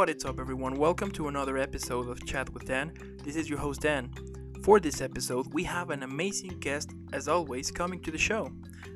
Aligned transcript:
What 0.00 0.08
is 0.08 0.24
up, 0.24 0.40
everyone? 0.40 0.76
Welcome 0.76 1.10
to 1.10 1.28
another 1.28 1.58
episode 1.58 2.08
of 2.08 2.24
Chat 2.24 2.48
with 2.54 2.64
Dan. 2.64 2.94
This 3.22 3.36
is 3.36 3.50
your 3.50 3.58
host, 3.58 3.82
Dan. 3.82 4.10
For 4.62 4.80
this 4.80 5.02
episode, 5.02 5.52
we 5.52 5.62
have 5.64 5.90
an 5.90 6.04
amazing 6.04 6.58
guest, 6.58 6.94
as 7.12 7.28
always, 7.28 7.70
coming 7.70 8.00
to 8.04 8.10
the 8.10 8.16
show. 8.16 8.50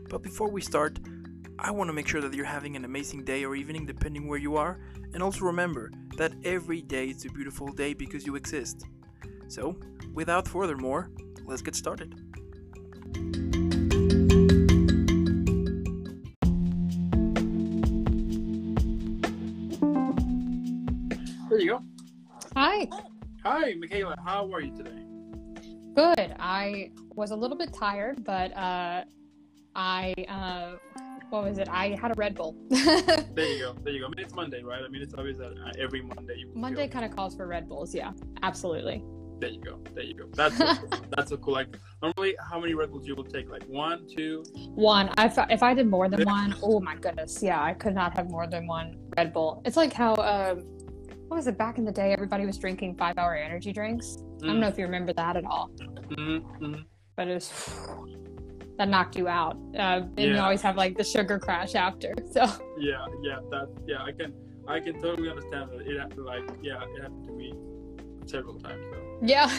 But 0.08 0.22
before 0.22 0.48
we 0.48 0.62
start, 0.62 0.98
I 1.58 1.72
want 1.72 1.88
to 1.88 1.92
make 1.92 2.08
sure 2.08 2.22
that 2.22 2.32
you're 2.32 2.46
having 2.46 2.74
an 2.74 2.86
amazing 2.86 3.22
day 3.22 3.44
or 3.44 3.54
evening, 3.54 3.84
depending 3.84 4.26
where 4.26 4.38
you 4.38 4.56
are. 4.56 4.80
And 5.12 5.22
also 5.22 5.40
remember 5.40 5.90
that 6.16 6.32
every 6.42 6.80
day 6.80 7.08
is 7.08 7.26
a 7.26 7.28
beautiful 7.28 7.68
day 7.68 7.92
because 7.92 8.24
you 8.24 8.34
exist. 8.34 8.86
So, 9.48 9.78
without 10.14 10.48
further 10.48 10.78
more, 10.78 11.10
let's 11.44 11.60
get 11.60 11.76
started. 11.76 12.18
Hi, 23.64 23.72
Michaela. 23.72 24.14
How 24.22 24.52
are 24.52 24.60
you 24.60 24.76
today? 24.76 24.90
Good. 25.94 26.36
I 26.38 26.90
was 27.14 27.30
a 27.30 27.34
little 27.34 27.56
bit 27.56 27.72
tired, 27.72 28.22
but 28.22 28.54
uh, 28.54 29.04
I 29.74 30.12
uh, 30.28 30.72
what 31.30 31.44
was 31.44 31.56
it? 31.56 31.70
I 31.70 31.96
had 31.98 32.10
a 32.10 32.14
Red 32.14 32.34
Bull. 32.34 32.54
There 32.70 33.46
you 33.46 33.58
go. 33.60 33.74
There 33.82 33.94
you 33.94 34.00
go. 34.00 34.06
I 34.06 34.08
mean, 34.10 34.18
it's 34.18 34.34
Monday, 34.34 34.62
right? 34.62 34.82
I 34.84 34.88
mean, 34.88 35.00
it's 35.00 35.14
always 35.14 35.38
that 35.38 35.52
uh, 35.52 35.72
every 35.78 36.02
Monday. 36.02 36.40
You 36.40 36.50
Monday 36.54 36.86
kind 36.88 37.06
of 37.06 37.16
calls 37.16 37.34
for 37.36 37.46
Red 37.46 37.66
Bulls. 37.66 37.94
Yeah, 37.94 38.12
absolutely. 38.42 39.02
There 39.40 39.48
you 39.48 39.62
go. 39.62 39.80
There 39.94 40.04
you 40.04 40.14
go. 40.14 40.26
That's 40.34 40.58
so 40.58 40.66
cool. 40.66 41.00
that's 41.16 41.30
so 41.30 41.38
cool. 41.38 41.54
Like 41.54 41.78
normally, 42.02 42.36
how 42.50 42.60
many 42.60 42.74
Red 42.74 42.90
Bulls 42.90 43.06
you 43.06 43.14
will 43.14 43.24
take? 43.24 43.48
Like 43.48 43.64
one, 43.64 44.06
two. 44.14 44.44
One. 44.74 45.08
I 45.16 45.24
f- 45.24 45.46
if 45.48 45.62
I 45.62 45.72
did 45.72 45.86
more 45.86 46.10
than 46.10 46.22
one, 46.24 46.54
oh 46.62 46.80
my 46.80 46.96
goodness, 46.96 47.42
yeah, 47.42 47.62
I 47.62 47.72
could 47.72 47.94
not 47.94 48.14
have 48.14 48.28
more 48.28 48.46
than 48.46 48.66
one 48.66 48.98
Red 49.16 49.32
Bull. 49.32 49.62
It's 49.64 49.78
like 49.78 49.94
how 49.94 50.16
um, 50.16 50.66
what 51.28 51.36
was 51.36 51.46
it 51.46 51.56
back 51.58 51.78
in 51.78 51.84
the 51.84 51.92
day? 51.92 52.12
Everybody 52.12 52.46
was 52.46 52.58
drinking 52.58 52.96
five-hour 52.96 53.34
energy 53.34 53.72
drinks. 53.72 54.18
I 54.42 54.46
don't 54.46 54.60
know 54.60 54.68
if 54.68 54.78
you 54.78 54.84
remember 54.84 55.12
that 55.14 55.36
at 55.36 55.44
all, 55.44 55.70
Mm-hmm. 56.10 56.74
but 57.16 57.28
it 57.28 57.34
was 57.34 57.50
that 58.78 58.88
knocked 58.88 59.16
you 59.16 59.28
out. 59.28 59.56
Uh, 59.76 60.02
and 60.16 60.18
you 60.18 60.38
always 60.38 60.60
have 60.62 60.76
like 60.76 60.96
the 60.96 61.04
sugar 61.04 61.38
crash 61.38 61.74
after. 61.74 62.14
So 62.32 62.42
Yeah, 62.78 63.06
yeah. 63.22 63.38
That 63.50 63.68
yeah. 63.86 64.02
I 64.02 64.12
can 64.12 64.32
I 64.66 64.80
can 64.80 65.00
totally 65.00 65.30
understand 65.30 65.70
that. 65.70 65.80
It 65.86 65.98
happened. 65.98 66.24
Like 66.26 66.44
yeah, 66.62 66.82
it 66.82 67.02
happened 67.02 67.24
to 67.26 67.32
me 67.32 67.54
several 68.26 68.58
times. 68.58 68.84
So 68.92 69.18
yeah, 69.22 69.50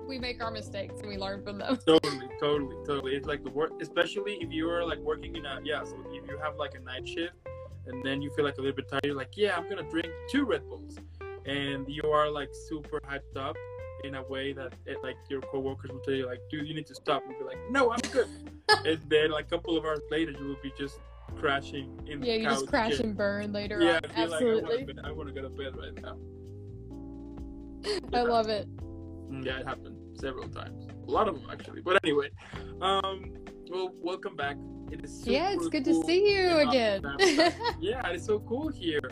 we 0.06 0.18
make 0.18 0.42
our 0.42 0.50
mistakes 0.50 1.00
and 1.00 1.08
we 1.08 1.16
learn 1.16 1.42
from 1.42 1.58
them. 1.58 1.78
totally, 1.86 2.28
totally, 2.38 2.76
totally. 2.86 3.12
It's 3.16 3.26
like 3.26 3.42
the 3.42 3.50
work, 3.50 3.72
especially 3.80 4.34
if 4.40 4.52
you 4.52 4.68
are 4.70 4.84
like 4.84 4.98
working 4.98 5.34
in 5.36 5.44
a 5.46 5.58
yeah. 5.64 5.82
So 5.84 5.96
if 6.12 6.28
you 6.28 6.38
have 6.38 6.56
like 6.56 6.74
a 6.74 6.80
night 6.80 7.08
shift, 7.08 7.34
and 7.90 8.04
then 8.04 8.22
you 8.22 8.30
feel 8.30 8.44
like 8.44 8.58
a 8.58 8.60
little 8.60 8.76
bit 8.76 8.88
tired, 8.88 9.04
you're 9.04 9.16
like, 9.16 9.36
yeah, 9.36 9.56
I'm 9.56 9.68
gonna 9.68 9.88
drink 9.90 10.08
two 10.30 10.44
Red 10.44 10.68
Bulls, 10.68 10.96
and 11.46 11.88
you 11.88 12.02
are 12.10 12.30
like 12.30 12.50
super 12.68 13.00
hyped 13.00 13.36
up 13.36 13.56
in 14.04 14.14
a 14.14 14.22
way 14.22 14.52
that 14.52 14.72
it, 14.86 14.98
like 15.02 15.16
your 15.28 15.40
coworkers 15.42 15.90
will 15.90 16.00
tell 16.00 16.14
you 16.14 16.26
like, 16.26 16.40
dude, 16.50 16.66
you 16.66 16.74
need 16.74 16.86
to 16.86 16.94
stop. 16.94 17.22
And 17.22 17.32
you'll 17.32 17.40
be 17.40 17.54
like, 17.56 17.70
no, 17.70 17.92
I'm 17.92 18.00
good. 18.12 18.28
and 18.86 18.98
then 19.08 19.30
like 19.30 19.46
a 19.46 19.50
couple 19.50 19.76
of 19.76 19.84
hours 19.84 20.00
later, 20.10 20.30
you 20.30 20.46
will 20.46 20.56
be 20.62 20.72
just 20.78 20.98
crashing 21.38 22.00
in 22.06 22.22
Yeah, 22.22 22.34
the 22.34 22.38
you 22.40 22.44
just 22.44 22.66
crash 22.68 22.98
and 23.00 23.16
burn 23.16 23.52
later 23.52 23.80
Yeah, 23.82 23.96
on. 23.96 24.10
Absolutely. 24.16 24.86
like 24.86 24.96
I 25.04 25.12
want 25.12 25.28
to 25.28 25.34
go 25.34 25.42
to 25.42 25.50
bed 25.50 25.76
right 25.76 26.02
now. 26.02 26.16
I 28.18 28.22
love 28.22 28.48
it. 28.48 28.68
Mm, 29.30 29.44
Yeah, 29.44 29.60
it 29.60 29.66
happened 29.66 29.96
several 30.18 30.48
times. 30.48 30.86
A 31.06 31.10
lot 31.10 31.28
of 31.28 31.34
them 31.40 31.50
actually. 31.50 31.82
But 31.82 31.98
anyway, 32.02 32.30
um, 32.80 33.32
well, 33.70 33.94
welcome 34.02 34.36
back. 34.36 34.56
It 34.90 35.04
is 35.04 35.22
Yeah, 35.26 35.52
it's 35.52 35.68
good 35.68 35.84
to 35.84 36.02
see 36.02 36.32
you 36.32 36.58
again. 36.58 37.02
Yeah, 37.80 38.06
it's 38.08 38.26
so 38.26 38.40
cool 38.40 38.68
here. 38.68 39.10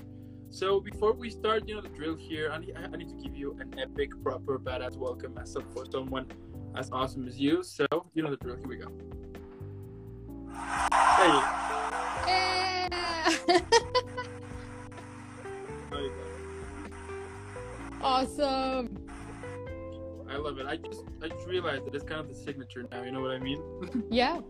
So 0.51 0.81
before 0.81 1.13
we 1.13 1.31
start, 1.31 1.69
you 1.69 1.77
know 1.77 1.81
the 1.81 1.89
drill 1.91 2.17
here. 2.17 2.51
I 2.53 2.59
need, 2.59 2.75
I 2.77 2.97
need 2.97 3.09
to 3.09 3.15
give 3.15 3.37
you 3.37 3.57
an 3.61 3.79
epic, 3.79 4.11
proper, 4.23 4.59
badass 4.59 4.97
welcome 4.97 5.39
as 5.39 5.57
for 5.73 5.85
someone 5.91 6.27
as 6.75 6.91
awesome 6.91 7.29
as 7.29 7.39
you. 7.39 7.63
So 7.63 7.87
you 8.15 8.23
know 8.23 8.31
the 8.31 8.37
drill. 8.39 8.57
Here 8.57 8.67
we 8.67 8.77
go. 8.77 8.89
Hey, 11.19 11.41
Yeah. 12.27 13.35
there 15.91 16.01
you 16.01 16.11
go. 16.11 16.25
awesome. 18.03 19.08
I 20.39 20.41
love 20.41 20.59
it. 20.59 20.67
I 20.67 20.77
just 20.77 21.03
I 21.23 21.29
just 21.29 21.47
realized 21.47 21.85
that 21.87 21.95
it's 21.95 22.05
kind 22.05 22.21
of 22.21 22.29
the 22.29 22.35
signature 22.35 22.87
now. 22.93 23.03
You 23.03 23.11
know 23.11 23.21
what 23.21 23.33
I 23.33 23.39
mean? 23.41 23.61
Yeah, 24.11 24.41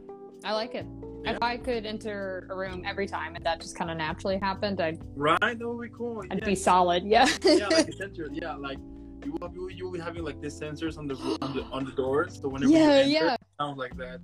I 0.44 0.53
like 0.53 0.75
it. 0.75 0.84
Yeah. 1.25 1.32
If 1.32 1.38
I 1.43 1.56
could 1.56 1.87
enter 1.87 2.47
a 2.50 2.56
room 2.56 2.82
every 2.87 3.06
time 3.06 3.34
and 3.37 3.44
that 3.47 3.60
just 3.60 3.75
kind 3.76 3.91
of 3.91 3.97
naturally 3.97 4.38
happened, 4.38 4.81
I'd, 4.81 4.98
Right? 5.16 5.38
That 5.41 5.59
would 5.69 5.82
be 5.82 5.88
cool. 5.97 6.22
I'd 6.31 6.44
be 6.44 6.54
solid. 6.54 7.04
Yeah. 7.04 7.27
yeah, 7.43 7.69
like 7.69 7.88
a 7.93 7.93
sensor. 7.93 8.28
Yeah, 8.31 8.54
like 8.56 8.78
you 9.25 9.32
will, 9.41 9.50
you 9.54 9.71
you 9.71 9.84
will 9.87 9.93
be 9.93 9.98
having 10.00 10.25
like 10.25 10.41
these 10.43 10.60
sensors 10.60 10.98
on 10.98 11.06
the 11.09 11.15
on 11.41 11.54
the 11.56 11.62
on 11.72 11.84
the 11.87 11.93
doors. 11.93 12.38
So 12.43 12.48
whenever 12.48 12.71
Yeah, 12.71 12.78
you 13.03 13.16
enter, 13.16 13.27
yeah. 13.27 13.34
it 13.34 13.41
sounds 13.59 13.78
like 13.78 13.97
that. 13.97 14.21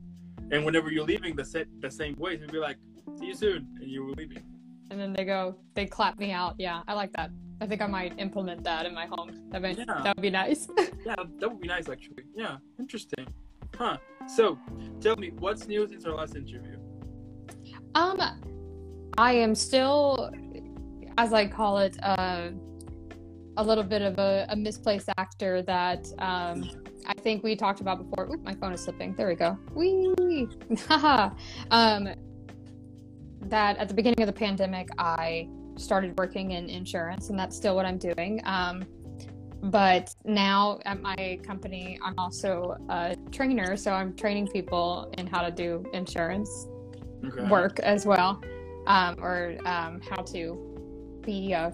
And 0.52 0.64
whenever 0.66 0.90
you're 0.90 1.04
leaving 1.06 1.34
the 1.34 1.44
set 1.44 1.66
the 1.80 1.90
same 1.90 2.14
way, 2.18 2.36
you'll 2.38 2.50
be 2.50 2.58
like, 2.58 2.76
"See 3.18 3.26
you 3.26 3.34
soon," 3.34 3.66
and 3.80 3.88
you 3.90 4.04
will 4.04 4.14
leaving. 4.14 4.42
and 4.90 5.00
then 5.00 5.14
they 5.14 5.24
go, 5.24 5.56
they 5.74 5.86
clap 5.86 6.18
me 6.18 6.30
out. 6.30 6.54
Yeah, 6.58 6.82
I 6.86 6.92
like 6.92 7.10
that. 7.14 7.30
I 7.60 7.66
think 7.66 7.80
I 7.82 7.86
might 7.86 8.18
implement 8.18 8.64
that 8.64 8.86
in 8.86 8.94
my 8.94 9.06
home. 9.06 9.30
That 9.50 9.62
would 9.62 9.78
Yeah. 9.78 9.84
that 10.02 10.16
would 10.16 10.22
be 10.22 10.30
nice. 10.30 10.68
Yeah, 11.06 11.16
that 11.38 11.48
would 11.50 11.60
be 11.60 11.68
nice 11.68 11.88
actually. 11.88 12.24
Yeah, 12.34 12.56
interesting. 12.78 13.26
Huh. 13.76 13.98
So, 14.26 14.58
tell 15.00 15.16
me, 15.16 15.32
what's 15.38 15.66
new 15.68 15.86
since 15.86 16.04
our 16.06 16.14
last 16.14 16.34
interview? 16.36 16.76
Um, 17.94 18.20
I 19.18 19.32
am 19.32 19.54
still, 19.54 20.30
as 21.18 21.32
I 21.32 21.46
call 21.46 21.78
it, 21.78 21.96
uh, 22.02 22.50
a 23.56 23.62
little 23.64 23.84
bit 23.84 24.02
of 24.02 24.18
a, 24.18 24.46
a 24.48 24.56
misplaced 24.56 25.08
actor 25.18 25.62
that 25.62 26.06
um, 26.18 26.70
I 27.06 27.14
think 27.14 27.44
we 27.44 27.54
talked 27.54 27.80
about 27.80 27.98
before. 27.98 28.32
Oop, 28.32 28.42
my 28.42 28.54
phone 28.54 28.72
is 28.72 28.80
slipping. 28.80 29.14
There 29.14 29.28
we 29.28 29.34
go. 29.34 29.58
Wee! 29.74 30.14
Um, 31.70 32.08
that 33.42 33.76
at 33.76 33.88
the 33.88 33.94
beginning 33.94 34.22
of 34.22 34.26
the 34.26 34.32
pandemic, 34.32 34.88
I 34.98 35.48
started 35.76 36.16
working 36.18 36.52
in 36.52 36.68
insurance, 36.68 37.30
and 37.30 37.38
that's 37.38 37.56
still 37.56 37.74
what 37.76 37.86
I'm 37.86 37.98
doing. 37.98 38.40
Um, 38.44 38.84
but 39.64 40.14
now 40.24 40.78
at 40.84 41.00
my 41.00 41.38
company, 41.42 41.98
I'm 42.04 42.14
also 42.18 42.76
a 42.90 43.16
trainer, 43.32 43.76
so 43.76 43.92
I'm 43.92 44.14
training 44.14 44.48
people 44.48 45.12
in 45.18 45.26
how 45.26 45.42
to 45.42 45.50
do 45.50 45.84
insurance 45.92 46.68
Okay. 47.26 47.48
work 47.48 47.80
as 47.80 48.04
well, 48.04 48.42
um, 48.86 49.16
or 49.18 49.56
um, 49.64 50.00
how 50.10 50.20
to 50.22 51.20
be 51.24 51.52
a, 51.52 51.72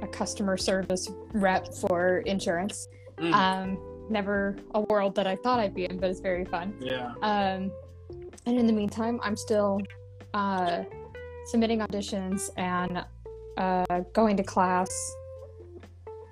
a 0.00 0.06
customer 0.06 0.56
service 0.56 1.10
rep 1.34 1.74
for 1.74 2.20
insurance. 2.20 2.88
Mm, 3.18 3.34
Um, 3.34 3.78
never 4.08 4.56
a 4.74 4.80
world 4.80 5.14
that 5.16 5.26
I 5.26 5.36
thought 5.36 5.58
I'd 5.60 5.74
be 5.74 5.84
in, 5.84 5.98
but 5.98 6.08
it's 6.08 6.20
very 6.20 6.46
fun. 6.46 6.74
yeah. 6.80 7.12
Um, 7.20 7.70
and 8.46 8.58
in 8.58 8.66
the 8.66 8.72
meantime, 8.72 9.20
I'm 9.22 9.36
still 9.36 9.80
uh, 10.32 10.84
submitting 11.44 11.80
auditions 11.80 12.48
and 12.56 13.04
uh, 13.56 14.00
going 14.12 14.36
to 14.36 14.42
class. 14.42 14.90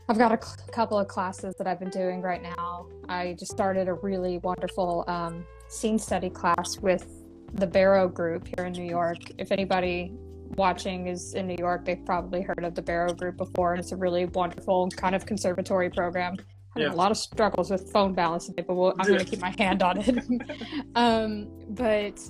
I've 0.09 0.19
got 0.19 0.33
a 0.33 0.45
c- 0.47 0.57
couple 0.73 0.99
of 0.99 1.09
classes 1.09 1.55
that 1.57 1.67
I've 1.67 1.79
been 1.79 1.91
doing 1.91 2.21
right 2.21 2.43
now. 2.43 2.87
I 3.09 3.35
just 3.39 3.51
started 3.53 3.89
a 3.89 3.95
really 3.95 4.39
wonderful 4.39 5.05
um, 5.09 5.47
scene 5.69 5.99
study 5.99 6.29
class 6.29 6.79
with 6.79 7.07
the 7.55 7.67
Barrow 7.67 8.09
Group 8.09 8.47
here 8.57 8.67
in 8.67 8.73
New 8.75 8.85
York. 8.85 9.19
If 9.39 9.51
anybody 9.51 10.13
watching 10.57 11.07
is 11.07 11.35
in 11.35 11.47
New 11.47 11.57
York, 11.59 11.85
they've 11.87 12.05
probably 12.05 12.43
heard 12.43 12.65
of 12.65 12.75
the 12.75 12.83
Barrow 12.83 13.15
Group 13.15 13.37
before, 13.39 13.73
and 13.73 13.81
it's 13.81 13.93
a 13.93 13.97
really 13.97 14.27
wonderful 14.27 14.89
kind 14.91 15.15
of 15.15 15.25
conservatory 15.25 15.89
program. 15.89 16.37
Having 16.77 16.89
Yeah. 16.91 16.95
a 16.95 16.97
lot 16.97 17.11
of 17.11 17.17
struggles 17.17 17.71
with 17.71 17.91
phone 17.91 18.13
balance 18.13 18.47
today, 18.47 18.65
but 18.67 18.75
we'll, 18.75 18.95
I'm 18.99 19.07
going 19.07 19.21
to 19.21 19.25
keep 19.25 19.41
my 19.41 19.55
hand 19.59 19.83
on 19.83 19.99
it. 19.99 20.19
um, 20.97 21.49
but 21.71 22.21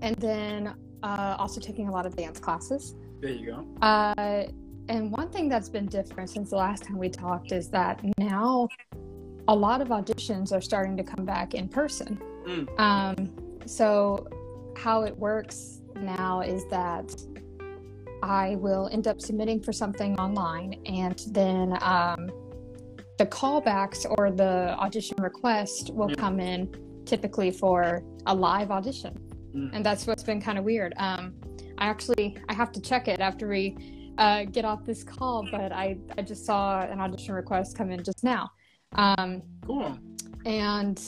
and 0.00 0.16
then 0.16 0.74
uh, 1.02 1.36
also 1.38 1.60
taking 1.60 1.88
a 1.88 1.92
lot 1.92 2.06
of 2.06 2.16
dance 2.16 2.38
classes. 2.38 2.94
There 3.20 3.30
you 3.30 3.46
go. 3.46 3.66
Uh, 3.80 4.44
and 4.88 5.10
one 5.10 5.30
thing 5.30 5.48
that's 5.48 5.68
been 5.68 5.86
different 5.86 6.30
since 6.30 6.50
the 6.50 6.56
last 6.56 6.84
time 6.84 6.98
we 6.98 7.08
talked 7.08 7.52
is 7.52 7.68
that 7.70 8.00
now 8.18 8.68
a 9.48 9.54
lot 9.54 9.80
of 9.80 9.88
auditions 9.88 10.52
are 10.52 10.60
starting 10.60 10.96
to 10.96 11.02
come 11.02 11.24
back 11.24 11.54
in 11.54 11.68
person. 11.68 12.20
Mm. 12.46 12.80
Um, 12.80 13.30
so, 13.66 14.26
how 14.76 15.02
it 15.02 15.16
works 15.16 15.80
now 15.96 16.40
is 16.42 16.66
that 16.70 17.14
I 18.22 18.56
will 18.56 18.88
end 18.92 19.06
up 19.06 19.20
submitting 19.20 19.62
for 19.62 19.72
something 19.72 20.18
online, 20.18 20.80
and 20.86 21.18
then 21.28 21.78
um, 21.82 22.30
the 23.18 23.26
callbacks 23.26 24.04
or 24.18 24.30
the 24.30 24.74
audition 24.78 25.16
request 25.22 25.90
will 25.94 26.10
Yeah. 26.10 26.16
come 26.16 26.40
in 26.40 26.74
typically 27.06 27.50
for 27.50 28.02
a 28.26 28.34
live 28.34 28.70
audition 28.70 29.16
Mm. 29.54 29.70
and 29.72 29.86
that's 29.86 30.04
what's 30.06 30.24
been 30.24 30.40
kind 30.40 30.58
of 30.58 30.64
weird. 30.64 30.94
Um, 30.96 31.34
I 31.78 31.86
actually 31.86 32.36
I 32.48 32.54
have 32.54 32.72
to 32.72 32.80
check 32.80 33.08
it 33.08 33.20
after 33.20 33.48
we 33.48 34.12
uh, 34.18 34.44
get 34.44 34.64
off 34.64 34.84
this 34.84 35.02
call, 35.02 35.46
but 35.50 35.72
I 35.72 35.96
I 36.16 36.22
just 36.22 36.44
saw 36.46 36.82
an 36.82 37.00
audition 37.00 37.34
request 37.34 37.76
come 37.76 37.90
in 37.90 38.02
just 38.02 38.22
now, 38.22 38.50
um, 38.92 39.42
Cool. 39.66 39.98
and 40.46 41.00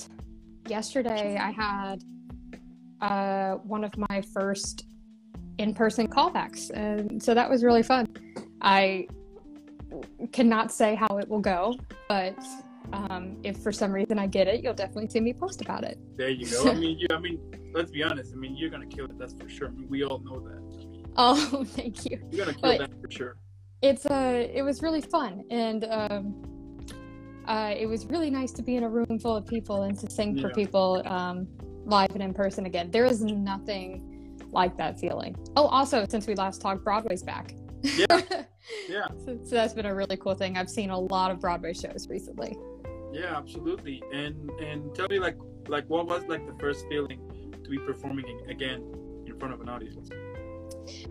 yesterday 0.68 1.36
I 1.36 1.50
had 1.50 2.02
uh, 3.00 3.56
one 3.58 3.84
of 3.84 3.92
my 4.10 4.22
first 4.34 4.86
in-person 5.58 6.08
callbacks, 6.08 6.70
and 6.70 7.22
so 7.22 7.34
that 7.34 7.48
was 7.48 7.62
really 7.62 7.82
fun. 7.82 8.06
I 8.60 9.06
cannot 10.32 10.72
say 10.72 10.94
how 10.94 11.18
it 11.18 11.28
will 11.28 11.40
go, 11.40 11.74
but 12.08 12.36
um, 12.92 13.36
if 13.42 13.58
for 13.58 13.72
some 13.72 13.92
reason 13.92 14.18
I 14.18 14.26
get 14.26 14.48
it, 14.48 14.62
you'll 14.62 14.74
definitely 14.74 15.08
see 15.08 15.20
me 15.20 15.32
post 15.32 15.60
about 15.60 15.84
it. 15.84 15.98
There 16.16 16.30
you 16.30 16.46
go. 16.50 16.70
I 16.70 16.74
mean, 16.82 16.98
you, 16.98 17.06
I 17.10 17.18
mean, 17.18 17.38
let's 17.76 17.90
be 17.90 18.02
honest. 18.02 18.32
I 18.32 18.36
mean, 18.36 18.56
you're 18.56 18.70
gonna 18.70 18.86
kill 18.86 19.04
it. 19.04 19.18
That's 19.18 19.34
for 19.34 19.48
sure. 19.48 19.68
I 19.68 19.70
mean, 19.70 19.88
we 19.88 20.02
all 20.02 20.18
know 20.18 20.40
that. 20.40 20.56
I 20.56 20.76
mean, 20.76 21.06
oh, 21.16 21.64
thank 21.68 22.04
you. 22.06 22.18
You're 22.30 22.46
gonna 22.46 22.56
kill 22.56 22.78
but 22.78 22.78
that 22.78 23.00
for 23.00 23.10
sure. 23.10 23.36
It's 23.82 24.06
uh, 24.06 24.48
it 24.52 24.62
was 24.62 24.82
really 24.82 25.02
fun, 25.02 25.44
and 25.50 25.84
um, 25.84 26.82
uh, 27.46 27.74
it 27.76 27.86
was 27.86 28.06
really 28.06 28.30
nice 28.30 28.52
to 28.52 28.62
be 28.62 28.76
in 28.76 28.82
a 28.82 28.88
room 28.88 29.18
full 29.20 29.36
of 29.36 29.46
people 29.46 29.82
and 29.82 29.96
to 29.98 30.10
sing 30.10 30.36
yeah. 30.36 30.42
for 30.42 30.54
people 30.54 31.02
um, 31.04 31.46
live 31.84 32.10
and 32.12 32.22
in 32.22 32.32
person 32.32 32.66
again. 32.66 32.90
There 32.90 33.04
is 33.04 33.22
nothing 33.22 34.38
like 34.50 34.76
that 34.78 34.98
feeling. 34.98 35.36
Oh, 35.56 35.66
also, 35.66 36.06
since 36.08 36.26
we 36.26 36.34
last 36.34 36.62
talked, 36.62 36.82
Broadway's 36.82 37.22
back. 37.22 37.54
Yeah, 37.82 38.06
yeah. 38.88 39.06
so, 39.24 39.38
so 39.44 39.54
that's 39.54 39.74
been 39.74 39.86
a 39.86 39.94
really 39.94 40.16
cool 40.16 40.34
thing. 40.34 40.56
I've 40.56 40.70
seen 40.70 40.88
a 40.88 40.98
lot 40.98 41.30
of 41.30 41.38
Broadway 41.40 41.74
shows 41.74 42.08
recently. 42.08 42.56
Yeah, 43.12 43.36
absolutely. 43.36 44.02
And 44.12 44.50
and 44.60 44.94
tell 44.94 45.08
me 45.08 45.18
like 45.18 45.36
like 45.68 45.84
what 45.88 46.06
was 46.06 46.24
like 46.28 46.46
the 46.46 46.54
first 46.58 46.86
feeling 46.88 47.20
to 47.66 47.70
be 47.70 47.78
performing 47.78 48.40
again 48.48 48.82
in 49.26 49.38
front 49.38 49.52
of 49.52 49.60
an 49.60 49.68
audience? 49.68 50.08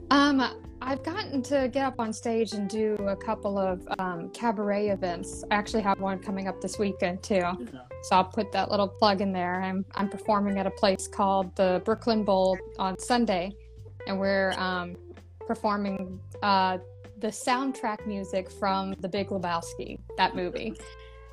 Um, 0.10 0.42
I've 0.81 1.04
gotten 1.04 1.42
to 1.44 1.69
get 1.72 1.86
up 1.86 2.00
on 2.00 2.13
stage 2.13 2.54
and 2.54 2.69
do 2.69 2.96
a 3.07 3.16
couple 3.16 3.57
of 3.57 3.86
um, 4.00 4.30
cabaret 4.30 4.90
events. 4.90 5.44
I 5.52 5.56
actually 5.56 5.84
have 5.84 6.00
one 6.00 6.19
coming 6.19 6.48
up 6.48 6.62
this 6.62 6.80
weekend 6.80 7.24
too. 7.24 7.36
Yeah. 7.36 7.56
So 8.04 8.16
I'll 8.16 8.24
put 8.24 8.52
that 8.52 8.72
little 8.72 8.88
plug 8.88 9.22
in 9.22 9.31
there. 9.34 9.62
I'm 9.62 9.84
I'm 9.96 10.10
performing 10.10 10.60
at 10.60 10.68
a 10.68 10.72
place 10.72 11.07
called 11.07 11.56
the 11.56 11.81
Brooklyn 11.84 12.24
Bowl 12.24 12.58
on 12.78 12.98
Sunday, 13.00 13.51
and 14.08 14.19
we're 14.19 14.54
um, 14.58 14.96
performing 15.48 16.19
uh, 16.44 16.78
the 17.19 17.28
soundtrack 17.28 18.06
music 18.06 18.51
from 18.51 18.96
The 19.00 19.10
Big 19.10 19.30
Lebowski, 19.30 20.00
that 20.18 20.36
movie. 20.36 20.74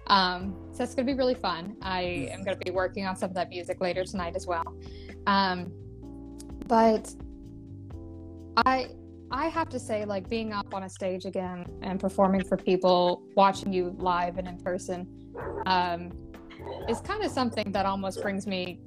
Um, 0.07 0.57
so 0.73 0.83
it's 0.83 0.95
going 0.95 1.07
to 1.07 1.13
be 1.13 1.17
really 1.17 1.35
fun. 1.35 1.77
I 1.83 2.29
am 2.33 2.45
going 2.45 2.59
to 2.59 2.65
be 2.65 2.71
working 2.71 3.07
on 3.07 3.17
some 3.17 3.31
of 3.31 3.37
that 3.37 3.49
music 3.51 3.81
later 3.81 4.05
tonight 4.05 4.35
as 4.35 4.47
well. 4.47 4.65
Um, 5.27 5.73
but 6.67 7.15
I 8.57 8.89
I 9.31 9.49
have 9.49 9.69
to 9.71 9.79
say, 9.79 10.05
like 10.05 10.29
being 10.29 10.53
up 10.53 10.75
on 10.75 10.83
a 10.83 10.89
stage 10.89 11.25
again 11.25 11.67
and 11.81 11.99
performing 11.99 12.45
for 12.45 12.57
people, 12.57 13.23
watching 13.35 13.73
you 13.73 13.95
live 13.99 14.37
and 14.37 14.47
in 14.47 14.59
person, 14.59 15.07
um, 15.67 16.11
is 16.89 17.01
kind 17.01 17.23
of 17.25 17.31
something 17.31 17.73
that 17.73 17.87
almost 17.87 18.21
brings 18.21 18.47
me 18.47 18.81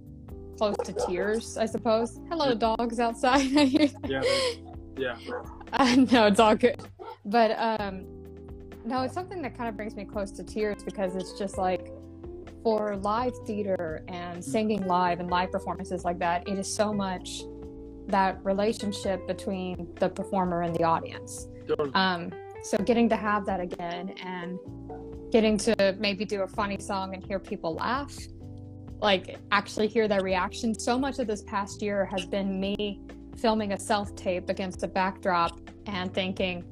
close 0.57 0.77
to 0.85 0.93
tears. 0.93 1.57
I 1.57 1.65
suppose. 1.65 2.19
Hello, 2.29 2.53
dogs 2.53 2.99
outside. 2.99 3.41
yeah, 4.07 4.21
yeah. 4.97 5.17
Uh, 5.73 5.95
no, 6.09 6.27
it's 6.27 6.39
all 6.39 6.55
good. 6.55 6.79
But 7.25 7.51
um, 7.59 8.05
no, 8.85 9.01
it's 9.01 9.13
something 9.13 9.41
that 9.41 9.57
kind 9.57 9.67
of 9.67 9.75
brings 9.75 9.95
me 9.95 10.05
close 10.05 10.31
to 10.33 10.43
tears 10.43 10.83
because 10.83 11.15
it's 11.15 11.37
just 11.37 11.57
like 11.57 11.91
for 12.65 12.97
live 12.97 13.37
theater 13.45 14.03
and 14.07 14.43
singing 14.43 14.87
live 14.87 15.19
and 15.19 15.29
live 15.29 15.51
performances 15.51 16.03
like 16.03 16.17
that, 16.17 16.49
it 16.49 16.57
is 16.57 16.67
so 16.67 16.91
much 16.91 17.43
that 18.07 18.43
relationship 18.43 19.27
between 19.27 19.87
the 19.99 20.09
performer 20.09 20.63
and 20.63 20.75
the 20.75 20.83
audience. 20.83 21.47
Um, 21.93 22.31
so 22.63 22.79
getting 22.79 23.07
to 23.09 23.15
have 23.15 23.45
that 23.45 23.59
again 23.59 24.15
and 24.23 24.57
getting 25.31 25.59
to 25.59 25.95
maybe 25.99 26.25
do 26.25 26.41
a 26.41 26.47
funny 26.47 26.79
song 26.79 27.13
and 27.13 27.23
hear 27.23 27.37
people 27.37 27.75
laugh, 27.75 28.17
like 28.99 29.37
actually 29.51 29.87
hear 29.87 30.07
their 30.07 30.23
reaction. 30.23 30.73
So 30.73 30.97
much 30.97 31.19
of 31.19 31.27
this 31.27 31.43
past 31.43 31.83
year 31.83 32.05
has 32.05 32.25
been 32.25 32.59
me 32.59 32.99
filming 33.37 33.73
a 33.73 33.79
self 33.79 34.15
tape 34.15 34.49
against 34.49 34.81
a 34.81 34.87
backdrop 34.87 35.59
and 35.85 36.11
thinking, 36.11 36.63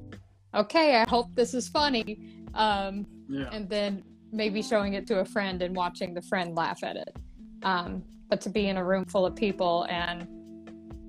okay, 0.55 0.95
I 0.95 1.07
hope 1.07 1.35
this 1.35 1.53
is 1.53 1.69
funny. 1.69 2.47
Um, 2.55 3.05
yeah. 3.29 3.49
And 3.51 3.69
then 3.69 4.03
maybe 4.33 4.61
showing 4.61 4.93
it 4.93 5.07
to 5.07 5.19
a 5.19 5.25
friend 5.25 5.61
and 5.61 5.75
watching 5.75 6.13
the 6.13 6.21
friend 6.21 6.55
laugh 6.55 6.83
at 6.83 6.97
it. 6.97 7.15
Um, 7.61 8.03
but 8.29 8.41
to 8.41 8.49
be 8.49 8.67
in 8.67 8.77
a 8.77 8.83
room 8.83 9.05
full 9.05 9.25
of 9.25 9.35
people 9.35 9.85
and 9.89 10.27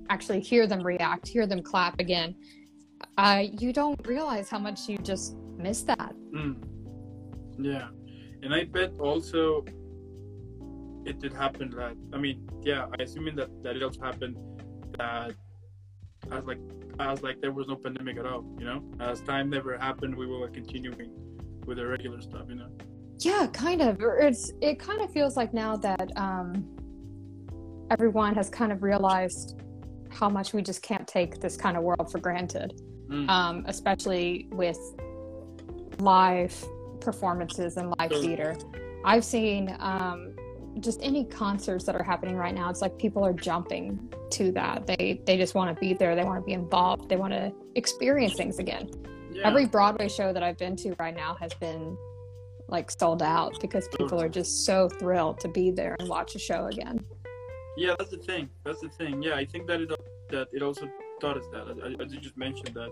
actually 0.09 0.39
hear 0.39 0.67
them 0.67 0.81
react, 0.83 1.27
hear 1.27 1.47
them 1.47 1.61
clap 1.61 1.99
again, 1.99 2.35
uh, 3.17 3.43
you 3.59 3.73
don't 3.73 3.99
realize 4.07 4.49
how 4.49 4.59
much 4.59 4.87
you 4.87 4.97
just 4.99 5.35
miss 5.57 5.81
that. 5.83 6.13
Mm. 6.33 6.55
Yeah. 7.57 7.87
And 8.43 8.53
I 8.53 8.65
bet 8.65 8.99
also 8.99 9.65
it 11.05 11.19
did 11.19 11.33
happen 11.33 11.71
that, 11.71 11.95
I 12.13 12.17
mean, 12.17 12.47
yeah, 12.61 12.85
I 12.97 13.03
assuming 13.03 13.35
that, 13.37 13.49
that 13.63 13.75
it 13.75 13.83
also 13.83 14.01
happened 14.01 14.37
that 14.97 15.33
as 16.31 16.45
like 16.45 16.59
as 16.99 17.21
like 17.21 17.41
there 17.41 17.51
was 17.51 17.67
no 17.67 17.75
pandemic 17.75 18.17
at 18.17 18.25
all, 18.25 18.45
you 18.57 18.65
know? 18.65 18.83
As 18.99 19.19
time 19.21 19.49
never 19.49 19.77
happened, 19.77 20.15
we 20.15 20.27
were 20.27 20.47
continuing 20.47 21.11
with 21.65 21.77
the 21.77 21.85
regular 21.85 22.21
stuff, 22.21 22.45
you 22.47 22.55
know? 22.55 22.69
Yeah, 23.19 23.47
kind 23.53 23.81
of. 23.81 23.97
It's 24.01 24.51
it 24.61 24.79
kind 24.79 25.01
of 25.01 25.11
feels 25.11 25.37
like 25.37 25.53
now 25.53 25.77
that 25.77 26.11
um, 26.17 26.65
everyone 27.91 28.35
has 28.35 28.49
kind 28.49 28.71
of 28.71 28.83
realized 28.83 29.61
how 30.09 30.29
much 30.29 30.53
we 30.53 30.61
just 30.61 30.81
can't 30.81 31.07
take 31.07 31.39
this 31.39 31.57
kind 31.57 31.77
of 31.77 31.83
world 31.83 32.11
for 32.11 32.19
granted, 32.19 32.81
mm. 33.09 33.29
um, 33.29 33.63
especially 33.67 34.47
with 34.51 34.79
live 35.99 36.53
performances 36.99 37.77
and 37.77 37.93
live 37.99 38.11
theater. 38.11 38.55
I've 39.03 39.23
seen 39.23 39.75
um, 39.79 40.35
just 40.79 40.99
any 41.01 41.25
concerts 41.25 41.85
that 41.85 41.95
are 41.95 42.03
happening 42.03 42.35
right 42.35 42.53
now 42.53 42.69
it's 42.69 42.81
like 42.81 42.97
people 42.97 43.25
are 43.25 43.33
jumping 43.33 44.11
to 44.29 44.51
that 44.51 44.85
they 44.85 45.21
they 45.25 45.37
just 45.37 45.55
want 45.55 45.73
to 45.73 45.79
be 45.79 45.93
there 45.93 46.15
they 46.15 46.23
want 46.23 46.39
to 46.39 46.45
be 46.45 46.53
involved 46.53 47.07
they 47.07 47.15
want 47.15 47.31
to 47.31 47.51
experience 47.75 48.33
things 48.35 48.59
again 48.59 48.89
yeah. 49.31 49.47
every 49.47 49.65
broadway 49.65 50.09
show 50.09 50.33
that 50.33 50.43
i've 50.43 50.57
been 50.57 50.75
to 50.75 50.93
right 50.99 51.15
now 51.15 51.35
has 51.39 51.53
been 51.55 51.97
like 52.67 52.91
sold 52.91 53.21
out 53.21 53.59
because 53.61 53.87
people 53.97 54.19
are 54.19 54.29
just 54.29 54.65
so 54.65 54.89
thrilled 54.89 55.39
to 55.39 55.47
be 55.47 55.71
there 55.71 55.95
and 55.99 56.09
watch 56.09 56.35
a 56.35 56.39
show 56.39 56.65
again. 56.67 57.03
Yeah 57.77 57.95
that's 57.97 58.11
the 58.11 58.17
thing. 58.17 58.49
That's 58.63 58.81
the 58.81 58.89
thing. 58.89 59.21
Yeah 59.21 59.35
i 59.35 59.45
think 59.45 59.67
that 59.67 59.81
it 59.81 59.91
that 60.29 60.47
it 60.51 60.61
also 60.61 60.89
taught 61.19 61.37
us 61.37 61.45
that. 61.51 61.95
As 62.01 62.13
you 62.13 62.19
just 62.19 62.37
mentioned 62.37 62.73
that 62.75 62.89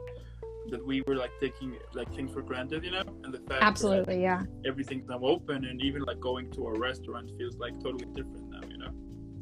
that 0.70 0.86
we 0.86 1.02
were 1.02 1.16
like 1.16 1.32
taking 1.42 1.76
like 1.94 2.14
things 2.14 2.32
for 2.32 2.42
granted, 2.42 2.86
you 2.86 2.92
know, 2.92 3.04
and 3.24 3.34
the 3.34 3.40
fact 3.40 3.62
absolutely, 3.62 4.22
yeah, 4.22 4.44
everything's 4.66 5.08
now 5.08 5.20
open, 5.22 5.66
and 5.66 5.82
even 5.82 6.02
like 6.04 6.20
going 6.20 6.52
to 6.52 6.68
a 6.68 6.80
restaurant 6.80 7.30
feels 7.38 7.58
like 7.58 7.74
totally 7.82 8.06
different 8.14 8.50
now, 8.50 8.62
you 8.70 8.78
know. 8.78 8.90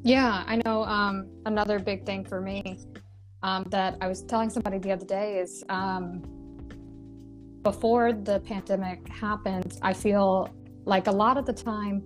Yeah, 0.04 0.44
I 0.48 0.60
know. 0.66 0.84
Um, 0.84 1.30
another 1.46 1.78
big 1.80 2.06
thing 2.06 2.26
for 2.26 2.42
me 2.42 2.80
um, 3.44 3.66
that 3.70 3.98
I 4.02 4.08
was 4.08 4.24
telling 4.24 4.50
somebody 4.50 4.80
the 4.80 4.92
other 4.92 5.06
day 5.06 5.38
is 5.38 5.64
um, 5.70 6.24
before 7.64 8.14
the 8.14 8.40
pandemic 8.42 9.08
happened, 9.08 9.78
I 9.82 9.94
feel 9.94 10.50
like 10.86 11.08
a 11.08 11.12
lot 11.12 11.38
of 11.38 11.46
the 11.46 11.54
time 11.54 12.04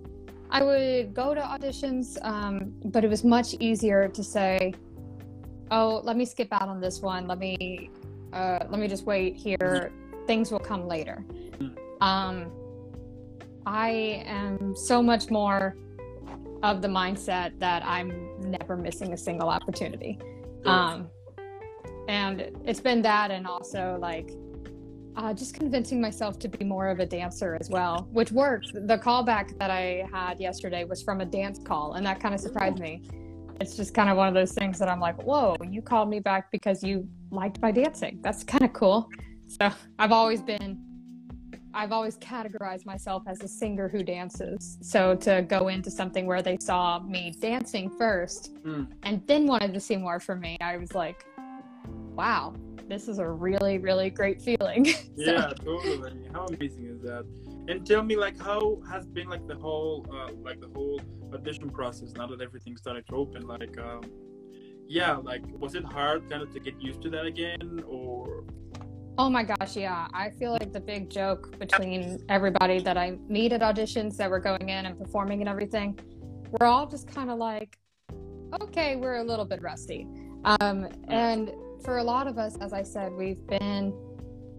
I 0.50 0.62
would 0.62 1.14
go 1.14 1.34
to 1.34 1.40
auditions, 1.40 2.18
um, 2.22 2.74
but 2.84 3.04
it 3.04 3.08
was 3.08 3.24
much 3.24 3.54
easier 3.58 4.08
to 4.08 4.22
say, 4.22 4.74
"Oh, 5.70 6.00
let 6.04 6.16
me 6.16 6.24
skip 6.24 6.48
out 6.52 6.68
on 6.68 6.80
this 6.80 7.00
one. 7.00 7.26
Let 7.26 7.38
me 7.38 7.90
uh, 8.32 8.64
let 8.68 8.78
me 8.80 8.86
just 8.86 9.06
wait 9.06 9.36
here. 9.36 9.92
Things 10.26 10.52
will 10.52 10.60
come 10.60 10.86
later. 10.86 11.24
Um, 12.00 12.50
I 13.64 14.22
am 14.26 14.76
so 14.76 15.02
much 15.02 15.30
more 15.30 15.76
of 16.62 16.82
the 16.82 16.88
mindset 16.88 17.58
that 17.58 17.84
I'm 17.84 18.40
never 18.40 18.76
missing 18.76 19.12
a 19.12 19.16
single 19.16 19.48
opportunity. 19.48 20.18
Um, 20.64 21.08
and 22.08 22.50
it's 22.64 22.80
been 22.80 23.02
that, 23.02 23.30
and 23.30 23.46
also 23.46 23.98
like 24.00 24.30
uh, 25.16 25.32
just 25.32 25.54
convincing 25.54 26.00
myself 26.00 26.38
to 26.40 26.48
be 26.48 26.64
more 26.64 26.88
of 26.88 27.00
a 27.00 27.06
dancer 27.06 27.56
as 27.60 27.70
well, 27.70 28.08
which 28.12 28.32
worked. 28.32 28.72
The 28.74 28.98
callback 28.98 29.58
that 29.58 29.70
I 29.70 30.06
had 30.12 30.40
yesterday 30.40 30.84
was 30.84 31.02
from 31.02 31.20
a 31.20 31.24
dance 31.24 31.58
call, 31.58 31.94
and 31.94 32.04
that 32.06 32.20
kind 32.20 32.34
of 32.34 32.40
surprised 32.40 32.78
me 32.78 33.02
it's 33.60 33.76
just 33.76 33.94
kind 33.94 34.10
of 34.10 34.16
one 34.16 34.28
of 34.28 34.34
those 34.34 34.52
things 34.52 34.78
that 34.78 34.88
I'm 34.88 35.00
like, 35.00 35.22
whoa, 35.22 35.56
you 35.68 35.80
called 35.82 36.08
me 36.08 36.20
back 36.20 36.50
because 36.50 36.82
you 36.82 37.08
liked 37.30 37.60
my 37.60 37.70
dancing. 37.70 38.18
That's 38.22 38.44
kind 38.44 38.64
of 38.64 38.72
cool. 38.72 39.08
So 39.48 39.70
I've 39.98 40.12
always 40.12 40.42
been, 40.42 40.78
I've 41.72 41.92
always 41.92 42.18
categorized 42.18 42.84
myself 42.84 43.22
as 43.26 43.42
a 43.42 43.48
singer 43.48 43.88
who 43.88 44.02
dances. 44.02 44.78
So 44.82 45.14
to 45.16 45.42
go 45.42 45.68
into 45.68 45.90
something 45.90 46.26
where 46.26 46.42
they 46.42 46.58
saw 46.60 46.98
me 47.00 47.34
dancing 47.40 47.90
first 47.90 48.54
mm. 48.64 48.88
and 49.02 49.26
then 49.26 49.46
wanted 49.46 49.72
to 49.74 49.80
see 49.80 49.96
more 49.96 50.20
from 50.20 50.40
me, 50.40 50.56
I 50.60 50.76
was 50.76 50.94
like, 50.94 51.24
wow, 52.14 52.54
this 52.88 53.08
is 53.08 53.18
a 53.18 53.28
really, 53.28 53.78
really 53.78 54.10
great 54.10 54.40
feeling. 54.40 54.84
so, 54.84 55.00
yeah, 55.16 55.52
totally. 55.64 56.12
How 56.32 56.46
amazing 56.46 56.86
is 56.86 57.00
that? 57.02 57.24
And 57.68 57.84
tell 57.84 58.02
me, 58.02 58.16
like, 58.16 58.40
how 58.40 58.78
has 58.90 59.06
been 59.06 59.28
like 59.28 59.46
the 59.48 59.56
whole, 59.56 60.06
uh, 60.12 60.32
like 60.42 60.60
the 60.60 60.68
whole 60.68 61.00
audition 61.32 61.68
process 61.70 62.12
now 62.12 62.26
that 62.28 62.40
everything 62.40 62.76
started 62.76 63.06
to 63.08 63.14
open? 63.16 63.46
Like, 63.46 63.76
um, 63.78 64.02
yeah, 64.86 65.16
like, 65.16 65.42
was 65.58 65.74
it 65.74 65.84
hard 65.84 66.30
kind 66.30 66.42
of 66.42 66.52
to 66.52 66.60
get 66.60 66.80
used 66.80 67.02
to 67.02 67.10
that 67.10 67.26
again, 67.26 67.82
or? 67.88 68.44
Oh 69.18 69.30
my 69.30 69.42
gosh, 69.42 69.76
yeah. 69.76 70.06
I 70.12 70.30
feel 70.30 70.52
like 70.52 70.72
the 70.72 70.80
big 70.80 71.10
joke 71.10 71.58
between 71.58 72.18
everybody 72.28 72.80
that 72.80 72.96
I 72.96 73.18
meet 73.28 73.52
at 73.52 73.62
auditions 73.62 74.16
that 74.18 74.30
were 74.30 74.38
going 74.38 74.68
in 74.68 74.86
and 74.86 74.96
performing 74.96 75.40
and 75.40 75.48
everything, 75.48 75.98
we're 76.52 76.66
all 76.66 76.86
just 76.86 77.08
kind 77.08 77.30
of 77.30 77.38
like, 77.38 77.78
okay, 78.60 78.94
we're 78.94 79.16
a 79.16 79.24
little 79.24 79.46
bit 79.46 79.62
rusty. 79.62 80.06
Um, 80.44 80.88
and 81.08 81.50
for 81.82 81.98
a 81.98 82.04
lot 82.04 82.26
of 82.26 82.38
us, 82.38 82.56
as 82.60 82.72
I 82.72 82.82
said, 82.82 83.12
we've 83.12 83.44
been 83.46 83.94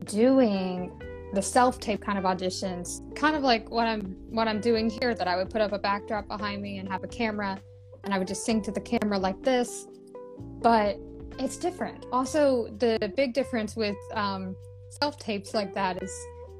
doing 0.05 0.91
the 1.33 1.41
self 1.41 1.79
tape 1.79 2.01
kind 2.01 2.17
of 2.17 2.23
auditions, 2.23 3.01
kind 3.15 3.35
of 3.35 3.43
like 3.43 3.69
what 3.69 3.87
I'm 3.87 4.15
what 4.29 4.47
I'm 4.47 4.61
doing 4.61 4.89
here. 4.89 5.13
That 5.13 5.27
I 5.27 5.35
would 5.35 5.49
put 5.49 5.61
up 5.61 5.73
a 5.73 5.79
backdrop 5.79 6.27
behind 6.27 6.61
me 6.61 6.77
and 6.77 6.87
have 6.89 7.03
a 7.03 7.07
camera, 7.07 7.59
and 8.03 8.13
I 8.13 8.17
would 8.17 8.27
just 8.27 8.45
sing 8.45 8.61
to 8.63 8.71
the 8.71 8.81
camera 8.81 9.17
like 9.19 9.41
this. 9.43 9.87
But 10.61 10.97
it's 11.39 11.57
different. 11.57 12.05
Also, 12.11 12.67
the 12.77 13.11
big 13.15 13.33
difference 13.33 13.75
with 13.75 13.97
um, 14.13 14.55
self 15.01 15.19
tapes 15.19 15.53
like 15.53 15.73
that 15.73 16.01
is 16.01 16.11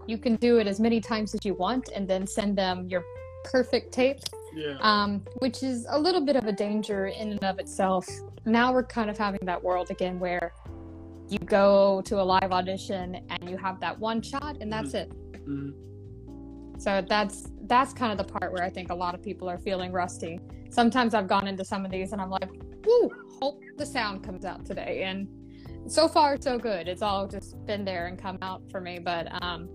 you 0.06 0.18
can 0.18 0.36
do 0.36 0.58
it 0.58 0.68
as 0.68 0.80
many 0.80 1.00
times 1.02 1.34
as 1.34 1.46
you 1.46 1.54
want, 1.54 1.90
and 1.96 2.08
then 2.08 2.28
send 2.28 2.58
them 2.58 2.88
your 2.90 3.04
perfect 3.46 3.94
tape. 3.94 4.20
Yeah. 4.56 4.78
Um, 4.82 5.24
which 5.40 5.62
is 5.62 5.86
a 5.90 6.00
little 6.00 6.26
bit 6.26 6.36
of 6.36 6.46
a 6.46 6.52
danger 6.52 7.08
in 7.08 7.32
and 7.32 7.44
of 7.44 7.60
itself. 7.60 8.08
Now 8.48 8.72
we're 8.72 8.84
kind 8.84 9.10
of 9.10 9.18
having 9.18 9.42
that 9.44 9.62
world 9.62 9.92
again 9.92 10.20
where 10.20 10.54
you 11.28 11.38
go 11.38 12.02
to 12.06 12.22
a 12.22 12.24
live 12.24 12.54
audition 12.54 13.20
and 13.30 13.50
you 13.50 13.58
have 13.58 13.82
that 13.82 14.00
one 14.00 14.22
shot 14.22 14.56
and 14.62 14.72
that's 14.72 14.94
it. 14.94 15.12
Mhm. 15.34 15.74
So 16.82 17.04
that's 17.08 17.52
that's 17.64 17.92
kind 17.92 18.18
of 18.18 18.18
the 18.26 18.32
part 18.34 18.54
where 18.54 18.64
I 18.64 18.70
think 18.70 18.90
a 18.90 18.96
lot 18.96 19.14
of 19.14 19.22
people 19.22 19.50
are 19.50 19.58
feeling 19.58 19.92
rusty. 19.92 20.40
Sometimes 20.70 21.14
I've 21.14 21.28
gone 21.28 21.46
into 21.46 21.66
some 21.66 21.84
of 21.84 21.92
these 21.92 22.14
and 22.14 22.22
I'm 22.22 22.30
like, 22.30 22.50
"Woo, 22.86 23.10
hope 23.42 23.62
the 23.78 23.86
sound 23.86 24.24
comes 24.24 24.46
out 24.46 24.66
today." 24.66 25.04
And 25.04 25.28
so 25.88 26.08
far 26.08 26.40
so 26.40 26.58
good. 26.58 26.88
It's 26.88 27.02
all 27.02 27.28
just 27.28 27.66
been 27.66 27.84
there 27.84 28.08
and 28.08 28.18
come 28.18 28.38
out 28.42 28.62
for 28.72 28.80
me, 28.80 28.98
but 29.00 29.28
um 29.44 29.68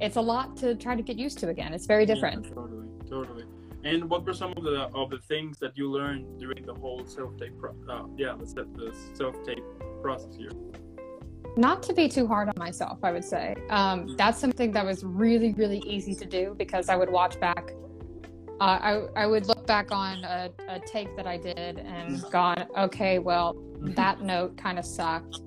it's 0.00 0.16
a 0.16 0.20
lot 0.20 0.56
to 0.56 0.74
try 0.74 0.96
to 0.96 1.02
get 1.02 1.16
used 1.16 1.38
to 1.38 1.48
again. 1.48 1.72
It's 1.72 1.86
very 1.86 2.06
different. 2.06 2.46
Yeah, 2.46 2.54
totally, 2.54 2.88
totally. 3.08 3.44
And 3.84 4.08
what 4.08 4.24
were 4.24 4.34
some 4.34 4.52
of 4.56 4.62
the 4.62 4.82
of 4.94 5.10
the 5.10 5.18
things 5.18 5.58
that 5.58 5.76
you 5.76 5.90
learned 5.90 6.38
during 6.38 6.64
the 6.64 6.74
whole 6.74 7.04
self 7.06 7.36
tape? 7.36 7.58
Pro- 7.58 7.74
uh, 7.88 8.06
yeah, 8.16 8.32
let's 8.32 8.52
set 8.52 8.72
the 8.74 8.94
self 9.14 9.36
tape 9.44 9.64
process 10.02 10.36
here. 10.36 10.50
not 11.56 11.82
to 11.82 11.92
be 11.92 12.08
too 12.08 12.26
hard 12.26 12.48
on 12.48 12.54
myself 12.56 12.98
i 13.02 13.10
would 13.12 13.24
say. 13.24 13.54
Um, 13.78 14.16
that's 14.16 14.38
something 14.44 14.70
that 14.72 14.84
was 14.86 15.04
really 15.04 15.52
really 15.62 15.82
easy 15.94 16.14
to 16.14 16.26
do 16.38 16.54
because 16.62 16.88
i 16.88 16.96
would 16.96 17.10
watch 17.10 17.38
back. 17.40 17.64
Uh, 18.60 18.78
I, 18.90 19.22
I 19.22 19.26
would 19.26 19.46
look 19.48 19.66
back 19.66 19.90
on 19.90 20.22
a, 20.24 20.50
a 20.68 20.78
take 20.94 21.10
that 21.18 21.26
i 21.26 21.36
did 21.36 21.78
and 21.80 22.22
gone 22.30 22.66
okay 22.86 23.18
well 23.18 23.48
that 24.00 24.16
note 24.22 24.56
kind 24.56 24.78
of 24.78 24.84
sucked. 24.98 25.40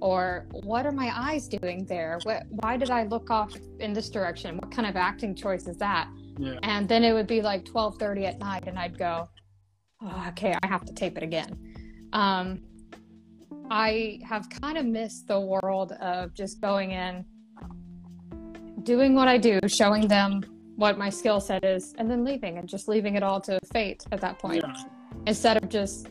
Or 0.00 0.46
what 0.70 0.86
are 0.86 0.92
my 0.92 1.10
eyes 1.28 1.48
doing 1.48 1.84
there? 1.86 2.20
What, 2.22 2.42
why 2.50 2.76
did 2.76 2.90
i 2.90 3.02
look 3.14 3.30
off 3.30 3.52
in 3.80 3.92
this 3.92 4.08
direction? 4.10 4.56
What 4.58 4.70
kind 4.70 4.86
of 4.86 4.94
acting 4.94 5.34
choice 5.34 5.66
is 5.66 5.76
that 5.78 6.06
Yeah. 6.38 6.58
and 6.62 6.88
then 6.88 7.04
it 7.04 7.12
would 7.12 7.26
be 7.26 7.42
like 7.42 7.64
12.30 7.64 8.24
at 8.26 8.38
night 8.38 8.64
and 8.66 8.78
i'd 8.78 8.98
go 8.98 9.28
oh, 10.02 10.24
okay 10.28 10.54
i 10.62 10.66
have 10.66 10.84
to 10.84 10.92
tape 10.94 11.16
it 11.16 11.22
again 11.22 11.58
um, 12.12 12.60
i 13.70 14.20
have 14.24 14.48
kind 14.48 14.78
of 14.78 14.86
missed 14.86 15.26
the 15.28 15.38
world 15.40 15.92
of 15.92 16.32
just 16.34 16.60
going 16.60 16.92
in 16.92 17.24
doing 18.84 19.14
what 19.14 19.28
i 19.28 19.36
do 19.36 19.58
showing 19.66 20.06
them 20.08 20.42
what 20.76 20.96
my 20.96 21.10
skill 21.10 21.40
set 21.40 21.64
is 21.64 21.94
and 21.98 22.08
then 22.10 22.24
leaving 22.24 22.58
and 22.58 22.68
just 22.68 22.86
leaving 22.88 23.16
it 23.16 23.22
all 23.22 23.40
to 23.40 23.58
fate 23.72 24.04
at 24.12 24.20
that 24.20 24.38
point 24.38 24.62
Yeah. 24.64 24.84
instead 25.26 25.56
of 25.62 25.68
just 25.68 26.08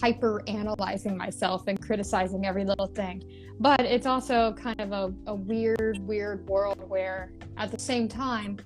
hyper 0.00 0.42
analyzing 0.46 1.16
myself 1.16 1.64
and 1.66 1.80
criticizing 1.80 2.46
every 2.46 2.64
little 2.64 2.86
thing. 2.86 3.22
But 3.60 3.80
it's 3.80 4.06
also 4.06 4.52
kind 4.54 4.80
of 4.80 4.92
a, 4.92 5.12
a 5.26 5.34
weird, 5.34 5.98
weird 6.00 6.46
world 6.48 6.88
where 6.88 7.32
at 7.56 7.70
the 7.70 7.78
same 7.78 8.08
time, 8.08 8.58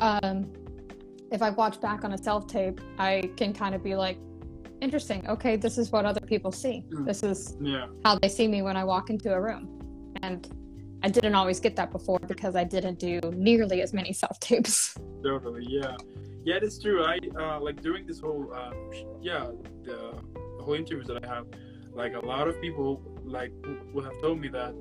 um, 0.00 0.50
if 1.30 1.42
I 1.42 1.50
watch 1.50 1.80
back 1.80 2.04
on 2.04 2.12
a 2.12 2.18
self 2.18 2.46
tape, 2.46 2.80
I 2.98 3.30
can 3.36 3.52
kind 3.52 3.74
of 3.74 3.82
be 3.82 3.94
like, 3.94 4.18
interesting. 4.80 5.28
Okay, 5.28 5.56
this 5.56 5.76
is 5.78 5.90
what 5.90 6.04
other 6.04 6.20
people 6.20 6.52
see. 6.52 6.84
Mm. 6.94 7.04
This 7.04 7.22
is 7.22 7.56
Yeah. 7.60 7.86
how 8.04 8.18
they 8.18 8.28
see 8.28 8.46
me 8.48 8.62
when 8.62 8.76
I 8.76 8.84
walk 8.84 9.10
into 9.10 9.32
a 9.32 9.40
room. 9.40 10.14
And 10.22 10.48
I 11.02 11.08
didn't 11.08 11.34
always 11.34 11.60
get 11.60 11.76
that 11.76 11.90
before 11.90 12.18
because 12.20 12.56
I 12.56 12.64
didn't 12.64 12.98
do 12.98 13.20
nearly 13.34 13.82
as 13.82 13.92
many 13.92 14.12
self 14.12 14.38
tapes. 14.40 14.96
Totally. 15.24 15.64
Yeah. 15.68 15.96
Yeah, 16.44 16.58
that's 16.60 16.78
true. 16.80 17.04
I 17.04 17.18
uh, 17.38 17.60
like 17.60 17.82
during 17.82 18.06
this 18.06 18.20
whole 18.20 18.50
uh, 18.54 18.70
yeah 19.20 19.48
the, 19.82 19.98
the 20.56 20.62
whole 20.64 20.74
interviews 20.74 21.06
that 21.08 21.22
I 21.24 21.26
have, 21.34 21.46
like 21.92 22.14
a 22.14 22.24
lot 22.24 22.48
of 22.48 22.60
people 22.60 23.02
like 23.24 23.52
w- 23.62 23.80
will 23.92 24.04
have 24.04 24.18
told 24.22 24.40
me 24.40 24.48
that 24.48 24.74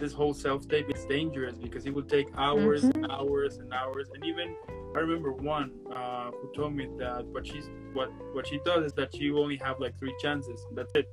this 0.00 0.12
whole 0.12 0.34
self 0.34 0.66
tape 0.68 0.90
is 0.94 1.04
dangerous 1.04 1.54
because 1.54 1.86
it 1.86 1.94
will 1.94 2.10
take 2.16 2.28
hours 2.36 2.84
and 2.84 3.06
hours 3.10 3.58
and 3.58 3.72
hours. 3.72 4.08
And 4.14 4.24
even 4.24 4.56
I 4.96 5.00
remember 5.00 5.32
one 5.32 5.72
uh, 5.94 6.30
who 6.30 6.52
told 6.54 6.74
me 6.74 6.88
that 6.98 7.24
what 7.26 7.46
she's 7.46 7.68
what 7.92 8.10
what 8.32 8.46
she 8.46 8.58
does 8.64 8.86
is 8.86 8.92
that 8.94 9.14
she 9.14 9.30
only 9.30 9.58
have 9.58 9.78
like 9.78 9.98
three 9.98 10.14
chances. 10.20 10.66
That's 10.72 10.92
it. 10.94 11.08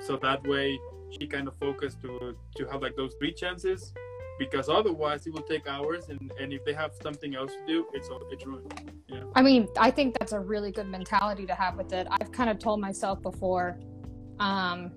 So 0.00 0.16
that 0.18 0.46
way 0.46 0.78
she 1.18 1.26
kind 1.26 1.48
of 1.48 1.54
focused 1.56 2.02
to 2.02 2.36
to 2.56 2.66
have 2.66 2.82
like 2.82 2.96
those 2.96 3.14
three 3.18 3.32
chances 3.32 3.94
because 4.38 4.68
otherwise 4.68 5.26
it 5.26 5.32
will 5.32 5.48
take 5.54 5.66
hours 5.66 6.10
and, 6.10 6.30
and 6.38 6.52
if 6.52 6.62
they 6.66 6.74
have 6.74 6.92
something 7.02 7.34
else 7.34 7.52
to 7.52 7.66
do 7.66 7.86
it's 7.94 8.10
all 8.10 8.20
it's 8.30 8.44
ruined 8.44 8.92
yeah 9.08 9.22
I 9.36 9.42
mean, 9.42 9.68
I 9.78 9.90
think 9.90 10.18
that's 10.18 10.32
a 10.32 10.40
really 10.40 10.72
good 10.72 10.88
mentality 10.88 11.44
to 11.44 11.54
have 11.54 11.76
with 11.76 11.92
it. 11.92 12.06
I've 12.10 12.32
kind 12.32 12.48
of 12.48 12.58
told 12.58 12.80
myself 12.80 13.20
before, 13.20 13.78
um, 14.40 14.92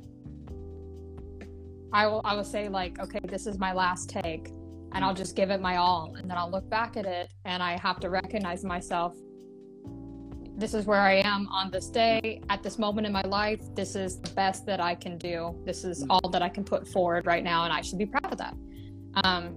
I 1.93 2.08
will 2.08 2.22
I 2.24 2.36
will 2.36 2.43
say 2.43 2.69
like, 2.69 3.00
okay, 3.00 3.19
this 3.24 3.48
is 3.48 3.58
my 3.58 3.74
last 3.74 4.10
take, 4.10 4.50
and 4.93 5.03
I'll 5.03 5.13
just 5.13 5.36
give 5.36 5.50
it 5.50 5.62
my 5.62 5.77
all, 5.77 6.15
and 6.17 6.29
then 6.29 6.38
I'll 6.38 6.51
look 6.51 6.69
back 6.69 6.98
at 6.98 7.05
it, 7.05 7.31
and 7.46 7.62
I 7.63 7.77
have 7.77 8.00
to 8.01 8.10
recognize 8.10 8.63
myself. 8.63 9.15
This 10.58 10.74
is 10.74 10.86
where 10.86 11.00
I 11.00 11.22
am 11.22 11.48
on 11.48 11.72
this 11.72 11.88
day, 11.88 12.41
at 12.50 12.63
this 12.63 12.77
moment 12.77 13.08
in 13.08 13.13
my 13.13 13.22
life. 13.22 13.62
This 13.75 13.96
is 13.96 14.19
the 14.19 14.29
best 14.31 14.65
that 14.65 14.81
I 14.81 14.93
can 14.93 15.17
do. 15.17 15.55
This 15.65 15.86
is 15.86 16.05
all 16.10 16.29
that 16.31 16.41
I 16.41 16.50
can 16.50 16.65
put 16.65 16.88
forward 16.88 17.25
right 17.25 17.43
now, 17.43 17.63
and 17.63 17.74
I 17.74 17.81
should 17.81 17.98
be 17.98 18.05
proud 18.05 18.31
of 18.31 18.38
that. 18.39 18.55
Um, 19.24 19.55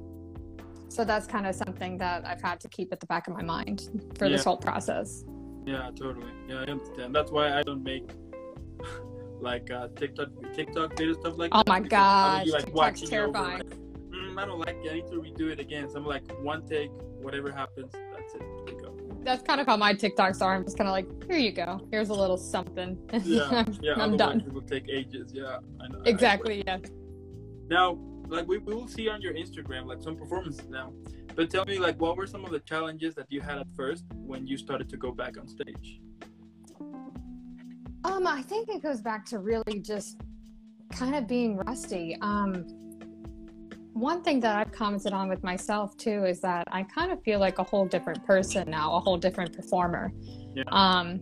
so 0.88 1.04
that's 1.04 1.26
kind 1.26 1.46
of 1.46 1.54
something 1.54 1.98
that 1.98 2.26
I've 2.26 2.42
had 2.42 2.60
to 2.60 2.68
keep 2.68 2.92
at 2.92 3.00
the 3.00 3.06
back 3.06 3.26
of 3.26 3.34
my 3.34 3.42
mind 3.42 3.88
for 4.16 4.28
this 4.28 4.44
whole 4.44 4.58
process. 4.58 5.24
yeah 5.64 5.90
totally 5.94 6.32
yeah 6.48 6.60
i 6.60 6.64
understand 6.64 7.14
that's 7.14 7.30
why 7.30 7.52
i 7.58 7.62
don't 7.62 7.84
make 7.84 8.08
like 9.42 9.70
uh 9.70 9.88
tiktok 9.96 10.28
tiktok 10.54 10.96
video 10.96 11.14
stuff 11.14 11.34
like 11.36 11.50
Oh 11.52 11.62
my 11.66 11.80
god! 11.80 11.98
I 12.00 12.38
would 12.38 12.44
be, 12.44 12.50
gosh, 12.52 12.60
like, 12.74 12.94
TikTok's 12.94 13.02
it 13.02 13.04
over, 13.06 13.32
terrifying. 13.32 13.58
like, 13.58 13.76
mm, 14.10 14.38
i 14.40 14.46
don't 14.46 14.58
like 14.60 14.76
it 14.84 14.90
i 14.90 14.94
need 14.94 15.08
to 15.08 15.20
redo 15.20 15.50
it 15.52 15.58
again 15.60 15.88
so 15.90 15.98
i'm 15.98 16.06
like 16.06 16.22
one 16.42 16.66
take 16.66 16.90
whatever 17.20 17.50
happens 17.50 17.92
that's 17.92 18.34
it 18.34 18.42
we 18.66 18.72
go 18.80 18.94
That's 19.24 19.42
kind 19.42 19.60
of 19.60 19.66
how 19.68 19.76
my 19.76 19.94
TikToks 19.94 20.42
are. 20.42 20.54
I'm 20.56 20.64
just 20.64 20.76
kind 20.76 20.88
of 20.88 20.94
like, 20.98 21.06
here 21.30 21.38
you 21.38 21.52
go. 21.52 21.80
Here's 21.92 22.08
a 22.08 22.14
little 22.22 22.36
something. 22.36 22.98
yeah 23.24 23.48
I'm, 23.60 23.78
yeah 23.86 23.94
I'm 23.96 24.16
done. 24.16 24.40
it 24.40 24.52
will 24.52 24.62
take 24.74 24.88
ages 24.88 25.30
yeah 25.32 25.58
I 25.80 25.86
know, 25.86 26.00
I- 26.04 26.08
Exactly. 26.08 26.64
Yeah. 26.66 26.78
Now, 27.68 27.86
like 28.36 28.48
we, 28.48 28.58
we 28.58 28.74
will 28.74 28.88
see 28.88 29.08
on 29.08 29.22
your 29.22 29.34
Instagram 29.34 29.86
like 29.86 30.00
some 30.02 30.16
performances 30.16 30.68
now. 30.68 30.92
But 31.36 31.50
tell 31.50 31.64
me 31.64 31.78
like 31.78 32.00
what 32.00 32.16
were 32.16 32.26
some 32.26 32.44
of 32.44 32.50
the 32.50 32.58
challenges 32.72 33.14
that 33.14 33.26
you 33.34 33.40
had 33.40 33.58
at 33.58 33.68
first 33.76 34.04
when 34.30 34.44
you 34.50 34.56
started 34.56 34.88
to 34.88 34.96
go 34.96 35.12
back 35.12 35.38
on 35.40 35.46
stage? 35.46 36.00
Um, 38.04 38.26
I 38.26 38.42
think 38.42 38.68
it 38.68 38.82
goes 38.82 39.00
back 39.00 39.24
to 39.26 39.38
really 39.38 39.80
just 39.80 40.20
kind 40.92 41.14
of 41.14 41.26
being 41.26 41.56
rusty. 41.56 42.16
Um, 42.20 42.66
one 43.92 44.22
thing 44.22 44.40
that 44.40 44.56
I've 44.56 44.72
commented 44.72 45.12
on 45.12 45.28
with 45.28 45.42
myself 45.42 45.96
too 45.96 46.24
is 46.24 46.40
that 46.40 46.66
I 46.72 46.82
kind 46.84 47.12
of 47.12 47.22
feel 47.22 47.38
like 47.38 47.58
a 47.58 47.62
whole 47.62 47.86
different 47.86 48.24
person 48.24 48.70
now, 48.70 48.94
a 48.96 49.00
whole 49.00 49.18
different 49.18 49.54
performer. 49.54 50.12
Yeah. 50.54 50.64
Um, 50.68 51.20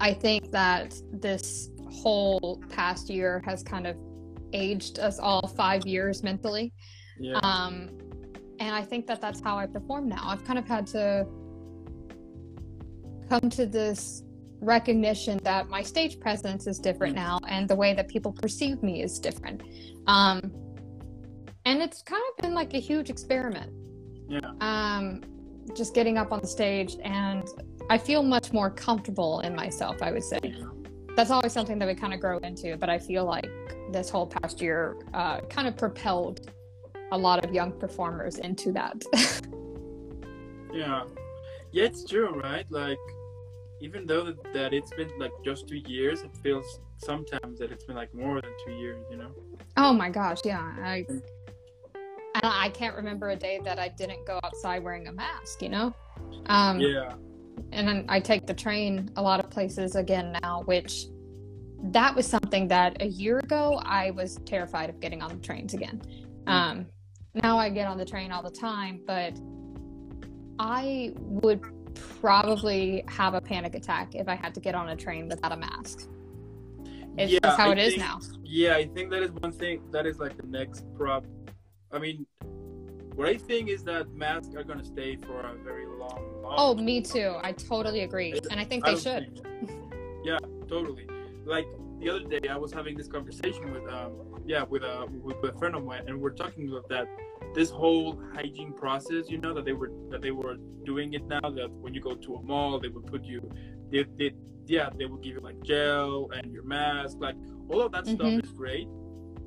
I 0.00 0.14
think 0.14 0.50
that 0.50 0.94
this 1.12 1.70
whole 1.90 2.62
past 2.68 3.08
year 3.10 3.42
has 3.46 3.62
kind 3.62 3.86
of 3.86 3.96
aged 4.52 4.98
us 4.98 5.18
all 5.18 5.46
five 5.46 5.86
years 5.86 6.22
mentally. 6.22 6.72
Yeah. 7.18 7.38
Um, 7.42 7.90
and 8.60 8.74
I 8.74 8.82
think 8.82 9.06
that 9.06 9.20
that's 9.20 9.40
how 9.40 9.58
I 9.58 9.66
perform 9.66 10.08
now. 10.08 10.22
I've 10.24 10.44
kind 10.44 10.58
of 10.58 10.66
had 10.66 10.86
to 10.88 11.26
come 13.28 13.50
to 13.50 13.66
this 13.66 14.24
recognition 14.60 15.38
that 15.44 15.68
my 15.68 15.82
stage 15.82 16.18
presence 16.20 16.66
is 16.66 16.78
different 16.78 17.14
now 17.14 17.38
and 17.48 17.68
the 17.68 17.76
way 17.76 17.94
that 17.94 18.08
people 18.08 18.32
perceive 18.32 18.82
me 18.82 19.02
is 19.02 19.18
different. 19.18 19.62
Um, 20.06 20.52
and 21.64 21.82
it's 21.82 22.02
kind 22.02 22.22
of 22.30 22.42
been 22.42 22.54
like 22.54 22.74
a 22.74 22.80
huge 22.80 23.10
experiment. 23.10 23.72
yeah. 24.28 24.50
Um, 24.60 25.22
just 25.76 25.94
getting 25.94 26.16
up 26.16 26.32
on 26.32 26.40
the 26.40 26.46
stage 26.46 26.96
and 27.04 27.46
I 27.90 27.98
feel 27.98 28.22
much 28.22 28.52
more 28.52 28.70
comfortable 28.70 29.40
in 29.40 29.54
myself, 29.54 30.02
I 30.02 30.10
would 30.10 30.24
say. 30.24 30.40
That's 31.14 31.30
always 31.30 31.52
something 31.52 31.78
that 31.78 31.86
we 31.86 31.94
kind 31.94 32.14
of 32.14 32.20
grow 32.20 32.38
into, 32.38 32.76
but 32.76 32.88
I 32.88 32.98
feel 32.98 33.24
like 33.24 33.50
this 33.92 34.08
whole 34.08 34.26
past 34.26 34.62
year 34.62 34.96
uh, 35.12 35.40
kind 35.42 35.68
of 35.68 35.76
propelled 35.76 36.50
a 37.12 37.18
lot 37.18 37.44
of 37.44 37.52
young 37.52 37.72
performers 37.72 38.38
into 38.38 38.72
that. 38.72 39.02
Yeah. 40.72 41.04
Yeah, 41.72 41.84
it's 41.84 42.04
true, 42.04 42.40
right? 42.40 42.64
Like 42.70 42.98
even 43.80 44.06
though 44.06 44.32
that, 44.54 44.72
it's 44.72 44.90
been 44.92 45.10
like 45.18 45.32
just 45.44 45.68
two 45.68 45.76
years, 45.76 46.22
it 46.22 46.36
feels 46.42 46.80
sometimes 46.98 47.58
that 47.58 47.70
it's 47.70 47.84
been 47.84 47.96
like 47.96 48.12
more 48.14 48.40
than 48.40 48.50
two 48.64 48.72
years, 48.72 49.04
you 49.10 49.16
know? 49.16 49.30
oh 49.76 49.92
my 49.92 50.10
gosh, 50.10 50.38
yeah. 50.44 50.72
I, 50.82 51.06
and 51.08 52.42
I 52.42 52.68
can't 52.70 52.96
remember 52.96 53.30
a 53.30 53.36
day 53.36 53.60
that 53.64 53.78
I 53.78 53.88
didn't 53.88 54.26
go 54.26 54.40
outside 54.42 54.82
wearing 54.82 55.08
a 55.08 55.12
mask, 55.12 55.62
you 55.62 55.68
know? 55.68 55.94
Um, 56.46 56.80
Yeah. 56.80 57.14
and 57.72 57.86
then 57.86 58.04
I 58.08 58.20
take 58.20 58.46
the 58.46 58.54
train 58.54 59.10
a 59.16 59.22
lot 59.22 59.40
of 59.40 59.50
places 59.50 59.94
again 59.94 60.36
now, 60.42 60.62
which 60.64 61.06
that 61.84 62.14
was 62.14 62.26
something 62.26 62.66
that 62.68 63.00
a 63.02 63.06
year 63.06 63.38
ago 63.38 63.80
I 63.84 64.10
was 64.10 64.36
terrified 64.44 64.90
of 64.90 64.98
getting 65.00 65.22
on 65.22 65.28
the 65.30 65.36
trains 65.36 65.74
again. 65.74 66.02
Um, 66.46 66.86
now 67.34 67.58
I 67.58 67.70
get 67.70 67.86
on 67.86 67.98
the 67.98 68.04
train 68.04 68.32
all 68.32 68.42
the 68.42 68.50
time, 68.50 69.02
but 69.06 69.38
I 70.58 71.12
would 71.16 71.60
probably 72.20 73.04
have 73.08 73.34
a 73.34 73.40
panic 73.40 73.74
attack 73.74 74.14
if 74.14 74.28
I 74.28 74.34
had 74.34 74.54
to 74.54 74.60
get 74.60 74.74
on 74.74 74.88
a 74.90 74.96
train 74.96 75.28
without 75.28 75.52
a 75.52 75.56
mask. 75.56 76.08
It's 77.16 77.32
Yeah, 77.32 77.38
just 77.42 77.58
how 77.58 77.68
I 77.70 77.72
it 77.72 77.78
is 77.78 77.94
think- 77.94 78.02
now. 78.02 78.20
Yeah, 78.44 78.76
I 78.76 78.86
think 78.86 79.10
that 79.10 79.22
is 79.22 79.30
one 79.32 79.52
thing. 79.52 79.82
That 79.90 80.06
is 80.06 80.18
like 80.18 80.36
the 80.36 80.46
next 80.46 80.84
prop. 80.96 81.24
I 81.92 81.98
mean, 81.98 82.26
what 83.14 83.28
I 83.28 83.36
think 83.36 83.68
is 83.68 83.82
that 83.84 84.08
masks 84.14 84.54
are 84.54 84.62
gonna 84.62 84.84
stay 84.84 85.16
for 85.16 85.40
a 85.40 85.54
very 85.64 85.86
long, 85.86 86.22
long. 86.42 86.54
Oh, 86.56 86.74
me 86.74 87.00
too. 87.00 87.34
I 87.42 87.52
totally 87.52 88.00
agree, 88.00 88.40
and 88.50 88.60
I 88.60 88.64
think 88.64 88.86
I 88.86 88.94
they 88.94 89.00
should. 89.00 89.42
think- 89.42 89.70
yeah, 90.24 90.38
totally. 90.68 91.06
Like 91.44 91.66
the 92.00 92.10
other 92.10 92.24
day, 92.24 92.48
I 92.48 92.56
was 92.56 92.72
having 92.72 92.96
this 92.96 93.08
conversation 93.08 93.72
with 93.72 93.86
um, 93.92 94.12
yeah, 94.46 94.62
with 94.62 94.82
a 94.82 95.06
with 95.10 95.36
a 95.44 95.56
friend 95.58 95.74
of 95.74 95.84
mine, 95.84 96.02
and 96.06 96.20
we're 96.20 96.30
talking 96.44 96.68
about 96.68 96.88
that 96.88 97.06
this 97.54 97.70
whole 97.70 98.20
hygiene 98.34 98.72
process. 98.72 99.28
You 99.28 99.38
know 99.38 99.52
that 99.54 99.64
they 99.64 99.72
were 99.72 99.90
that 100.10 100.22
they 100.22 100.30
were 100.30 100.56
doing 100.84 101.14
it 101.14 101.24
now. 101.26 101.40
That 101.40 101.70
when 101.70 101.94
you 101.94 102.00
go 102.00 102.14
to 102.14 102.34
a 102.36 102.42
mall, 102.42 102.78
they 102.78 102.88
would 102.88 103.06
put 103.06 103.24
you, 103.24 103.50
they, 103.90 104.04
they 104.16 104.32
yeah, 104.66 104.90
they 104.98 105.06
would 105.06 105.22
give 105.22 105.34
you 105.34 105.40
like 105.40 105.60
gel 105.62 106.30
and 106.34 106.52
your 106.52 106.64
mask, 106.64 107.16
like 107.20 107.36
all 107.68 107.80
of 107.80 107.92
that 107.92 108.06
stuff 108.06 108.32
Mhm. 108.32 108.44
is 108.44 108.52
great. 108.52 108.88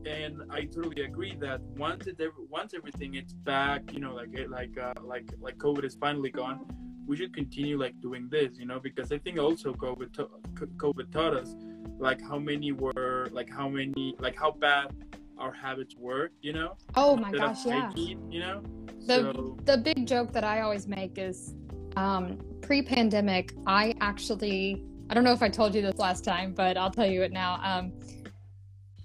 And 0.06 0.42
I 0.50 0.62
totally 0.66 1.04
agree 1.04 1.36
that 1.42 1.62
once 1.78 2.08
it 2.08 2.20
ever, 2.20 2.42
once 2.50 2.74
everything 2.74 3.14
is 3.16 3.34
back, 3.34 3.94
you 3.94 4.00
know, 4.00 4.16
like 4.16 4.34
it, 4.34 4.50
like 4.50 4.76
uh, 4.78 4.94
like 5.04 5.32
like 5.40 5.58
COVID 5.58 5.84
is 5.84 5.96
finally 5.96 6.32
gone, 6.32 6.66
we 7.06 7.16
should 7.18 7.34
continue 7.36 7.78
like 7.78 8.00
doing 8.02 8.28
this, 8.30 8.58
you 8.58 8.66
know, 8.66 8.80
because 8.80 9.12
I 9.12 9.20
think 9.20 9.38
also 9.38 9.74
COVID 9.74 10.12
to- 10.14 10.30
COVID 10.78 11.12
taught 11.12 11.36
us 11.36 11.56
like 12.02 12.22
how 12.22 12.40
many 12.40 12.72
were 12.72 13.30
like 13.32 13.50
how 13.50 13.70
many 13.70 14.16
like 14.20 14.36
how 14.36 14.52
bad 14.52 14.94
our 15.38 15.52
habits 15.52 15.96
were, 15.98 16.32
you 16.42 16.54
know. 16.54 16.76
Oh 16.96 17.16
my 17.16 17.32
gosh, 17.32 17.66
yeah. 17.66 17.88
hygiene, 17.88 18.32
you 18.32 18.40
know. 18.40 18.62
The 19.06 19.34
so 19.34 19.58
the 19.66 19.78
big 19.78 20.06
joke 20.08 20.34
that 20.34 20.44
I 20.44 20.62
always 20.62 20.88
make 20.88 21.18
is 21.18 21.56
um, 21.96 22.40
pre-pandemic. 22.62 23.54
I 23.66 23.96
actually 24.02 24.84
I 25.10 25.14
don't 25.14 25.24
know 25.24 25.32
if 25.32 25.44
I 25.44 25.50
told 25.50 25.76
you 25.76 25.82
this 25.82 25.98
last 25.98 26.24
time, 26.24 26.54
but 26.54 26.78
I'll 26.78 26.92
tell 26.92 27.06
you 27.08 27.22
it 27.22 27.32
now. 27.32 27.60
Um, 27.64 27.94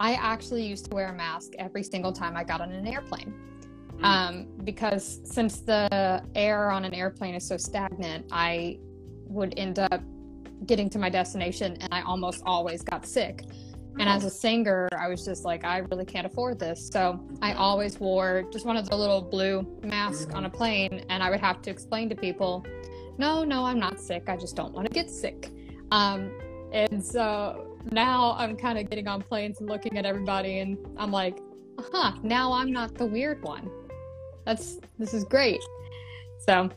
I 0.01 0.15
actually 0.15 0.65
used 0.67 0.91
to 0.91 0.95
wear 0.95 1.09
a 1.09 1.15
mask 1.15 1.53
every 1.59 1.83
single 1.83 2.13
time 2.13 2.37
I 2.37 2.45
got 2.45 2.61
on 2.61 2.71
an 2.73 2.87
airplane. 2.87 3.35
Mm. 3.99 4.05
Um, 4.05 4.47
because 4.65 5.21
since 5.25 5.61
the 5.61 6.23
air 6.35 6.71
on 6.71 6.85
an 6.85 6.93
airplane 6.93 7.35
is 7.35 7.47
so 7.47 7.57
stagnant, 7.57 8.27
I 8.31 8.79
would 9.27 9.55
end 9.57 9.79
up 9.79 10.03
getting 10.65 10.89
to 10.91 10.99
my 10.99 11.11
destination 11.11 11.77
and 11.81 11.93
I 11.93 12.01
almost 12.03 12.43
always 12.47 12.83
got 12.83 13.05
sick. 13.07 13.45
And 13.99 14.11
as 14.11 14.25
a 14.25 14.31
singer, 14.31 14.91
I 14.99 15.09
was 15.09 15.25
just 15.25 15.45
like, 15.47 15.65
I 15.65 15.79
really 15.79 16.05
can't 16.05 16.27
afford 16.27 16.59
this. 16.59 16.91
So 16.93 17.19
I 17.41 17.55
always 17.55 17.99
wore 17.99 18.45
just 18.53 18.67
one 18.67 18.77
of 18.77 18.87
the 18.91 18.95
little 18.97 19.23
blue 19.23 19.67
masks 19.83 20.35
on 20.35 20.45
a 20.45 20.51
plane, 20.51 21.03
and 21.09 21.23
I 21.23 21.31
would 21.31 21.41
have 21.41 21.63
to 21.63 21.71
explain 21.71 22.11
to 22.11 22.15
people, 22.15 22.63
no, 23.17 23.43
no, 23.43 23.65
I'm 23.65 23.79
not 23.79 23.99
sick. 23.99 24.25
I 24.29 24.37
just 24.37 24.55
don't 24.55 24.75
want 24.75 24.87
to 24.87 24.93
get 24.93 25.09
sick. 25.09 25.51
Um, 25.93 26.31
and 26.73 27.03
so 27.03 27.79
now 27.91 28.35
I'm 28.37 28.55
kind 28.55 28.79
of 28.79 28.91
getting 28.91 29.09
on 29.09 29.23
planes 29.23 29.61
and 29.61 29.69
looking 29.71 29.97
at 29.97 30.05
everybody, 30.05 30.59
and 30.59 30.77
I'm 30.99 31.11
like, 31.11 31.39
huh, 31.91 32.13
now 32.23 32.53
I'm 32.53 32.71
not 32.73 32.97
the 32.97 33.07
weird 33.07 33.43
one. 33.43 33.71
That's 34.45 34.79
this 34.99 35.15
is 35.15 35.25
great. 35.25 35.61
So, 36.47 36.69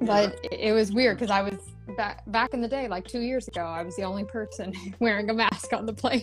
but 0.00 0.40
it- 0.44 0.58
it 0.60 0.72
was 0.72 0.90
weird 0.90 1.18
because 1.18 1.30
I 1.30 1.42
was 1.42 1.58
back 1.96 2.22
back 2.30 2.54
in 2.54 2.60
the 2.60 2.68
day, 2.68 2.88
like 2.88 3.06
two 3.06 3.20
years 3.20 3.46
ago, 3.48 3.62
I 3.64 3.82
was 3.82 3.96
the 3.96 4.02
only 4.02 4.24
person 4.24 4.72
wearing 5.00 5.30
a 5.30 5.34
mask 5.34 5.72
on 5.72 5.86
the 5.86 5.92
plane. 5.92 6.22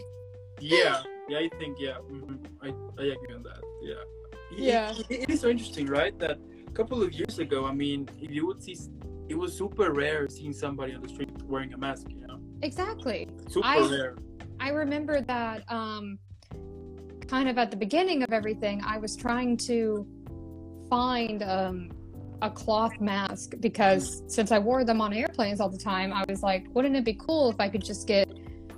yeah, 0.59 1.01
yeah, 1.29 1.37
I 1.39 1.49
think 1.59 1.77
yeah, 1.79 1.97
mhm, 2.11 2.37
I 2.61 2.67
I 3.01 3.05
agree 3.15 3.35
on 3.35 3.43
that. 3.43 3.61
Yeah, 3.81 3.93
It- 4.51 4.59
Yeah. 4.59 4.93
it- 5.09 5.21
it 5.23 5.29
is 5.29 5.41
so 5.41 5.49
interesting, 5.49 5.87
right? 5.87 6.17
That 6.19 6.37
a 6.67 6.71
couple 6.71 7.01
of 7.01 7.13
years 7.13 7.39
ago, 7.39 7.65
I 7.65 7.73
mean, 7.73 8.09
if 8.21 8.29
you 8.31 8.45
would 8.47 8.61
see, 8.61 8.75
it 9.29 9.35
was 9.35 9.57
super 9.57 9.91
rare 9.93 10.27
seeing 10.27 10.53
somebody 10.53 10.93
on 10.93 11.01
the 11.01 11.09
street 11.09 11.29
wearing 11.47 11.73
a 11.73 11.77
mask. 11.77 12.07
You 12.09 12.27
know, 12.27 12.39
Exactly. 12.61 13.27
super 13.49 13.67
I- 13.67 13.89
rare. 13.89 14.15
I 14.59 14.69
remember 14.69 15.19
that 15.21 15.63
um, 15.71 16.19
kind 17.27 17.49
of 17.49 17.57
at 17.57 17.71
the 17.71 17.77
beginning 17.77 18.21
of 18.23 18.31
everything, 18.31 18.81
I 18.85 18.97
was 18.97 19.15
trying 19.15 19.57
to 19.69 20.05
find 20.89 21.41
um, 21.43 21.89
a 22.43 22.49
cloth 22.49 22.99
mask 22.99 23.53
because 23.61 24.21
since 24.27 24.51
I 24.51 24.59
wore 24.59 24.83
them 24.83 24.99
on 24.99 25.13
airplanes 25.13 25.61
all 25.61 25.69
the 25.69 25.77
time, 25.77 26.11
I 26.11 26.25
was 26.27 26.43
like, 26.43 26.65
wouldn't 26.75 26.95
it 26.95 27.05
be 27.05 27.13
cool 27.13 27.49
if 27.49 27.59
I 27.59 27.69
could 27.69 27.83
just 27.83 28.05
get 28.05 28.29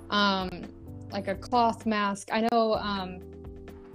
um, 0.08 0.62
like 1.10 1.26
a 1.26 1.34
cloth 1.34 1.84
mask? 1.84 2.28
I 2.32 2.46
know 2.52 2.74
um, 2.74 3.20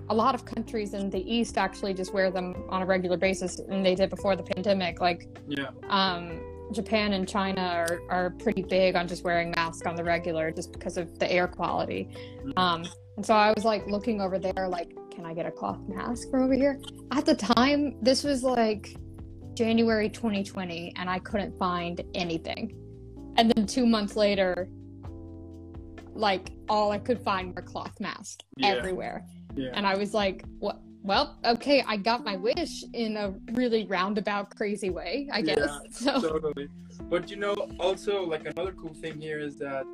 a 0.10 0.14
lot 0.14 0.36
of 0.36 0.44
countries 0.44 0.94
in 0.94 1.10
the 1.10 1.24
East 1.34 1.58
actually 1.58 1.94
just 1.94 2.14
wear 2.14 2.30
them 2.30 2.66
on 2.68 2.82
a 2.82 2.86
regular 2.86 3.16
basis, 3.16 3.60
and 3.60 3.84
they 3.86 3.96
did 3.96 4.10
before 4.10 4.36
the 4.36 4.44
pandemic. 4.44 5.00
Like 5.00 5.30
Yeah, 5.48 5.70
um, 5.88 6.42
Japan 6.74 7.14
and 7.14 7.26
China 7.26 7.62
are, 7.62 8.02
are 8.10 8.30
pretty 8.32 8.64
big 8.64 8.98
on 8.98 9.08
just 9.08 9.24
wearing 9.24 9.52
masks 9.52 9.88
on 9.88 9.96
the 9.96 10.04
regular 10.04 10.52
just 10.52 10.74
because 10.74 10.98
of 10.98 11.18
the 11.18 11.32
air 11.32 11.48
quality. 11.48 12.10
Um, 12.58 12.84
and 13.16 13.26
so 13.26 13.34
I 13.34 13.54
was 13.56 13.64
like 13.64 13.88
looking 13.88 14.20
over 14.20 14.38
there, 14.38 14.68
like, 14.68 14.92
can 15.12 15.26
I 15.26 15.34
get 15.34 15.46
a 15.46 15.52
cloth 15.52 15.80
mask 15.88 16.30
from 16.30 16.44
over 16.44 16.54
here? 16.54 16.82
At 17.12 17.26
the 17.26 17.36
time, 17.36 17.96
this 18.02 18.24
was 18.26 18.44
like 18.44 18.98
January 19.54 20.10
2020, 20.10 20.94
and 20.98 21.10
I 21.10 21.20
couldn't 21.20 21.58
find 21.58 22.02
anything. 22.16 22.74
And 23.38 23.52
then 23.52 23.66
two 23.66 23.86
months 23.86 24.16
later, 24.16 24.68
like 26.14 26.52
all 26.70 26.92
I 26.92 27.00
could 27.00 27.20
find 27.22 27.56
were 27.56 27.62
cloth 27.62 28.00
masks 28.00 28.44
Yeah. 28.58 28.70
everywhere. 28.70 29.26
yeah. 29.56 29.70
And 29.74 29.86
I 29.88 29.96
was 29.96 30.14
like, 30.14 30.44
what? 30.60 30.80
Well, 31.04 31.40
okay, 31.46 31.84
I 31.88 31.98
got 31.98 32.24
my 32.24 32.36
wish 32.36 32.84
in 32.94 33.18
a 33.18 33.34
really 33.54 33.86
roundabout, 33.88 34.56
crazy 34.56 34.92
way, 34.92 35.28
I 35.32 35.42
guess. 35.42 35.58
Yeah, 35.58 35.80
so, 36.20 36.22
totally. 36.22 36.68
But 37.10 37.32
you 37.32 37.38
know, 37.38 37.56
also 37.80 38.24
like 38.24 38.46
another 38.46 38.72
cool 38.74 38.94
thing 38.94 39.20
here 39.20 39.40
is 39.40 39.58
that 39.58 39.86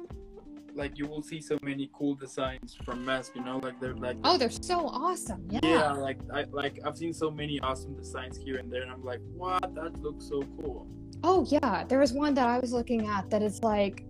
like 0.78 0.98
you 0.98 1.08
will 1.08 1.22
see 1.22 1.42
so 1.42 1.58
many 1.62 1.90
cool 1.94 2.16
designs 2.16 2.78
from 2.86 3.04
masks. 3.04 3.36
You 3.36 3.44
know, 3.44 3.58
like 3.58 3.80
they're 3.82 3.96
like 3.96 4.18
oh, 4.24 4.38
they're 4.38 4.50
so 4.50 4.88
awesome. 4.88 5.48
Yeah. 5.50 5.60
yeah, 5.64 5.92
like 5.92 6.20
I 6.34 6.46
like 6.52 6.80
I've 6.86 6.98
seen 6.98 7.14
so 7.14 7.30
many 7.32 7.60
awesome 7.60 7.96
designs 7.96 8.38
here 8.38 8.58
and 8.58 8.72
there, 8.72 8.84
and 8.84 8.92
I'm 8.92 9.04
like, 9.04 9.22
what? 9.36 9.74
That 9.76 10.00
looks 10.02 10.28
so 10.28 10.42
cool. 10.62 10.88
Oh, 11.24 11.46
yeah. 11.50 11.84
There 11.84 12.00
was 12.00 12.14
one 12.14 12.34
that 12.36 12.48
I 12.48 12.60
was 12.60 12.72
looking 12.72 13.08
at 13.08 13.30
that 13.32 13.42
is 13.42 13.64
like 13.64 14.06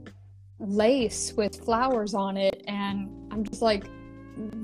lace 0.60 1.34
with 1.38 1.64
flowers 1.64 2.14
on 2.14 2.38
it. 2.38 2.64
And 2.68 3.10
I'm 3.32 3.44
just 3.44 3.62
like, 3.62 3.86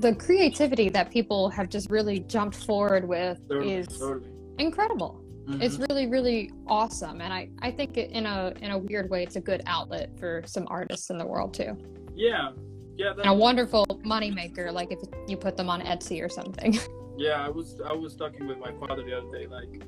the 0.00 0.14
creativity 0.14 0.88
that 0.90 1.10
people 1.10 1.48
have 1.50 1.68
just 1.68 1.90
really 1.90 2.20
jumped 2.20 2.56
forward 2.64 3.08
with 3.08 3.40
Totally, 3.48 3.74
is 3.74 3.88
totally. 3.88 4.28
incredible. 4.58 5.23
It's 5.46 5.76
Mhm. 5.76 5.88
really, 5.88 6.06
really 6.06 6.50
awesome. 6.66 7.20
And 7.20 7.32
I, 7.32 7.50
I 7.60 7.70
think 7.70 7.96
in 7.98 8.26
a 8.26 8.52
in 8.62 8.70
a 8.70 8.78
weird 8.78 9.10
way, 9.10 9.22
it's 9.22 9.36
a 9.36 9.40
good 9.40 9.62
outlet 9.66 10.10
for 10.18 10.42
some 10.46 10.66
artists 10.70 11.10
in 11.10 11.18
the 11.18 11.26
world 11.26 11.52
too. 11.54 11.76
yeah, 12.14 12.52
yeah. 12.96 13.10
and 13.18 13.26
a 13.26 13.34
wonderful 13.34 13.84
moneymaker, 14.04 14.72
like 14.72 14.90
if 14.92 15.00
you 15.28 15.36
put 15.36 15.56
them 15.56 15.68
on 15.68 15.80
Etsy 15.82 16.24
or 16.24 16.28
something. 16.28 16.78
yeah, 17.18 17.44
I 17.44 17.50
was 17.50 17.80
I 17.84 17.92
was 17.92 18.16
talking 18.16 18.46
with 18.46 18.58
my 18.58 18.72
father 18.80 19.02
the 19.02 19.16
other 19.18 19.30
day, 19.38 19.46
like. 19.46 19.82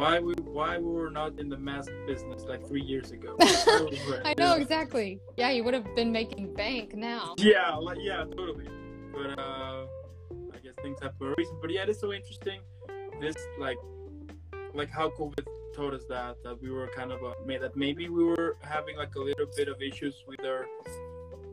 Why 0.00 0.20
we 0.20 0.32
why 0.58 0.78
we 0.78 0.90
were 0.90 1.10
not 1.10 1.38
in 1.38 1.50
the 1.50 1.58
mask 1.58 1.90
business 2.06 2.44
like 2.48 2.66
three 2.66 2.80
years 2.80 3.10
ago? 3.10 3.36
I 4.24 4.32
know 4.38 4.54
exactly. 4.54 5.20
Yeah, 5.36 5.50
you 5.50 5.64
would 5.64 5.74
have 5.74 5.84
been 5.94 6.10
making 6.10 6.54
bank 6.54 6.94
now. 6.94 7.34
Yeah, 7.36 7.74
like, 7.74 7.98
yeah, 8.00 8.24
totally. 8.24 8.68
But 9.12 9.38
uh, 9.38 9.84
I 10.54 10.58
guess 10.64 10.72
things 10.82 10.98
happen 11.02 11.16
for 11.18 11.32
a 11.32 11.34
reason. 11.36 11.58
But 11.60 11.72
yeah, 11.72 11.84
it's 11.86 12.00
so 12.00 12.10
interesting. 12.10 12.60
This 13.20 13.36
like, 13.60 13.76
like 14.74 14.90
how 14.90 15.10
COVID 15.10 15.46
taught 15.74 15.94
us 15.94 16.04
that 16.08 16.36
that 16.44 16.60
we 16.60 16.70
were 16.70 16.88
kind 16.94 17.12
of 17.12 17.22
a, 17.22 17.58
that 17.58 17.76
maybe 17.76 18.08
we 18.08 18.24
were 18.24 18.56
having 18.62 18.96
like 18.96 19.14
a 19.14 19.20
little 19.20 19.46
bit 19.56 19.68
of 19.68 19.80
issues 19.80 20.24
with 20.26 20.44
our 20.44 20.66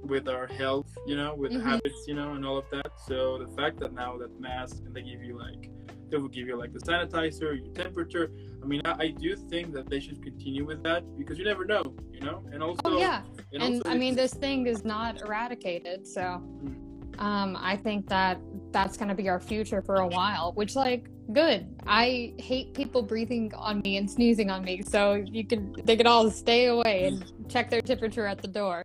with 0.03 0.27
our 0.27 0.47
health, 0.47 0.87
you 1.05 1.15
know, 1.15 1.35
with 1.35 1.51
Mhm. 1.51 1.61
habits, 1.63 2.07
you 2.07 2.15
know, 2.15 2.33
and 2.33 2.45
all 2.45 2.57
of 2.57 2.65
that. 2.71 2.91
So 3.07 3.37
the 3.37 3.47
fact 3.55 3.79
that 3.81 3.93
now 3.93 4.17
that 4.17 4.39
mask 4.39 4.77
and 4.85 4.93
they 4.95 5.01
give 5.01 5.21
you 5.23 5.37
like 5.37 5.69
they 6.09 6.17
will 6.17 6.27
give 6.27 6.47
you 6.47 6.55
like 6.57 6.73
the 6.73 6.79
sanitizer, 6.79 7.55
your 7.63 7.71
temperature. 7.75 8.31
I 8.63 8.65
mean, 8.65 8.81
I, 8.83 8.95
I 9.03 9.07
do 9.09 9.35
think 9.35 9.73
that 9.73 9.87
they 9.91 9.99
should 9.99 10.23
continue 10.23 10.65
with 10.65 10.81
that 10.83 11.03
because 11.17 11.37
you 11.37 11.45
never 11.45 11.65
know, 11.65 11.83
you 12.11 12.21
know, 12.21 12.43
and 12.51 12.63
also 12.63 12.81
Oh 12.85 12.97
yeah, 12.97 13.21
and, 13.53 13.61
and 13.61 13.83
I 13.85 13.95
mean 13.95 14.15
this 14.15 14.33
thing 14.33 14.65
is 14.65 14.83
not 14.83 15.21
eradicated, 15.21 16.07
so 16.07 16.21
Mm. 16.63 17.21
um, 17.21 17.57
I 17.59 17.75
think 17.77 18.07
that 18.09 18.41
that's 18.71 18.97
gonna 18.97 19.13
be 19.15 19.29
our 19.29 19.39
future 19.39 19.81
for 19.83 19.97
a 19.97 20.07
while. 20.07 20.51
Which 20.53 20.75
like 20.75 21.07
good. 21.33 21.67
I 21.85 22.33
hate 22.37 22.73
people 22.73 23.01
breathing 23.01 23.53
on 23.55 23.81
me 23.81 23.97
and 23.97 24.09
sneezing 24.09 24.49
on 24.49 24.63
me, 24.63 24.81
so 24.81 25.13
you 25.13 25.45
can 25.45 25.75
they 25.83 25.95
can 25.95 26.07
all 26.07 26.29
stay 26.29 26.65
away 26.65 27.07
and 27.07 27.49
check 27.49 27.69
their 27.69 27.81
temperature 27.81 28.25
at 28.25 28.41
the 28.41 28.47
door. 28.47 28.83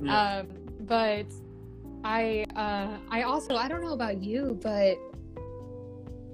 yeah. 0.00 0.38
Um, 0.38 0.48
but 0.80 1.26
I 2.04 2.44
uh, 2.56 2.98
I 3.10 3.22
also 3.22 3.56
I 3.56 3.68
don't 3.68 3.82
know 3.82 3.94
about 3.94 4.22
you, 4.22 4.58
but 4.62 4.98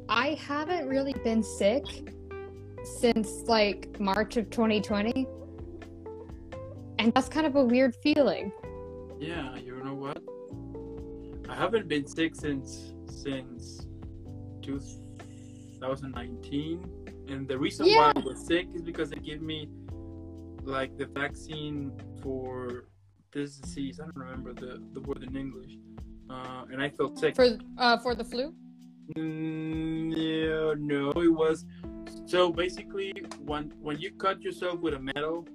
I 0.08 0.34
haven't 0.34 0.88
really 0.88 1.14
been 1.24 1.42
sick 1.42 1.84
since 2.84 3.42
like 3.46 4.00
March 4.00 4.36
of 4.36 4.50
2020. 4.50 5.26
And 6.98 7.14
that's 7.14 7.28
kind 7.28 7.46
of 7.46 7.56
a 7.56 7.64
weird 7.64 7.94
feeling. 8.02 8.52
Yeah, 9.18 9.56
you 9.56 9.82
know 9.82 9.94
what? 9.94 10.22
I 11.48 11.54
haven't 11.54 11.88
been 11.88 12.06
sick 12.06 12.34
since 12.34 12.92
since 13.06 13.86
two 14.62 14.80
That 15.80 15.88
was 15.88 16.02
in 16.02 16.10
19. 16.12 16.84
And 17.28 17.48
the 17.48 17.58
reason 17.58 17.86
Yeah. 17.86 17.96
why 17.96 18.12
I 18.16 18.20
was 18.20 18.44
sick 18.46 18.68
is 18.74 18.82
because 18.82 19.10
they 19.10 19.18
gave 19.18 19.40
me 19.40 19.68
like 20.62 20.96
the 20.98 21.06
vaccine 21.06 21.92
for 22.22 22.84
this 23.32 23.56
disease. 23.56 23.98
I 24.00 24.04
don't 24.04 24.16
remember 24.16 24.52
the, 24.52 24.82
the 24.92 25.00
word 25.00 25.22
in 25.22 25.34
English. 25.36 25.72
Uh, 26.28 26.64
and 26.70 26.82
I 26.82 26.90
felt 26.90 27.18
sick. 27.18 27.34
For 27.34 27.58
uh, 27.78 27.96
for 27.98 28.14
the 28.14 28.24
flu. 28.24 28.54
Mm, 29.16 30.12
yeah, 30.16 30.74
no, 30.78 31.10
it 31.20 31.32
was. 31.34 31.64
So 32.26 32.52
basically, 32.52 33.12
when 33.44 33.72
when 33.80 33.98
you 33.98 34.12
cut 34.12 34.40
yourself 34.42 34.78
with 34.80 34.94
a 34.94 35.00
metal, 35.00 35.48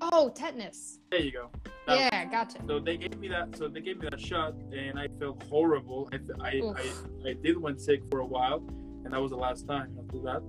Oh, 0.00 0.28
tetanus. 0.30 0.98
there 1.10 1.20
you 1.20 1.32
go. 1.32 1.50
That- 1.86 1.98
Yeah, 2.12 2.24
gotcha. 2.24 2.58
So 2.66 2.80
they 2.80 2.96
gave 2.96 3.16
me 3.18 3.28
that. 3.28 3.56
So 3.56 3.68
they 3.68 3.80
gave 3.80 3.98
me 4.00 4.08
that 4.10 4.18
shot, 4.20 4.54
and 4.72 4.98
I 4.98 5.06
felt 5.20 5.42
horrible. 5.44 6.08
I 6.12 6.16
I, 6.40 6.52
I, 6.82 7.30
I 7.30 7.32
did 7.44 7.56
went 7.58 7.80
sick 7.80 8.00
for 8.10 8.18
a 8.20 8.26
while, 8.26 8.60
and 9.06 9.14
that 9.14 9.22
was 9.22 9.30
the 9.30 9.36
last 9.36 9.66
time. 9.68 9.96
After 9.98 10.18
that, 10.22 10.42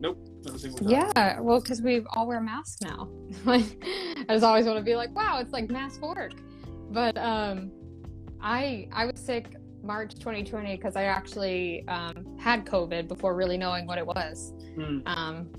nope, 0.00 0.18
not 0.42 0.56
a 0.56 0.58
single 0.58 0.80
time. 0.80 0.90
Yeah, 0.90 1.40
well, 1.40 1.60
because 1.60 1.80
we 1.80 2.04
all 2.14 2.26
wear 2.26 2.40
masks 2.40 2.82
now. 2.82 3.08
Like, 3.44 3.64
I 4.28 4.34
just 4.34 4.44
always 4.44 4.66
want 4.66 4.78
to 4.78 4.84
be 4.84 4.96
like, 4.96 5.14
wow, 5.14 5.38
it's 5.38 5.52
like 5.52 5.70
mask 5.70 6.02
work. 6.02 6.32
But 6.90 7.16
um, 7.16 7.70
I 8.42 8.88
I 8.92 9.06
was 9.06 9.20
sick 9.20 9.54
March 9.82 10.14
2020 10.16 10.76
because 10.76 10.96
I 10.96 11.04
actually 11.04 11.86
um, 11.86 12.36
had 12.36 12.66
COVID 12.66 13.06
before 13.06 13.34
really 13.34 13.56
knowing 13.56 13.86
what 13.86 13.96
it 13.96 14.06
was. 14.06 14.52
Hmm. 14.74 14.98
Um, 15.06 15.50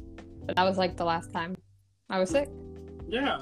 but 0.45 0.57
that 0.57 0.63
was 0.63 0.77
like 0.77 0.97
the 0.97 1.05
last 1.05 1.31
time 1.31 1.55
I 2.09 2.19
was 2.19 2.29
sick. 2.29 2.49
Yeah, 3.07 3.41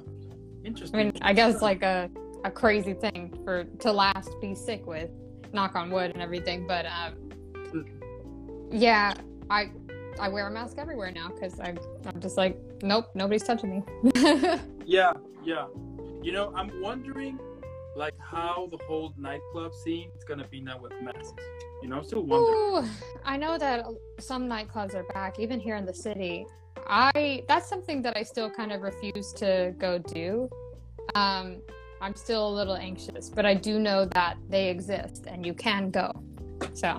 interesting. 0.64 1.00
I 1.00 1.04
mean, 1.04 1.14
I 1.22 1.34
guess 1.34 1.64
like 1.64 1.82
a 1.82 2.12
a 2.46 2.52
crazy 2.52 2.94
thing 2.94 3.38
for 3.44 3.64
to 3.64 3.92
last 3.92 4.30
be 4.40 4.54
sick 4.54 4.86
with, 4.86 5.10
knock 5.52 5.76
on 5.76 5.90
wood 5.90 6.12
and 6.12 6.22
everything. 6.22 6.68
But 6.68 6.86
um, 6.86 7.29
yeah, 8.72 9.14
I 9.50 9.72
I 10.20 10.30
wear 10.30 10.48
a 10.48 10.52
mask 10.52 10.78
everywhere 10.78 11.12
now 11.12 11.30
because 11.30 11.60
I'm 11.60 11.78
I'm 12.06 12.20
just 12.20 12.38
like, 12.38 12.58
nope, 12.82 13.10
nobody's 13.16 13.44
touching 13.44 13.84
me. 14.04 14.12
yeah, 14.86 15.14
yeah. 15.44 15.68
You 16.22 16.34
know, 16.34 16.52
I'm 16.56 16.82
wondering, 16.82 17.40
like, 17.96 18.14
how 18.20 18.68
the 18.70 18.78
whole 18.86 19.14
nightclub 19.18 19.74
scene 19.74 20.10
is 20.18 20.24
gonna 20.24 20.48
be 20.48 20.60
now 20.60 20.80
with 20.80 20.92
masks. 21.02 21.34
You 21.82 21.88
know, 21.88 21.98
I'm 21.98 22.04
still 22.04 22.24
wondering. 22.24 22.86
Ooh, 22.86 22.90
I 23.24 23.38
know 23.38 23.58
that 23.58 23.86
some 24.20 24.48
nightclubs 24.48 24.94
are 24.96 25.06
back, 25.14 25.40
even 25.40 25.60
here 25.60 25.76
in 25.76 25.86
the 25.86 25.94
city. 25.94 26.46
I 26.88 27.44
that's 27.48 27.70
something 27.70 28.02
that 28.02 28.18
I 28.18 28.24
still 28.24 28.50
kind 28.50 28.72
of 28.72 28.82
refuse 28.82 29.32
to 29.34 29.74
go 29.78 29.98
do. 29.98 30.50
Um, 31.16 31.62
I'm 32.02 32.16
still 32.16 32.48
a 32.48 32.54
little 32.54 32.76
anxious, 32.76 33.30
but 33.30 33.46
I 33.46 33.54
do 33.54 33.80
know 33.80 34.06
that 34.14 34.38
they 34.50 34.70
exist 34.70 35.26
and 35.28 35.46
you 35.46 35.54
can 35.54 35.90
go. 35.90 36.12
So, 36.74 36.98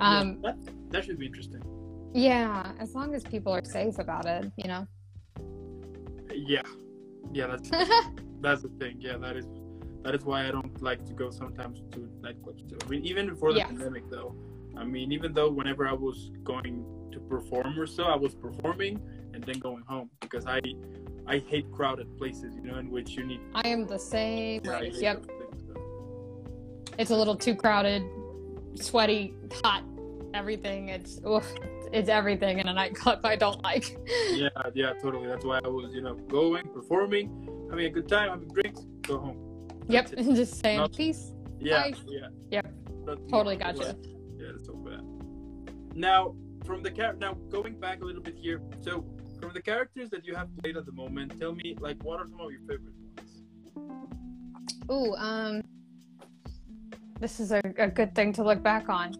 um, 0.00 0.38
yeah, 0.42 0.50
that, 0.52 0.56
that 0.90 1.04
should 1.04 1.18
be 1.18 1.26
interesting. 1.26 1.62
yeah, 2.14 2.72
as 2.78 2.94
long 2.94 3.14
as 3.14 3.22
people 3.24 3.52
are 3.52 3.64
safe 3.64 3.98
about 3.98 4.26
it, 4.26 4.50
you 4.56 4.68
know. 4.68 4.86
Yeah, 6.34 6.62
yeah. 7.32 7.46
That's 7.48 7.70
that's 8.40 8.62
the 8.62 8.68
thing. 8.78 8.96
Yeah, 9.00 9.16
that 9.18 9.36
is 9.36 9.46
that 10.02 10.14
is 10.14 10.24
why 10.24 10.46
I 10.46 10.50
don't 10.50 10.80
like 10.82 11.04
to 11.06 11.12
go 11.12 11.30
sometimes 11.30 11.82
to 11.92 12.00
nightclubs 12.22 12.68
too. 12.68 12.78
I 12.84 12.88
mean, 12.88 13.04
even 13.04 13.28
before 13.28 13.52
the 13.52 13.58
Yeah. 13.58 13.66
pandemic, 13.66 14.08
though. 14.10 14.34
I 14.76 14.84
mean, 14.84 15.10
even 15.12 15.32
though 15.32 15.50
whenever 15.50 15.88
I 15.88 15.92
was 15.92 16.30
going 16.44 16.84
to 17.12 17.18
perform 17.20 17.78
or 17.80 17.86
so, 17.86 18.04
I 18.04 18.14
was 18.16 18.34
performing 18.34 19.00
and 19.34 19.42
then 19.42 19.58
going 19.58 19.82
home 19.88 20.10
because 20.20 20.46
I 20.46 20.60
I 21.26 21.38
hate 21.38 21.70
crowded 21.72 22.16
places. 22.16 22.54
You 22.54 22.62
know, 22.70 22.78
in 22.78 22.90
which 22.90 23.10
you 23.16 23.24
need. 23.24 23.40
I 23.54 23.66
am 23.68 23.86
the 23.86 23.98
same 23.98 24.60
Yeah, 24.64 24.82
Yep, 24.82 25.24
things, 25.26 25.62
so. 25.66 25.74
it's 26.98 27.10
a 27.10 27.16
little 27.16 27.34
too 27.36 27.54
crowded, 27.56 28.02
sweaty, 28.82 29.34
hot, 29.64 29.84
everything. 30.34 30.88
It's 30.88 31.20
oof, 31.26 31.46
it's 31.92 32.08
everything 32.08 32.58
in 32.58 32.68
a 32.68 32.72
nightclub 32.74 33.20
I 33.24 33.36
don't 33.36 33.62
like. 33.62 33.96
Yeah, 34.32 34.48
yeah, 34.74 34.92
totally. 35.02 35.26
That's 35.26 35.44
why 35.44 35.60
I 35.64 35.68
was, 35.68 35.92
you 35.92 36.00
know, 36.02 36.14
going, 36.14 36.68
performing, 36.68 37.66
having 37.70 37.86
a 37.86 37.90
good 37.90 38.08
time, 38.08 38.28
having 38.30 38.48
drinks, 38.48 38.82
go 39.02 39.18
home. 39.18 39.68
Yep, 39.88 40.10
That's 40.10 40.28
it. 40.28 40.34
just 40.36 40.60
saying 40.60 40.78
Not- 40.78 40.92
peace. 40.96 41.32
Yeah, 41.60 41.90
Bye. 41.90 41.94
yeah. 42.08 42.28
Yep. 42.50 42.74
That's 43.06 43.20
Totally 43.30 43.56
gotcha. 43.56 43.78
bad. 43.80 43.96
Yeah, 44.36 44.46
that's 44.52 44.66
so 44.66 44.74
bad. 44.74 45.02
Now, 45.96 46.36
from 46.64 46.82
the 46.82 46.90
char- 46.90 47.14
now 47.14 47.32
going 47.50 47.80
back 47.80 48.00
a 48.02 48.04
little 48.04 48.22
bit 48.22 48.36
here, 48.36 48.60
so 48.80 49.04
from 49.40 49.52
the 49.54 49.62
characters 49.62 50.08
that 50.10 50.24
you 50.26 50.34
have 50.36 50.48
played 50.58 50.76
at 50.76 50.86
the 50.86 50.92
moment, 50.92 51.38
tell 51.40 51.54
me 51.54 51.74
like 51.80 52.00
what 52.04 52.20
are 52.20 52.28
some 52.28 52.40
of 52.40 52.50
your 52.52 52.60
favorite 52.60 52.94
ones? 53.16 53.42
Ooh, 54.90 55.14
um, 55.16 55.62
this 57.20 57.40
is 57.40 57.52
a, 57.52 57.60
a 57.78 57.88
good 57.88 58.14
thing 58.14 58.32
to 58.34 58.42
look 58.42 58.62
back 58.62 58.88
on. 58.88 59.14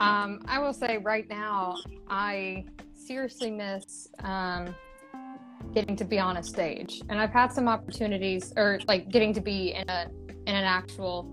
Um, 0.00 0.40
I 0.46 0.58
will 0.58 0.72
say 0.72 0.98
right 0.98 1.28
now, 1.28 1.76
I 2.08 2.64
seriously 2.94 3.50
miss 3.50 4.08
um, 4.20 4.74
getting 5.74 5.96
to 5.96 6.04
be 6.04 6.18
on 6.18 6.38
a 6.38 6.42
stage, 6.42 7.02
and 7.08 7.20
I've 7.20 7.32
had 7.32 7.52
some 7.52 7.68
opportunities, 7.68 8.52
or 8.56 8.80
like 8.88 9.10
getting 9.10 9.32
to 9.34 9.40
be 9.40 9.72
in 9.74 9.88
a 9.88 10.06
in 10.46 10.54
an 10.54 10.64
actual 10.64 11.24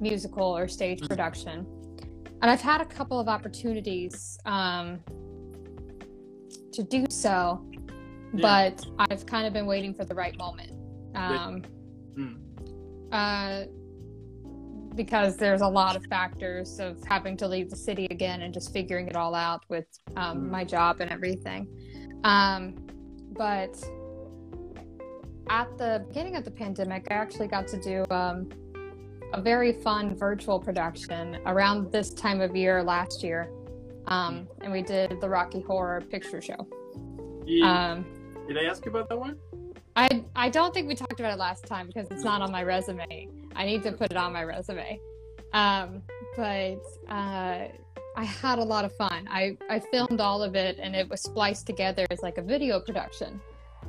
musical 0.00 0.56
or 0.56 0.68
stage 0.68 1.00
production, 1.06 1.66
and 2.40 2.50
I've 2.50 2.60
had 2.60 2.80
a 2.80 2.84
couple 2.84 3.18
of 3.18 3.28
opportunities 3.28 4.38
um, 4.46 5.00
to 6.72 6.82
do 6.82 7.04
so, 7.10 7.66
Yeah. 8.32 8.72
but 8.74 8.86
I've 9.10 9.26
kind 9.26 9.46
of 9.46 9.52
been 9.52 9.66
waiting 9.66 9.92
for 9.94 10.04
the 10.04 10.14
right 10.14 10.36
moment. 10.38 10.72
Um, 11.14 11.62
Hmm. 12.16 12.34
uh, 13.12 13.64
because 14.94 15.36
there's 15.36 15.60
a 15.60 15.68
lot 15.68 15.96
of 15.96 16.04
factors 16.06 16.78
of 16.78 17.02
having 17.04 17.36
to 17.38 17.48
leave 17.48 17.70
the 17.70 17.76
city 17.76 18.06
again 18.10 18.42
and 18.42 18.54
just 18.54 18.72
figuring 18.72 19.08
it 19.08 19.16
all 19.16 19.34
out 19.34 19.64
with 19.68 19.86
um, 20.16 20.42
Mm. 20.42 20.50
my 20.50 20.64
job 20.64 21.00
and 21.00 21.10
everything. 21.10 21.66
Um, 22.24 22.74
but 23.36 23.76
at 25.50 25.76
the 25.78 26.04
beginning 26.08 26.36
of 26.36 26.44
the 26.44 26.50
pandemic, 26.50 27.06
I 27.10 27.14
actually 27.14 27.48
got 27.48 27.66
to 27.68 27.80
do 27.80 28.04
um, 28.10 28.48
a 29.32 29.40
very 29.40 29.72
fun 29.72 30.16
virtual 30.16 30.58
production 30.58 31.38
around 31.46 31.90
this 31.92 32.10
time 32.10 32.40
of 32.40 32.54
year 32.56 32.82
last 32.82 33.22
year. 33.22 33.50
Um, 34.06 34.46
and 34.60 34.70
we 34.72 34.82
did 34.82 35.20
the 35.20 35.28
Rocky 35.28 35.60
Horror 35.60 36.02
Picture 36.02 36.40
Show. 36.40 36.66
Yeah. 37.46 37.92
Um, 37.92 38.06
Did 38.46 38.58
I 38.58 38.64
ask 38.64 38.84
you 38.84 38.90
about 38.90 39.08
that 39.08 39.18
one? 39.18 39.38
I 39.96 40.24
I 40.34 40.48
don't 40.48 40.74
think 40.74 40.88
we 40.88 40.94
talked 40.94 41.20
about 41.20 41.32
it 41.32 41.38
last 41.38 41.66
time 41.66 41.86
because 41.86 42.08
it's 42.10 42.24
not 42.24 42.42
on 42.42 42.50
my 42.50 42.62
resume. 42.62 43.28
I 43.54 43.64
need 43.64 43.82
to 43.84 43.92
put 43.92 44.10
it 44.10 44.16
on 44.16 44.32
my 44.32 44.42
resume. 44.42 45.00
Um, 45.52 46.02
but 46.36 46.82
uh, 47.08 47.68
I 48.16 48.24
had 48.24 48.58
a 48.58 48.64
lot 48.64 48.84
of 48.84 48.94
fun. 48.96 49.28
I 49.30 49.56
I 49.70 49.78
filmed 49.78 50.20
all 50.20 50.42
of 50.42 50.56
it 50.56 50.78
and 50.80 50.96
it 50.96 51.08
was 51.08 51.22
spliced 51.22 51.66
together 51.66 52.06
as 52.10 52.22
like 52.22 52.38
a 52.38 52.42
video 52.42 52.80
production, 52.80 53.40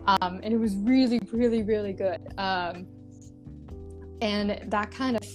um, 0.05 0.39
and 0.43 0.53
it 0.53 0.57
was 0.57 0.75
really 0.75 1.19
really 1.31 1.63
really 1.63 1.93
good. 1.93 2.21
Um, 2.37 2.87
and 4.21 4.61
that 4.71 4.91
kind 4.91 5.17
of 5.17 5.25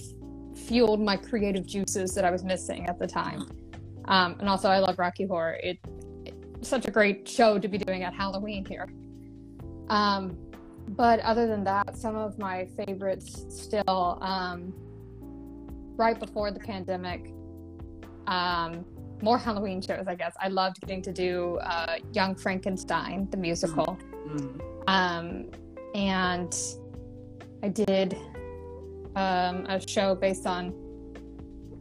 fueled 0.57 1.01
my 1.01 1.17
creative 1.17 1.65
juices 1.65 2.13
that 2.15 2.25
I 2.25 2.31
was 2.31 2.43
missing 2.43 2.87
at 2.87 2.97
the 2.97 3.07
time. 3.07 3.47
Um, 4.05 4.37
and 4.39 4.49
also, 4.49 4.69
I 4.69 4.79
love 4.79 4.97
Rocky 4.97 5.25
Horror. 5.25 5.59
It, 5.61 5.79
it's 6.25 6.67
such 6.67 6.87
a 6.87 6.91
great 6.91 7.27
show 7.27 7.59
to 7.59 7.67
be 7.67 7.77
doing 7.77 8.03
at 8.03 8.13
Halloween 8.13 8.65
here. 8.65 8.87
Um, 9.89 10.37
but 10.95 11.19
other 11.21 11.47
than 11.47 11.63
that, 11.63 11.97
some 11.97 12.15
of 12.15 12.37
my 12.37 12.67
favorites 12.77 13.45
still, 13.49 14.17
um, 14.21 14.73
right 15.95 16.19
before 16.19 16.51
the 16.51 16.59
pandemic, 16.59 17.33
um, 18.27 18.85
more 19.21 19.37
Halloween 19.37 19.81
shows, 19.81 20.05
I 20.07 20.15
guess. 20.15 20.33
I 20.39 20.47
loved 20.47 20.81
getting 20.81 21.01
to 21.03 21.11
do 21.11 21.57
uh, 21.57 21.97
Young 22.13 22.35
Frankenstein, 22.35 23.27
the 23.29 23.37
musical. 23.37 23.97
Mm. 24.27 24.61
Um, 24.87 25.45
and 25.93 26.57
I 27.63 27.69
did 27.69 28.17
um, 29.15 29.65
a 29.67 29.79
show 29.87 30.15
based 30.15 30.47
on 30.47 30.73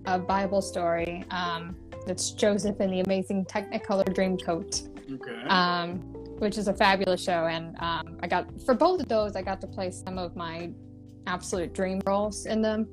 a 0.07 0.19
Bible 0.19 0.63
story. 0.63 1.25
Um, 1.31 1.77
it's 2.07 2.31
Joseph 2.31 2.81
and 2.81 2.93
the 2.93 3.01
Amazing 3.01 3.47
Technicolor 3.47 4.05
Dreamcoat 4.15 4.89
Okay. 5.13 5.49
um, 5.49 6.10
which 6.41 6.57
is 6.57 6.69
a 6.69 6.75
fabulous 6.75 7.23
show. 7.23 7.47
And 7.47 7.77
um, 7.81 8.19
I 8.23 8.27
got 8.27 8.49
for 8.63 8.75
both 8.75 9.01
of 9.01 9.09
those, 9.09 9.37
I 9.37 9.43
got 9.43 9.61
to 9.61 9.67
play 9.67 9.91
some 9.91 10.19
of 10.19 10.35
my 10.37 10.71
absolute 11.27 11.75
dream 11.75 12.01
roles 12.07 12.47
in 12.47 12.63
them. 12.63 12.89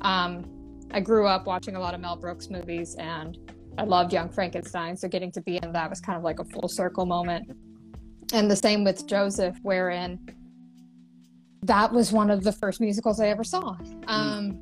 Um, 0.00 0.46
I 0.90 1.00
grew 1.00 1.26
up 1.26 1.46
watching 1.46 1.76
a 1.76 1.80
lot 1.80 1.94
of 1.94 2.00
Mel 2.00 2.16
Brooks 2.16 2.48
movies, 2.48 2.94
and 2.94 3.38
I 3.76 3.84
loved 3.84 4.12
Young 4.12 4.30
Frankenstein. 4.30 4.96
So 4.96 5.08
getting 5.08 5.30
to 5.32 5.42
be 5.42 5.58
in 5.62 5.72
that 5.72 5.90
was 5.90 6.00
kind 6.00 6.16
of 6.16 6.24
like 6.24 6.40
a 6.40 6.44
full 6.44 6.68
circle 6.68 7.04
moment. 7.04 7.54
And 8.32 8.50
the 8.50 8.56
same 8.56 8.82
with 8.82 9.06
Joseph, 9.06 9.56
wherein 9.62 10.18
that 11.62 11.92
was 11.92 12.12
one 12.12 12.30
of 12.30 12.44
the 12.44 12.52
first 12.52 12.80
musicals 12.80 13.20
I 13.20 13.28
ever 13.28 13.44
saw. 13.44 13.76
Um, 14.06 14.58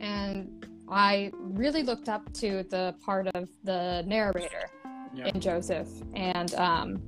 and 0.00 0.66
I 0.90 1.32
really 1.34 1.82
looked 1.82 2.08
up 2.08 2.32
to 2.34 2.64
the 2.70 2.94
part 3.04 3.28
of 3.34 3.50
the 3.62 4.04
narrator 4.06 4.70
yeah. 5.12 5.26
in 5.26 5.40
Joseph, 5.40 5.88
and 6.14 6.54
um, 6.54 7.02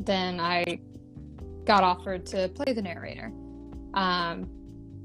then 0.00 0.40
I 0.40 0.80
got 1.64 1.84
offered 1.84 2.26
to 2.26 2.48
play 2.48 2.72
the 2.72 2.82
narrator, 2.82 3.32
um, 3.94 4.48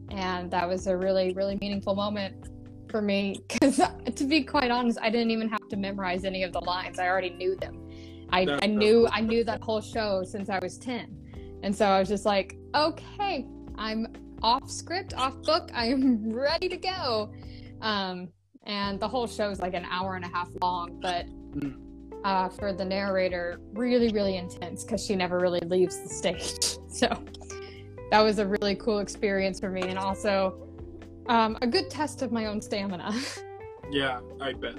and 0.09 0.49
that 0.51 0.67
was 0.67 0.87
a 0.87 0.95
really, 0.95 1.33
really 1.33 1.57
meaningful 1.61 1.95
moment 1.95 2.49
for 2.89 3.01
me 3.01 3.41
because, 3.49 3.81
to 4.15 4.23
be 4.25 4.43
quite 4.43 4.71
honest, 4.71 4.99
I 5.01 5.09
didn't 5.09 5.31
even 5.31 5.49
have 5.49 5.67
to 5.69 5.77
memorize 5.77 6.25
any 6.25 6.43
of 6.43 6.53
the 6.53 6.61
lines. 6.61 6.99
I 6.99 7.07
already 7.07 7.31
knew 7.31 7.55
them. 7.55 7.81
I, 8.31 8.47
I 8.61 8.67
knew 8.67 9.07
I 9.11 9.21
knew 9.21 9.43
that 9.43 9.61
whole 9.61 9.81
show 9.81 10.23
since 10.23 10.49
I 10.49 10.59
was 10.61 10.77
ten, 10.77 11.15
and 11.63 11.75
so 11.75 11.85
I 11.85 11.99
was 11.99 12.09
just 12.09 12.25
like, 12.25 12.57
okay, 12.73 13.45
I'm 13.77 14.07
off 14.41 14.69
script, 14.69 15.13
off 15.15 15.39
book. 15.43 15.69
I 15.73 15.87
am 15.87 16.33
ready 16.33 16.69
to 16.69 16.77
go. 16.77 17.31
Um, 17.81 18.29
and 18.63 18.99
the 18.99 19.07
whole 19.07 19.27
show 19.27 19.51
is 19.51 19.59
like 19.59 19.75
an 19.75 19.85
hour 19.85 20.15
and 20.15 20.25
a 20.25 20.27
half 20.27 20.49
long, 20.59 20.99
but 20.99 21.27
Mm. 21.55 21.84
Uh, 22.25 22.49
for 22.49 22.73
the 22.73 22.83
narrator, 22.83 23.59
really, 23.73 24.09
really 24.09 24.35
intense 24.37 24.83
because 24.83 25.05
she 25.05 25.15
never 25.15 25.39
really 25.39 25.61
leaves 25.61 26.01
the 26.01 26.09
stage. 26.09 26.77
So 26.95 27.09
that 28.09 28.21
was 28.21 28.39
a 28.39 28.47
really 28.47 28.75
cool 28.75 28.99
experience 28.99 29.59
for 29.59 29.69
me, 29.69 29.81
and 29.81 29.99
also 29.99 30.65
um, 31.27 31.57
a 31.61 31.67
good 31.67 31.89
test 31.89 32.21
of 32.21 32.31
my 32.31 32.45
own 32.45 32.61
stamina. 32.61 33.13
Yeah, 33.91 34.21
I 34.41 34.53
bet. 34.53 34.77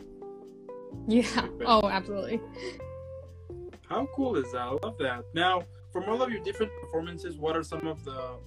yeah. 1.07 1.47
Oh, 1.65 1.89
absolutely. 1.89 2.41
How 3.89 4.09
cool 4.17 4.35
is 4.37 4.51
that? 4.51 4.63
I 4.63 4.71
love 4.83 4.97
that. 4.99 5.25
Now, 5.33 5.63
from 5.93 6.05
all 6.09 6.21
of 6.23 6.31
your 6.31 6.43
different 6.43 6.73
performances, 6.81 7.37
what 7.37 7.55
are 7.55 7.63
some 7.63 7.87
of 7.87 8.03
the 8.05 8.39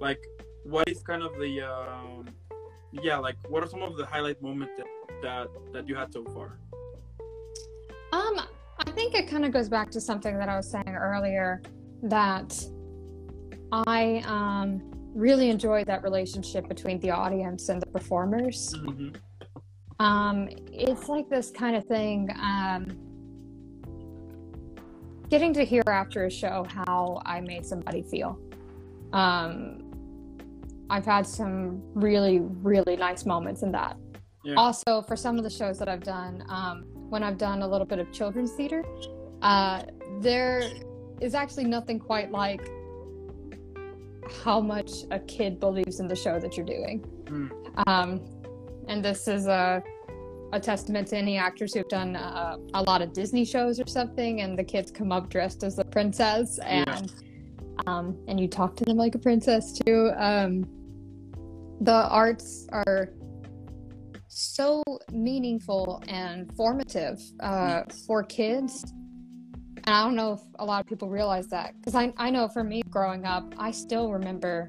like? 0.00 0.20
What 0.64 0.88
is 0.88 1.00
kind 1.02 1.22
of 1.22 1.38
the 1.38 1.60
um, 1.60 2.26
yeah, 2.90 3.18
like 3.18 3.36
what 3.50 3.62
are 3.62 3.68
some 3.68 3.82
of 3.82 3.96
the 3.96 4.06
highlight 4.06 4.42
moments 4.42 4.72
that 4.78 4.86
that, 5.22 5.48
that 5.72 5.86
you 5.86 5.94
had 5.94 6.12
so 6.12 6.24
far? 6.24 6.58
Um, 8.12 8.40
I 8.78 8.90
think 8.92 9.14
it 9.14 9.28
kind 9.28 9.44
of 9.44 9.52
goes 9.52 9.68
back 9.68 9.90
to 9.92 10.00
something 10.00 10.36
that 10.38 10.48
I 10.48 10.56
was 10.56 10.70
saying 10.70 10.88
earlier 10.88 11.62
that 12.02 12.64
I 13.72 14.22
um, 14.26 14.80
really 15.14 15.50
enjoyed 15.50 15.86
that 15.86 16.02
relationship 16.02 16.68
between 16.68 16.98
the 17.00 17.10
audience 17.10 17.68
and 17.68 17.80
the 17.80 17.86
performers. 17.86 18.74
Mm-hmm. 18.74 20.04
Um, 20.04 20.48
it's 20.72 21.08
like 21.08 21.28
this 21.28 21.50
kind 21.50 21.76
of 21.76 21.84
thing. 21.84 22.30
Um, 22.40 22.98
getting 25.28 25.52
to 25.54 25.64
hear 25.64 25.82
after 25.86 26.24
a 26.24 26.30
show 26.30 26.66
how 26.68 27.22
I 27.24 27.40
made 27.40 27.64
somebody 27.64 28.02
feel. 28.02 28.38
Um, 29.12 29.90
I've 30.88 31.04
had 31.04 31.26
some 31.26 31.82
really, 31.94 32.40
really 32.40 32.96
nice 32.96 33.24
moments 33.24 33.62
in 33.62 33.70
that. 33.72 33.96
Yeah. 34.44 34.54
Also, 34.56 35.02
for 35.02 35.16
some 35.16 35.36
of 35.38 35.44
the 35.44 35.50
shows 35.50 35.78
that 35.78 35.88
I've 35.88 36.02
done, 36.02 36.42
um, 36.48 36.84
when 37.10 37.22
I've 37.22 37.38
done 37.38 37.62
a 37.62 37.68
little 37.68 37.86
bit 37.86 37.98
of 37.98 38.10
children's 38.12 38.52
theater, 38.52 38.84
uh, 39.42 39.82
there 40.20 40.62
is 41.20 41.34
actually 41.34 41.64
nothing 41.64 41.98
quite 41.98 42.30
like 42.30 42.66
how 44.44 44.60
much 44.60 44.90
a 45.10 45.18
kid 45.18 45.58
believes 45.58 46.00
in 46.00 46.06
the 46.06 46.16
show 46.16 46.38
that 46.38 46.56
you're 46.56 46.66
doing. 46.66 47.04
Mm. 47.24 47.88
Um, 47.88 48.20
and 48.86 49.04
this 49.04 49.26
is 49.28 49.46
a, 49.46 49.82
a 50.52 50.60
testament 50.60 51.08
to 51.08 51.16
any 51.16 51.36
actors 51.36 51.74
who've 51.74 51.88
done 51.88 52.16
uh, 52.16 52.56
a 52.74 52.82
lot 52.82 53.02
of 53.02 53.12
Disney 53.12 53.44
shows 53.44 53.80
or 53.80 53.86
something, 53.86 54.40
and 54.40 54.58
the 54.58 54.64
kids 54.64 54.90
come 54.90 55.10
up 55.10 55.28
dressed 55.28 55.64
as 55.64 55.76
the 55.76 55.84
princess, 55.84 56.58
and 56.58 57.12
um, 57.86 58.16
and 58.28 58.38
you 58.38 58.46
talk 58.46 58.76
to 58.76 58.84
them 58.84 58.96
like 58.96 59.14
a 59.14 59.18
princess 59.18 59.78
too. 59.84 60.10
Um, 60.16 60.68
the 61.80 62.08
arts 62.08 62.66
are 62.70 63.10
so 64.30 64.82
meaningful 65.12 66.02
and 66.08 66.52
formative 66.54 67.20
uh, 67.40 67.82
for 68.06 68.22
kids. 68.22 68.84
And 69.84 69.94
I 69.94 70.04
don't 70.04 70.14
know 70.14 70.34
if 70.34 70.40
a 70.58 70.64
lot 70.64 70.80
of 70.80 70.86
people 70.86 71.08
realize 71.08 71.48
that 71.48 71.74
because 71.78 71.94
I, 71.94 72.12
I 72.16 72.30
know 72.30 72.48
for 72.48 72.62
me 72.62 72.82
growing 72.88 73.24
up, 73.24 73.54
I 73.58 73.70
still 73.70 74.12
remember 74.12 74.68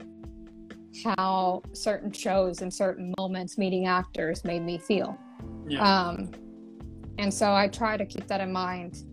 how 1.06 1.62
certain 1.74 2.12
shows 2.12 2.62
and 2.62 2.74
certain 2.74 3.13
moments 3.17 3.58
meeting 3.58 3.86
actors 3.86 4.43
made 4.43 4.62
me 4.62 4.78
feel. 4.78 5.17
Yeah. 5.67 5.82
Um, 5.82 6.32
and 7.17 7.34
so 7.34 7.54
I 7.54 7.67
try 7.67 7.97
to 7.97 8.06
keep 8.06 8.28
that 8.28 8.41
in 8.41 8.52
mind 8.52 9.04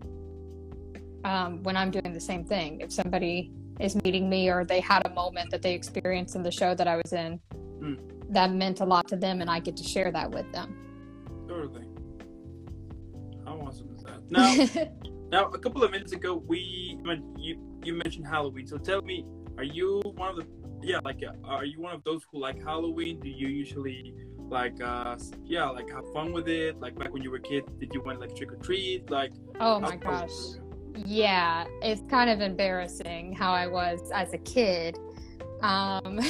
um, 1.25 1.63
when 1.63 1.77
I'm 1.77 1.91
doing 1.91 2.13
the 2.13 2.21
same 2.21 2.45
thing. 2.45 2.81
If 2.81 2.93
somebody 2.93 3.53
is 3.81 3.95
meeting 4.03 4.29
me 4.29 4.49
or 4.49 4.65
they 4.65 4.81
had 4.81 5.07
a 5.07 5.11
moment 5.11 5.51
that 5.51 5.63
they 5.63 5.75
experienced 5.75 6.35
in 6.37 6.43
the 6.43 6.51
show 6.51 6.75
that 6.75 6.89
I 6.89 6.97
was 6.97 7.13
in, 7.13 7.41
Mm. 7.81 8.18
That 8.31 8.53
meant 8.53 8.81
a 8.81 8.85
lot 8.85 9.09
to 9.09 9.17
them, 9.17 9.41
and 9.41 9.51
I 9.51 9.61
get 9.61 9.77
to 9.79 9.85
share 9.85 10.11
that 10.13 10.31
with 10.31 10.51
them. 10.53 10.77
Totally. 11.49 11.87
How 13.45 13.55
awesome 13.61 13.89
is 13.95 14.03
that? 14.03 14.19
Now, 15.31 15.45
now 15.45 15.49
a 15.49 15.59
couple 15.59 15.83
of 15.83 15.91
minutes 15.91 16.13
ago, 16.13 16.43
we 16.47 16.99
you 17.37 17.59
you 17.83 17.95
mentioned 17.95 18.27
Halloween. 18.27 18.67
So 18.67 18.77
tell 18.77 19.03
me, 19.03 19.25
are 19.57 19.65
you 19.65 20.01
one 20.17 20.31
of 20.31 20.37
the 20.37 20.47
yeah 20.83 21.01
like 21.05 21.23
uh, 21.23 21.33
are 21.47 21.65
you 21.65 21.81
one 21.81 21.95
of 21.95 22.05
those 22.05 22.23
who 22.31 22.41
like 22.41 22.63
Halloween? 22.63 23.21
Do 23.21 23.29
you 23.29 23.49
usually 23.49 24.15
like 24.51 24.83
uh 24.83 25.17
yeah 25.45 25.69
like 25.71 25.91
have 25.91 26.05
fun 26.13 26.33
with 26.33 26.49
it? 26.49 26.79
Like 26.81 26.99
back 26.99 27.13
when 27.13 27.23
you 27.23 27.31
were 27.31 27.39
a 27.39 27.43
kid, 27.43 27.65
did 27.81 27.95
you 27.95 28.03
want 28.03 28.21
like 28.21 28.37
trick 28.37 28.53
or 28.53 28.57
treat? 28.57 29.11
Like 29.11 29.33
oh 29.61 29.81
my 29.81 29.97
gosh. 29.97 30.31
Yeah, 30.95 31.67
it's 31.81 32.03
kind 32.11 32.29
of 32.29 32.41
embarrassing 32.41 33.33
how 33.33 33.53
I 33.53 33.67
was 33.67 34.11
as 34.13 34.33
a 34.35 34.39
kid. 34.39 34.99
Um, 35.63 36.21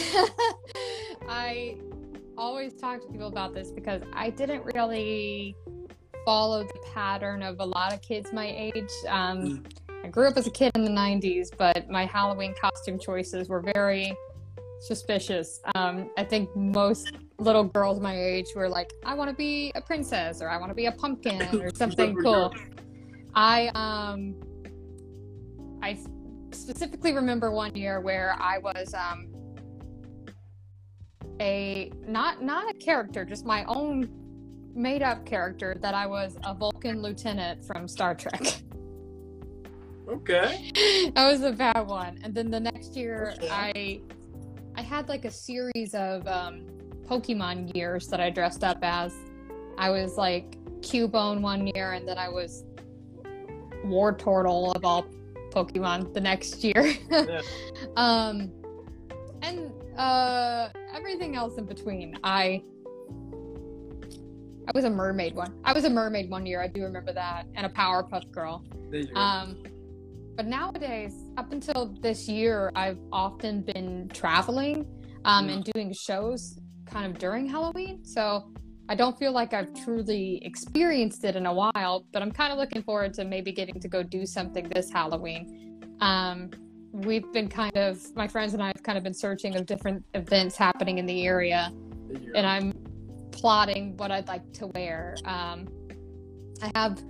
I 1.28 1.76
always 2.38 2.72
talk 2.74 3.02
to 3.02 3.08
people 3.08 3.26
about 3.26 3.52
this 3.52 3.70
because 3.70 4.00
I 4.12 4.30
didn't 4.30 4.64
really 4.74 5.56
follow 6.24 6.62
the 6.62 6.78
pattern 6.94 7.42
of 7.42 7.58
a 7.58 7.64
lot 7.64 7.92
of 7.92 8.00
kids 8.00 8.32
my 8.32 8.46
age. 8.46 8.90
Um, 9.08 9.64
I 10.04 10.08
grew 10.08 10.28
up 10.28 10.36
as 10.36 10.46
a 10.46 10.50
kid 10.50 10.70
in 10.76 10.84
the 10.84 10.90
90s, 10.90 11.50
but 11.56 11.90
my 11.90 12.06
Halloween 12.06 12.54
costume 12.58 12.98
choices 12.98 13.48
were 13.48 13.60
very 13.74 14.16
suspicious. 14.80 15.60
Um, 15.74 16.10
I 16.16 16.22
think 16.22 16.54
most 16.54 17.12
little 17.38 17.64
girls 17.64 18.00
my 18.00 18.16
age 18.16 18.46
were 18.54 18.68
like, 18.68 18.92
I 19.04 19.14
want 19.14 19.30
to 19.30 19.36
be 19.36 19.72
a 19.74 19.80
princess 19.80 20.40
or 20.40 20.48
I 20.48 20.58
want 20.58 20.70
to 20.70 20.74
be 20.74 20.86
a 20.86 20.92
pumpkin 20.92 21.42
or 21.60 21.70
something 21.74 22.14
cool. 22.16 22.54
I 23.34 23.70
um 23.74 24.34
I 25.82 25.98
specifically 26.52 27.12
remember 27.12 27.50
one 27.50 27.74
year 27.74 28.00
where 28.00 28.36
I 28.38 28.58
was 28.58 28.94
um 28.94 29.28
a 31.40 31.92
not 32.06 32.42
not 32.42 32.70
a 32.70 32.74
character, 32.74 33.24
just 33.24 33.44
my 33.44 33.64
own 33.64 34.08
made 34.74 35.02
up 35.02 35.26
character 35.26 35.76
that 35.80 35.94
I 35.94 36.06
was 36.06 36.36
a 36.44 36.54
Vulcan 36.54 37.02
lieutenant 37.02 37.64
from 37.64 37.88
Star 37.88 38.14
Trek. 38.14 38.42
Okay. 40.08 40.70
that 41.14 41.30
was 41.30 41.42
a 41.42 41.52
bad 41.52 41.86
one. 41.86 42.18
And 42.22 42.34
then 42.34 42.50
the 42.50 42.60
next 42.60 42.96
year 42.96 43.34
Okay. 43.36 43.48
I 43.50 44.00
I 44.76 44.82
had 44.82 45.08
like 45.08 45.24
a 45.24 45.30
series 45.30 45.94
of 45.94 46.26
um 46.26 46.66
Pokemon 47.06 47.74
years 47.74 48.06
that 48.08 48.20
I 48.20 48.30
dressed 48.30 48.64
up 48.64 48.78
as. 48.82 49.14
I 49.78 49.90
was 49.90 50.16
like 50.16 50.56
Cubone 50.80 51.40
one 51.40 51.66
year 51.68 51.92
and 51.92 52.06
then 52.06 52.18
I 52.18 52.28
was 52.28 52.64
Wartortle 53.84 54.74
of 54.74 54.84
all 54.84 55.06
Pokemon 55.50 56.12
the 56.14 56.20
next 56.20 56.64
year. 56.64 56.94
Yeah. 57.10 57.40
um 57.96 58.50
and 59.42 59.72
uh 59.96 60.68
everything 60.94 61.36
else 61.36 61.58
in 61.58 61.66
between. 61.66 62.18
I 62.24 62.62
I 64.68 64.70
was 64.74 64.84
a 64.84 64.90
mermaid 64.90 65.34
one. 65.34 65.58
I 65.64 65.72
was 65.72 65.84
a 65.84 65.90
mermaid 65.90 66.28
one 66.28 66.44
year, 66.44 66.62
I 66.62 66.66
do 66.66 66.82
remember 66.82 67.12
that, 67.14 67.46
and 67.54 67.64
a 67.64 67.70
Powerpuff 67.70 68.30
Girl. 68.30 68.64
There 68.90 69.00
you 69.00 69.06
go. 69.06 69.18
Um, 69.18 69.62
but 70.36 70.46
nowadays, 70.46 71.14
up 71.38 71.52
until 71.52 71.94
this 72.00 72.28
year, 72.28 72.70
I've 72.76 72.98
often 73.10 73.62
been 73.62 74.08
traveling 74.12 74.86
um, 75.24 75.48
and 75.48 75.64
doing 75.64 75.92
shows 75.92 76.60
kind 76.84 77.10
of 77.10 77.18
during 77.18 77.48
Halloween. 77.48 78.04
So 78.04 78.52
I 78.90 78.94
don't 78.94 79.18
feel 79.18 79.32
like 79.32 79.52
I've 79.54 79.72
truly 79.84 80.40
experienced 80.44 81.24
it 81.24 81.34
in 81.34 81.46
a 81.46 81.52
while, 81.52 82.06
but 82.12 82.22
I'm 82.22 82.30
kind 82.30 82.52
of 82.52 82.58
looking 82.58 82.82
forward 82.82 83.14
to 83.14 83.24
maybe 83.24 83.52
getting 83.52 83.80
to 83.80 83.88
go 83.88 84.02
do 84.02 84.26
something 84.26 84.68
this 84.68 84.90
Halloween. 84.90 85.96
Um, 86.00 86.50
we've 87.04 87.30
been 87.32 87.48
kind 87.48 87.76
of, 87.76 88.00
my 88.16 88.28
friends 88.28 88.54
and 88.54 88.62
I 88.62 88.68
have 88.68 88.82
kind 88.82 88.98
of 88.98 89.04
been 89.04 89.14
searching 89.14 89.56
of 89.56 89.66
different 89.66 90.04
events 90.14 90.56
happening 90.56 90.98
in 90.98 91.06
the 91.06 91.26
area 91.26 91.72
and. 92.34 92.46
I'm 92.46 92.72
plotting 93.38 93.96
what 93.96 94.10
I'd 94.10 94.28
like 94.28 94.52
to 94.54 94.66
wear. 94.68 95.16
Um, 95.24 95.68
I 96.60 96.70
have 96.74 97.00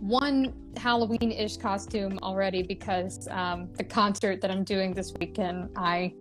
one 0.00 0.54
Halloween 0.76 1.30
ish 1.30 1.56
costume 1.56 2.18
already 2.22 2.62
because 2.62 3.28
um, 3.30 3.68
the 3.74 3.84
concert 3.84 4.40
that 4.40 4.50
I'm 4.50 4.64
doing 4.64 4.92
this 4.94 5.12
weekend, 5.20 5.70
I 5.76 6.14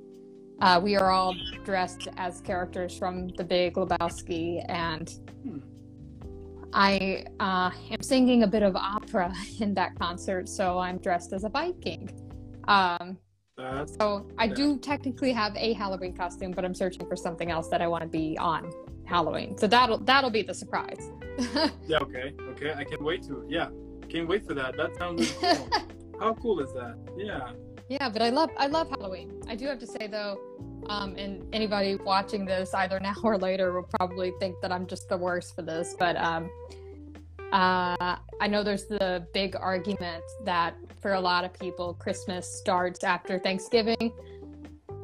uh, 0.61 0.79
we 0.81 0.95
are 0.95 1.09
all 1.09 1.35
dressed 1.65 2.07
as 2.17 2.39
characters 2.41 2.97
from 2.97 3.27
The 3.29 3.43
Big 3.43 3.73
Lebowski, 3.73 4.63
and 4.69 5.09
Hmm. 5.43 5.59
I 6.71 7.25
uh, 7.39 7.71
am 7.91 8.01
singing 8.01 8.43
a 8.43 8.47
bit 8.47 8.63
of 8.63 8.75
opera 8.75 9.33
in 9.59 9.73
that 9.73 9.95
concert, 9.99 10.47
so 10.47 10.79
I'm 10.79 10.97
dressed 10.99 11.33
as 11.33 11.43
a 11.43 11.49
Viking. 11.49 12.09
Um, 12.67 13.17
That's 13.57 13.95
so 13.95 14.27
I 14.37 14.47
do 14.47 14.77
technically 14.77 15.31
have 15.31 15.55
a 15.55 15.73
Halloween 15.73 16.15
costume, 16.15 16.51
but 16.51 16.65
I'm 16.65 16.73
searching 16.73 17.07
for 17.07 17.15
something 17.15 17.51
else 17.51 17.67
that 17.69 17.81
I 17.81 17.87
want 17.87 18.03
to 18.03 18.09
be 18.09 18.37
on 18.37 18.71
Halloween. 19.05 19.57
So 19.57 19.67
that'll 19.67 19.99
that'll 19.99 20.29
be 20.29 20.41
the 20.41 20.53
surprise. 20.53 21.11
yeah. 21.87 21.99
Okay. 21.99 22.33
Okay. 22.51 22.73
I 22.73 22.83
can't 22.83 23.01
wait 23.03 23.23
to. 23.23 23.45
Yeah. 23.47 23.69
Can't 24.09 24.27
wait 24.27 24.45
for 24.45 24.53
that. 24.53 24.75
That 24.77 24.95
sounds 24.95 25.35
really 25.41 25.55
cool. 25.55 25.69
How 26.19 26.33
cool 26.35 26.59
is 26.59 26.71
that? 26.73 26.95
Yeah. 27.17 27.51
yeah, 27.89 28.09
but 28.09 28.21
I 28.21 28.29
love 28.29 28.49
I 28.57 28.67
love 28.67 28.89
Halloween. 28.89 29.41
I 29.47 29.55
do 29.55 29.65
have 29.67 29.79
to 29.79 29.87
say 29.87 30.07
though, 30.07 30.37
Um, 30.87 31.15
and 31.17 31.43
anybody 31.53 31.95
watching 31.95 32.45
this 32.45 32.73
either 32.73 32.99
now 32.99 33.15
or 33.23 33.37
later 33.37 33.73
will 33.73 33.89
probably 33.97 34.31
think 34.39 34.55
that 34.61 34.71
I'm 34.71 34.85
just 34.87 35.09
the 35.09 35.17
worst 35.17 35.55
for 35.55 35.61
this. 35.61 35.95
But 35.97 36.15
um, 36.17 36.49
uh, 37.53 38.15
I 38.41 38.47
know 38.47 38.63
there's 38.63 38.85
the 38.87 39.27
big 39.31 39.55
argument 39.55 40.23
that 40.43 40.73
for 41.01 41.13
a 41.13 41.21
lot 41.21 41.45
of 41.45 41.53
people, 41.53 41.93
Christmas 41.93 42.47
starts 42.47 43.03
after 43.03 43.37
Thanksgiving. 43.37 44.11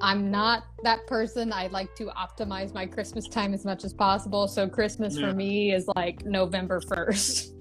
I'm 0.02 0.32
not 0.32 0.64
that 0.84 1.06
person. 1.06 1.54
I 1.54 1.68
like 1.68 1.94
to 1.98 2.06
optimize 2.08 2.74
my 2.74 2.88
Christmas 2.88 3.28
time 3.28 3.54
as 3.54 3.66
much 3.66 3.84
as 3.84 3.94
possible. 3.94 4.48
So 4.48 4.68
Christmas 4.68 5.16
Yeah. 5.16 5.30
for 5.30 5.36
me 5.36 5.74
is 5.74 5.88
like 5.96 6.26
November 6.26 6.80
1st. 6.80 7.54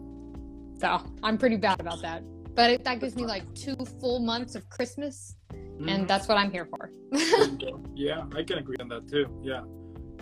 so 0.80 1.00
I'm 1.22 1.36
pretty 1.36 1.56
bad 1.56 1.78
about 1.80 2.00
that. 2.00 2.22
But 2.54 2.70
it, 2.70 2.84
that 2.84 3.00
gives 3.00 3.14
me 3.14 3.26
like 3.26 3.42
two 3.54 3.76
full 4.00 4.20
months 4.20 4.54
of 4.54 4.68
Christmas, 4.70 5.36
Mhm. 5.52 5.90
and 5.90 6.08
that's 6.08 6.26
what 6.28 6.38
I'm 6.38 6.50
here 6.50 6.66
for. 6.66 6.90
yeah, 7.94 8.24
I 8.34 8.42
can 8.44 8.58
agree 8.58 8.76
on 8.80 8.88
that 8.88 9.08
too. 9.08 9.26
Yeah, 9.42 9.62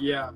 yeah. 0.00 0.30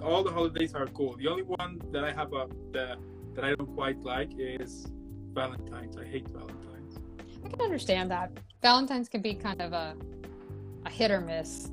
All 0.00 0.22
the 0.22 0.30
holidays 0.30 0.74
are 0.74 0.86
cool. 0.88 1.16
The 1.16 1.28
only 1.28 1.42
one 1.42 1.80
that 1.92 2.04
I 2.04 2.12
have 2.12 2.32
a 2.32 2.48
that 2.72 2.98
that 3.34 3.44
I 3.44 3.54
don't 3.54 3.74
quite 3.74 4.00
like 4.00 4.30
is 4.38 4.86
Valentine's. 5.32 5.96
I 5.96 6.04
hate 6.04 6.28
Valentine's. 6.28 6.98
I 7.44 7.48
can 7.48 7.60
understand 7.60 8.10
that. 8.10 8.30
Valentine's 8.62 9.08
can 9.08 9.22
be 9.22 9.34
kind 9.34 9.60
of 9.60 9.72
a 9.72 9.96
a 10.86 10.90
hit 10.90 11.10
or 11.10 11.20
miss. 11.20 11.70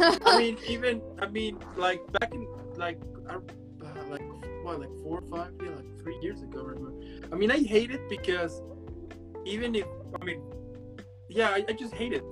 I 0.00 0.38
mean, 0.38 0.58
even 0.66 1.00
I 1.20 1.26
mean, 1.26 1.58
like 1.76 2.00
back 2.12 2.32
in 2.34 2.46
like 2.76 2.98
I, 3.28 3.34
uh, 3.34 3.40
like 4.10 4.22
what, 4.62 4.80
like 4.80 4.90
four 5.02 5.18
or 5.18 5.22
five, 5.22 5.52
yeah, 5.62 5.70
like 5.70 6.00
three 6.00 6.18
years 6.20 6.42
ago. 6.42 6.60
I 6.60 6.70
remember. 6.70 7.06
I 7.32 7.36
mean, 7.36 7.50
I 7.50 7.58
hate 7.58 7.90
it 7.90 8.08
because 8.08 8.62
even 9.44 9.74
if 9.74 9.86
I 10.20 10.24
mean, 10.24 10.42
yeah, 11.28 11.50
I, 11.50 11.64
I 11.68 11.72
just 11.72 11.94
hate 11.94 12.12
it. 12.12 12.24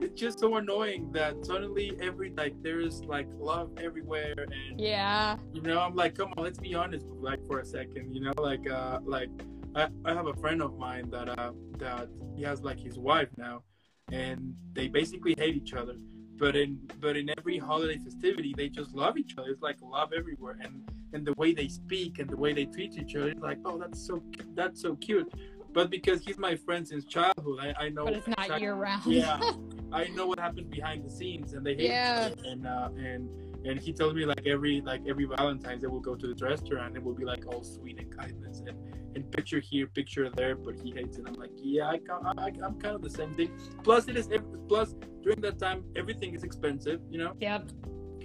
It's 0.00 0.18
just 0.18 0.38
so 0.40 0.56
annoying 0.56 1.12
that 1.12 1.44
suddenly 1.44 1.92
every 2.00 2.30
like 2.30 2.54
there's 2.62 3.04
like 3.04 3.28
love 3.38 3.70
everywhere 3.78 4.34
and 4.38 4.80
yeah. 4.80 5.36
you 5.52 5.60
know 5.60 5.78
i'm 5.80 5.94
like 5.94 6.14
come 6.14 6.32
on 6.36 6.44
let's 6.44 6.58
be 6.58 6.74
honest 6.74 7.06
like 7.20 7.44
for 7.46 7.58
a 7.60 7.64
second 7.64 8.14
you 8.14 8.20
know 8.20 8.32
like 8.38 8.68
uh 8.70 8.98
like 9.04 9.28
i, 9.74 9.88
I 10.06 10.14
have 10.14 10.26
a 10.26 10.34
friend 10.34 10.62
of 10.62 10.78
mine 10.78 11.10
that 11.10 11.28
uh 11.38 11.52
that 11.78 12.08
he 12.34 12.42
has 12.44 12.62
like 12.62 12.80
his 12.80 12.98
wife 12.98 13.28
now 13.36 13.62
and 14.10 14.54
they 14.72 14.88
basically 14.88 15.34
hate 15.36 15.54
each 15.54 15.74
other 15.74 15.96
but 16.38 16.56
in 16.56 16.78
but 16.98 17.16
in 17.16 17.30
every 17.36 17.58
holiday 17.58 17.98
festivity 17.98 18.54
they 18.56 18.68
just 18.68 18.94
love 18.94 19.18
each 19.18 19.34
other 19.36 19.50
it's 19.50 19.62
like 19.62 19.76
love 19.82 20.12
everywhere 20.16 20.56
and 20.62 20.82
and 21.12 21.26
the 21.26 21.34
way 21.34 21.52
they 21.52 21.68
speak 21.68 22.18
and 22.18 22.28
the 22.30 22.36
way 22.36 22.52
they 22.54 22.64
treat 22.64 22.96
each 22.96 23.14
other 23.16 23.28
it's 23.28 23.42
like 23.42 23.58
oh 23.66 23.78
that's 23.78 24.00
so 24.06 24.22
that's 24.54 24.80
so 24.80 24.96
cute 24.96 25.30
but 25.72 25.90
because 25.90 26.22
he's 26.22 26.38
my 26.38 26.56
friend 26.56 26.88
since 26.88 27.04
childhood 27.04 27.58
i, 27.60 27.84
I 27.84 27.88
know 27.90 28.04
But 28.06 28.14
it's 28.14 28.28
not 28.28 28.60
year 28.60 28.74
round. 28.74 29.04
yeah 29.06 29.38
i 29.92 30.08
know 30.08 30.26
what 30.26 30.38
happens 30.38 30.68
behind 30.68 31.04
the 31.04 31.10
scenes 31.10 31.52
and 31.54 31.64
they 31.66 31.74
hate 31.74 31.90
Yeah. 31.90 32.26
each 32.28 32.32
other. 32.38 32.42
And 32.50 32.66
uh 32.66 32.88
and 32.96 33.28
and 33.66 33.78
he 33.78 33.92
tells 33.92 34.14
me 34.14 34.24
like 34.24 34.46
every 34.46 34.80
like 34.80 35.02
every 35.08 35.26
valentine's 35.26 35.82
they 35.82 35.88
will 35.88 36.00
go 36.10 36.14
to 36.14 36.26
this 36.26 36.40
restaurant 36.42 36.88
and 36.88 36.96
it 36.96 37.02
will 37.02 37.14
be 37.14 37.24
like 37.24 37.46
all 37.46 37.62
sweet 37.62 37.98
and 38.00 38.10
kindness. 38.16 38.62
And 38.66 38.76
and 39.16 39.30
picture 39.32 39.60
here 39.60 39.86
picture 39.88 40.30
there 40.30 40.54
but 40.54 40.74
he 40.82 40.92
hates 40.92 41.18
it. 41.18 41.24
I'm 41.28 41.34
like 41.34 41.50
yeah 41.56 41.86
i, 41.94 41.98
I 42.44 42.46
i'm 42.66 42.76
kind 42.84 42.94
of 42.94 43.02
the 43.02 43.10
same 43.10 43.34
thing. 43.34 43.50
Plus 43.82 44.06
it 44.08 44.16
is 44.16 44.28
plus 44.68 44.94
during 45.22 45.40
that 45.42 45.58
time 45.58 45.84
everything 45.96 46.34
is 46.34 46.42
expensive 46.44 47.00
you 47.10 47.18
know? 47.18 47.32
Yep. 47.40 47.70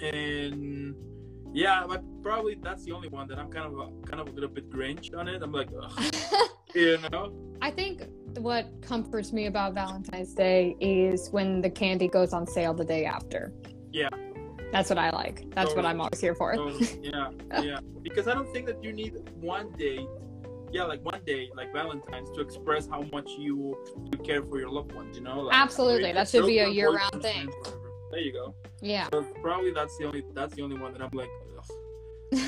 and 0.01 0.95
yeah 1.53 1.83
but 1.87 2.03
probably 2.21 2.55
that's 2.61 2.83
the 2.83 2.91
only 2.91 3.07
one 3.07 3.27
that 3.29 3.39
i'm 3.39 3.49
kind 3.49 3.65
of 3.65 3.73
a, 3.79 3.87
kind 4.09 4.19
of 4.21 4.27
a 4.27 4.31
little 4.31 4.49
bit 4.49 4.69
grinch 4.69 5.15
on 5.17 5.27
it. 5.27 5.41
I'm 5.41 5.51
like 5.51 5.69
Ugh, 5.81 6.49
you 6.75 6.97
know 7.11 7.31
I 7.61 7.71
think 7.71 8.03
what 8.37 8.67
comforts 8.81 9.31
me 9.31 9.47
about 9.47 9.73
Valentine's 9.73 10.33
Day 10.33 10.75
is 10.79 11.29
when 11.29 11.61
the 11.61 11.69
candy 11.69 12.07
goes 12.07 12.33
on 12.33 12.45
sale 12.45 12.73
the 12.73 12.85
day 12.85 13.05
after. 13.05 13.53
Yeah. 13.91 14.09
That's 14.71 14.89
what 14.89 14.99
I 14.99 15.09
like. 15.09 15.49
That's 15.51 15.73
what 15.73 15.85
I'm 15.85 16.01
always 16.01 16.19
here 16.19 16.35
for. 16.35 16.53
Totally. 16.55 16.99
yeah, 17.01 17.29
yeah. 17.61 17.79
Because 18.01 18.27
I 18.27 18.33
don't 18.33 18.51
think 18.51 18.65
that 18.65 18.83
you 18.83 18.91
need 18.91 19.15
one 19.39 19.71
day, 19.71 20.05
yeah, 20.71 20.83
like 20.83 21.03
one 21.05 21.21
day, 21.25 21.49
like 21.55 21.71
Valentine's, 21.71 22.29
to 22.31 22.41
express 22.41 22.87
how 22.87 23.03
much 23.13 23.29
you 23.37 23.77
you 24.11 24.17
care 24.19 24.43
for 24.43 24.59
your 24.59 24.69
loved 24.69 24.91
ones. 24.91 25.15
You 25.17 25.23
know, 25.23 25.39
like, 25.41 25.55
Absolutely. 25.55 26.11
That 26.11 26.27
should 26.27 26.45
be 26.45 26.59
a 26.59 26.67
year-round 26.67 27.21
thing. 27.21 27.49
There 28.11 28.19
you 28.19 28.33
go. 28.33 28.53
Yeah. 28.81 29.07
So 29.13 29.23
probably 29.41 29.71
that's 29.71 29.97
the 29.97 30.05
only 30.05 30.23
that's 30.33 30.53
the 30.55 30.61
only 30.61 30.77
one 30.77 30.91
that 30.93 31.01
I'm 31.01 31.11
like. 31.13 31.29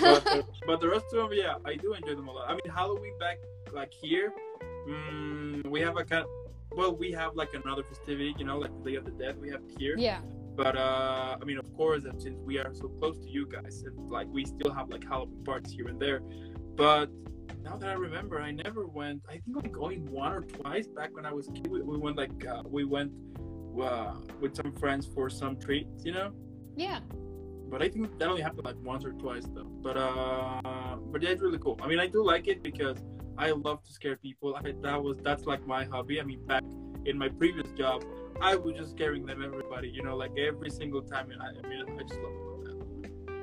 But, 0.01 0.23
the, 0.23 0.45
but 0.67 0.81
the 0.81 0.89
rest 0.89 1.05
of 1.13 1.29
them, 1.29 1.29
yeah, 1.33 1.55
I 1.65 1.75
do 1.75 1.93
enjoy 1.93 2.15
them 2.15 2.27
a 2.27 2.31
lot. 2.31 2.49
I 2.49 2.53
mean, 2.53 2.73
Halloween 2.73 3.17
back 3.19 3.37
like 3.73 3.93
here, 3.93 4.33
mm, 4.87 5.65
we 5.67 5.81
have 5.81 5.97
a 5.97 6.03
kind. 6.03 6.25
Well, 6.71 6.95
we 6.95 7.11
have 7.11 7.35
like 7.35 7.53
another 7.53 7.83
festivity, 7.83 8.35
you 8.37 8.45
know, 8.45 8.57
like 8.59 8.71
the 8.83 8.91
Day 8.91 8.95
of 8.97 9.05
the 9.05 9.11
Dead. 9.11 9.39
We 9.39 9.49
have 9.49 9.61
here. 9.77 9.95
yeah. 9.97 10.19
But 10.55 10.75
uh, 10.75 11.37
I 11.39 11.45
mean, 11.45 11.59
of 11.59 11.71
course, 11.75 12.03
since 12.17 12.39
we 12.43 12.57
are 12.57 12.73
so 12.73 12.87
close 12.87 13.17
to 13.19 13.29
you 13.29 13.45
guys, 13.47 13.83
and 13.83 14.09
like 14.09 14.27
we 14.27 14.43
still 14.43 14.73
have 14.73 14.89
like 14.89 15.03
Halloween 15.03 15.43
parties 15.43 15.71
here 15.71 15.87
and 15.87 15.99
there. 15.99 16.21
But 16.75 17.11
now 17.63 17.77
that 17.77 17.89
I 17.89 17.93
remember, 17.93 18.41
I 18.41 18.51
never 18.51 18.87
went. 18.87 19.21
I 19.29 19.33
think 19.33 19.55
like 19.55 19.71
going 19.71 20.09
one 20.11 20.33
or 20.33 20.41
twice 20.41 20.87
back 20.87 21.15
when 21.15 21.25
I 21.25 21.31
was 21.31 21.47
a 21.47 21.51
kid. 21.51 21.67
We, 21.67 21.81
we 21.81 21.97
went 21.97 22.17
like 22.17 22.45
uh, 22.45 22.63
we 22.65 22.85
went 22.85 23.11
uh, 23.81 24.15
with 24.41 24.55
some 24.55 24.71
friends 24.73 25.07
for 25.13 25.29
some 25.29 25.57
treats, 25.57 26.03
you 26.03 26.11
know. 26.11 26.31
Yeah. 26.75 26.99
But 27.69 27.81
I 27.81 27.89
think 27.89 28.17
that 28.19 28.29
only 28.29 28.41
happened 28.41 28.65
like 28.65 28.77
once 28.83 29.05
or 29.05 29.11
twice 29.13 29.45
though. 29.53 29.69
But 29.81 29.97
uh, 29.97 30.95
but 31.11 31.21
yeah, 31.21 31.29
it's 31.29 31.41
really 31.41 31.59
cool. 31.59 31.79
I 31.81 31.87
mean, 31.87 31.99
I 31.99 32.07
do 32.07 32.23
like 32.23 32.47
it 32.47 32.63
because 32.63 32.97
I 33.37 33.51
love 33.51 33.83
to 33.83 33.91
scare 33.91 34.15
people. 34.15 34.55
I, 34.55 34.73
that 34.81 35.03
was 35.03 35.17
that's 35.21 35.45
like 35.45 35.65
my 35.67 35.85
hobby. 35.85 36.19
I 36.19 36.23
mean, 36.23 36.45
back 36.45 36.63
in 37.05 37.17
my 37.17 37.29
previous 37.29 37.71
job, 37.71 38.03
I 38.41 38.55
was 38.55 38.75
just 38.75 38.91
scaring 38.91 39.25
them 39.25 39.43
everybody. 39.43 39.89
You 39.89 40.03
know, 40.03 40.15
like 40.15 40.37
every 40.37 40.69
single 40.69 41.01
time. 41.01 41.31
And 41.31 41.41
I, 41.41 41.47
I 41.47 41.69
mean, 41.69 41.83
I 41.99 42.03
just 42.03 42.19
love 42.21 42.33
that. 42.33 42.57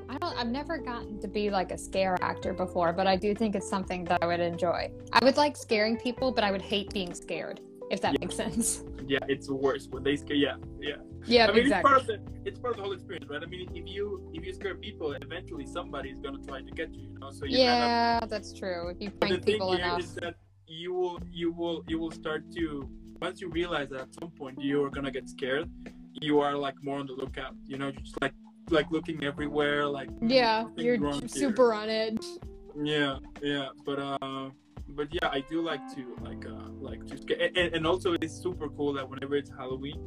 I 0.09 0.19
don't 0.19 0.39
I've 0.39 0.49
never 0.49 0.79
gotten 0.79 1.21
to 1.21 1.29
be 1.29 1.51
like 1.51 1.73
a 1.73 1.79
scare 1.79 2.17
actor 2.23 2.53
before, 2.53 2.93
but 2.93 3.07
I 3.07 3.17
do 3.17 3.35
think 3.35 3.55
it's 3.55 3.69
something 3.69 4.05
that 4.05 4.23
I 4.23 4.27
would 4.27 4.41
enjoy. 4.41 4.91
I 5.13 5.25
would 5.25 5.37
like 5.37 5.57
scaring 5.57 5.97
people, 5.97 6.31
but 6.31 6.45
I 6.45 6.51
would 6.51 6.63
hate 6.63 6.93
being 6.93 7.15
scared, 7.15 7.61
if 7.91 8.01
that 8.01 8.13
Yeah. 8.15 8.19
makes 8.21 8.37
sense. 8.37 8.85
Yeah, 9.07 9.19
it's 9.29 9.49
worse 9.51 9.87
when 9.89 10.03
they 10.03 10.17
scare. 10.17 10.37
Yeah, 10.37 10.57
yeah. 10.81 10.97
Yeah, 11.27 11.47
I 11.49 11.53
mean, 11.53 11.59
exactly. 11.65 11.75
it's 11.77 11.83
part 11.89 12.01
of 12.01 12.07
the 12.07 12.49
it's 12.49 12.59
part 12.59 12.73
of 12.73 12.77
the 12.79 12.83
whole 12.85 12.93
experience, 12.93 13.29
right? 13.31 13.43
I 13.43 13.47
mean, 13.47 13.69
if 13.75 13.87
you 13.89 14.31
if 14.33 14.45
you 14.45 14.53
scare 14.53 14.75
people, 14.75 15.13
eventually 15.13 15.67
somebody 15.67 16.11
is 16.11 16.19
gonna 16.21 16.43
try 16.47 16.61
to 16.63 16.71
get 16.71 16.95
you. 16.95 17.09
You 17.13 17.19
know, 17.19 17.31
so 17.31 17.45
you 17.45 17.59
kind 17.59 17.83
of 17.83 17.89
yeah, 17.89 18.21
that's 18.27 18.53
true. 18.53 18.89
If 18.89 19.01
you 19.01 19.11
prank 19.11 19.45
people 19.45 19.73
enough. 19.75 20.01
is 20.01 20.15
that 20.17 20.35
you 20.67 20.93
will 20.95 21.19
you 21.31 21.53
will 21.53 21.85
you 21.87 21.99
will 21.99 22.11
start 22.11 22.51
to 22.57 22.89
once 23.21 23.41
you 23.41 23.49
realize 23.49 23.89
that 23.91 24.01
at 24.01 24.15
some 24.21 24.31
point 24.31 24.61
you 24.61 24.83
are 24.85 24.91
gonna 24.91 25.11
get 25.11 25.29
scared, 25.29 25.71
you 26.21 26.41
are 26.41 26.55
like 26.57 26.75
more 26.83 26.99
on 26.99 27.07
the 27.07 27.15
lookout. 27.15 27.55
You 27.67 27.79
know, 27.79 27.87
you're 27.89 28.01
just 28.01 28.21
like 28.21 28.35
like 28.71 28.91
looking 28.91 29.25
everywhere, 29.25 29.87
like 29.87 30.09
Yeah, 30.23 30.67
you're 30.77 30.99
wrong 30.99 31.21
here. 31.21 31.29
super 31.29 31.73
on 31.75 31.89
edge. 31.91 32.25
Yeah, 32.83 33.19
yeah, 33.43 33.69
but 33.85 33.99
uh, 33.99 34.51
but 34.95 35.09
yeah, 35.13 35.29
I 35.31 35.41
do 35.41 35.63
like 35.63 35.81
to 35.95 36.17
like 36.23 36.45
uh 36.47 36.69
like 36.81 37.05
to 37.07 37.19
scare, 37.19 37.51
and, 37.55 37.75
and 37.75 37.87
also 37.87 38.15
it's 38.21 38.35
super 38.35 38.69
cool 38.69 38.93
that 38.95 39.09
whenever 39.09 39.37
it's 39.37 39.51
Halloween, 39.51 39.99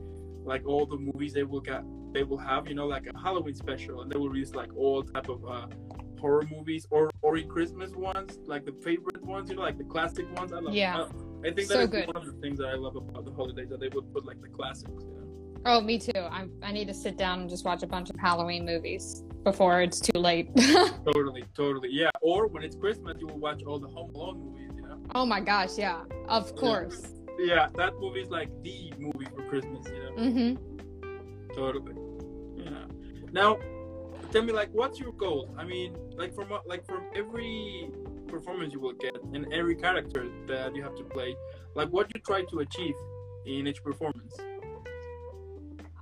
like 0.43 0.65
all 0.67 0.85
the 0.85 0.97
movies 0.97 1.33
they 1.33 1.43
will 1.43 1.61
get 1.61 1.83
they 2.13 2.23
will 2.23 2.37
have 2.37 2.67
you 2.67 2.75
know 2.75 2.87
like 2.87 3.07
a 3.13 3.17
Halloween 3.17 3.55
special, 3.55 4.01
and 4.01 4.11
they 4.11 4.17
will 4.17 4.29
release 4.29 4.53
like 4.53 4.75
all 4.75 5.03
type 5.03 5.29
of 5.29 5.45
uh 5.45 5.67
horror 6.19 6.47
movies 6.49 6.87
or 6.89 7.09
or 7.21 7.39
Christmas 7.41 7.91
ones, 7.91 8.39
like 8.45 8.65
the 8.65 8.73
favorite 8.83 9.23
ones, 9.23 9.49
you 9.49 9.55
know, 9.55 9.61
like 9.61 9.77
the 9.77 9.83
classic 9.83 10.25
ones. 10.37 10.51
I 10.53 10.59
love. 10.59 10.73
Yeah. 10.73 11.05
I, 11.43 11.47
I 11.47 11.51
think 11.53 11.67
that 11.67 11.75
So 11.75 11.79
is 11.81 11.89
good. 11.89 12.07
one 12.07 12.15
of 12.17 12.25
the 12.25 12.39
things 12.41 12.57
that 12.59 12.67
I 12.67 12.75
love 12.75 12.95
about 12.95 13.25
the 13.25 13.31
holidays 13.31 13.69
that 13.69 13.79
they 13.79 13.89
would 13.89 14.11
put 14.13 14.25
like 14.25 14.41
the 14.41 14.47
classics. 14.49 15.03
You 15.03 15.11
know? 15.11 15.61
Oh, 15.65 15.81
me 15.81 15.99
too. 15.99 16.11
I 16.15 16.47
I 16.63 16.71
need 16.71 16.87
to 16.87 16.93
sit 16.93 17.17
down 17.17 17.41
and 17.41 17.49
just 17.49 17.65
watch 17.65 17.83
a 17.83 17.87
bunch 17.87 18.09
of 18.09 18.15
Halloween 18.15 18.65
movies 18.65 19.23
before 19.43 19.81
it's 19.81 19.99
too 19.99 20.19
late. 20.19 20.49
Totally, 21.13 21.45
totally, 21.55 21.89
yeah. 21.91 22.09
Or 22.21 22.47
when 22.47 22.63
it's 22.63 22.75
Christmas, 22.75 23.15
you 23.19 23.27
will 23.27 23.39
watch 23.39 23.63
all 23.63 23.79
the 23.79 23.87
Home 23.87 24.13
Alone 24.13 24.39
movies. 24.39 24.66
Oh 25.15 25.25
my 25.25 25.39
gosh, 25.39 25.77
yeah. 25.77 26.03
Of 26.27 26.55
course. 26.55 27.13
Yeah, 27.39 27.67
that 27.75 27.93
movie 27.99 28.21
is 28.21 28.29
like 28.29 28.49
the 28.63 28.91
movie 28.97 29.27
for 29.35 29.43
Christmas. 29.43 29.85
You 29.87 29.99
know. 30.03 30.11
Mhm. 30.17 31.55
Totally. 31.55 31.93
Yeah. 32.55 32.85
Now, 33.31 33.57
tell 34.31 34.43
me, 34.43 34.53
like, 34.53 34.69
what's 34.73 34.99
your 34.99 35.11
goal? 35.13 35.49
I 35.57 35.63
mean, 35.63 35.95
like 36.15 36.33
from 36.33 36.49
what- 36.49 36.67
like 36.67 36.85
from 36.85 37.03
every 37.15 37.89
performance 38.27 38.73
you 38.73 38.79
will 38.79 38.93
get 38.93 39.15
and 39.33 39.51
every 39.53 39.75
character 39.75 40.27
that 40.47 40.75
you 40.75 40.83
have 40.83 40.95
to 40.95 41.03
play, 41.03 41.35
like, 41.75 41.89
what 41.89 42.13
you 42.13 42.19
try 42.21 42.43
to 42.43 42.59
achieve 42.59 42.95
in 43.45 43.67
each 43.67 43.81
performance. 43.83 44.35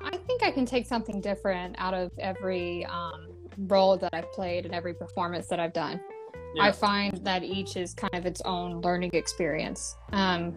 I 0.02 0.18
think 0.18 0.42
I 0.44 0.52
can 0.52 0.66
take 0.66 0.86
something 0.86 1.22
different 1.22 1.76
out 1.78 1.94
of 1.94 2.12
every 2.20 2.86
um, 2.86 3.28
role 3.58 3.98
that 3.98 4.14
I've 4.14 4.32
played 4.32 4.66
and 4.66 4.74
every 4.74 4.94
performance 4.94 5.48
that 5.48 5.60
I've 5.60 5.74
done. 5.74 6.00
I 6.60 6.72
find 6.72 7.18
that 7.26 7.44
each 7.44 7.76
is 7.76 7.94
kind 7.94 8.14
of 8.16 8.26
its 8.26 8.42
own 8.42 8.82
learning 8.82 9.12
experience. 9.14 9.96
Um, 10.12 10.56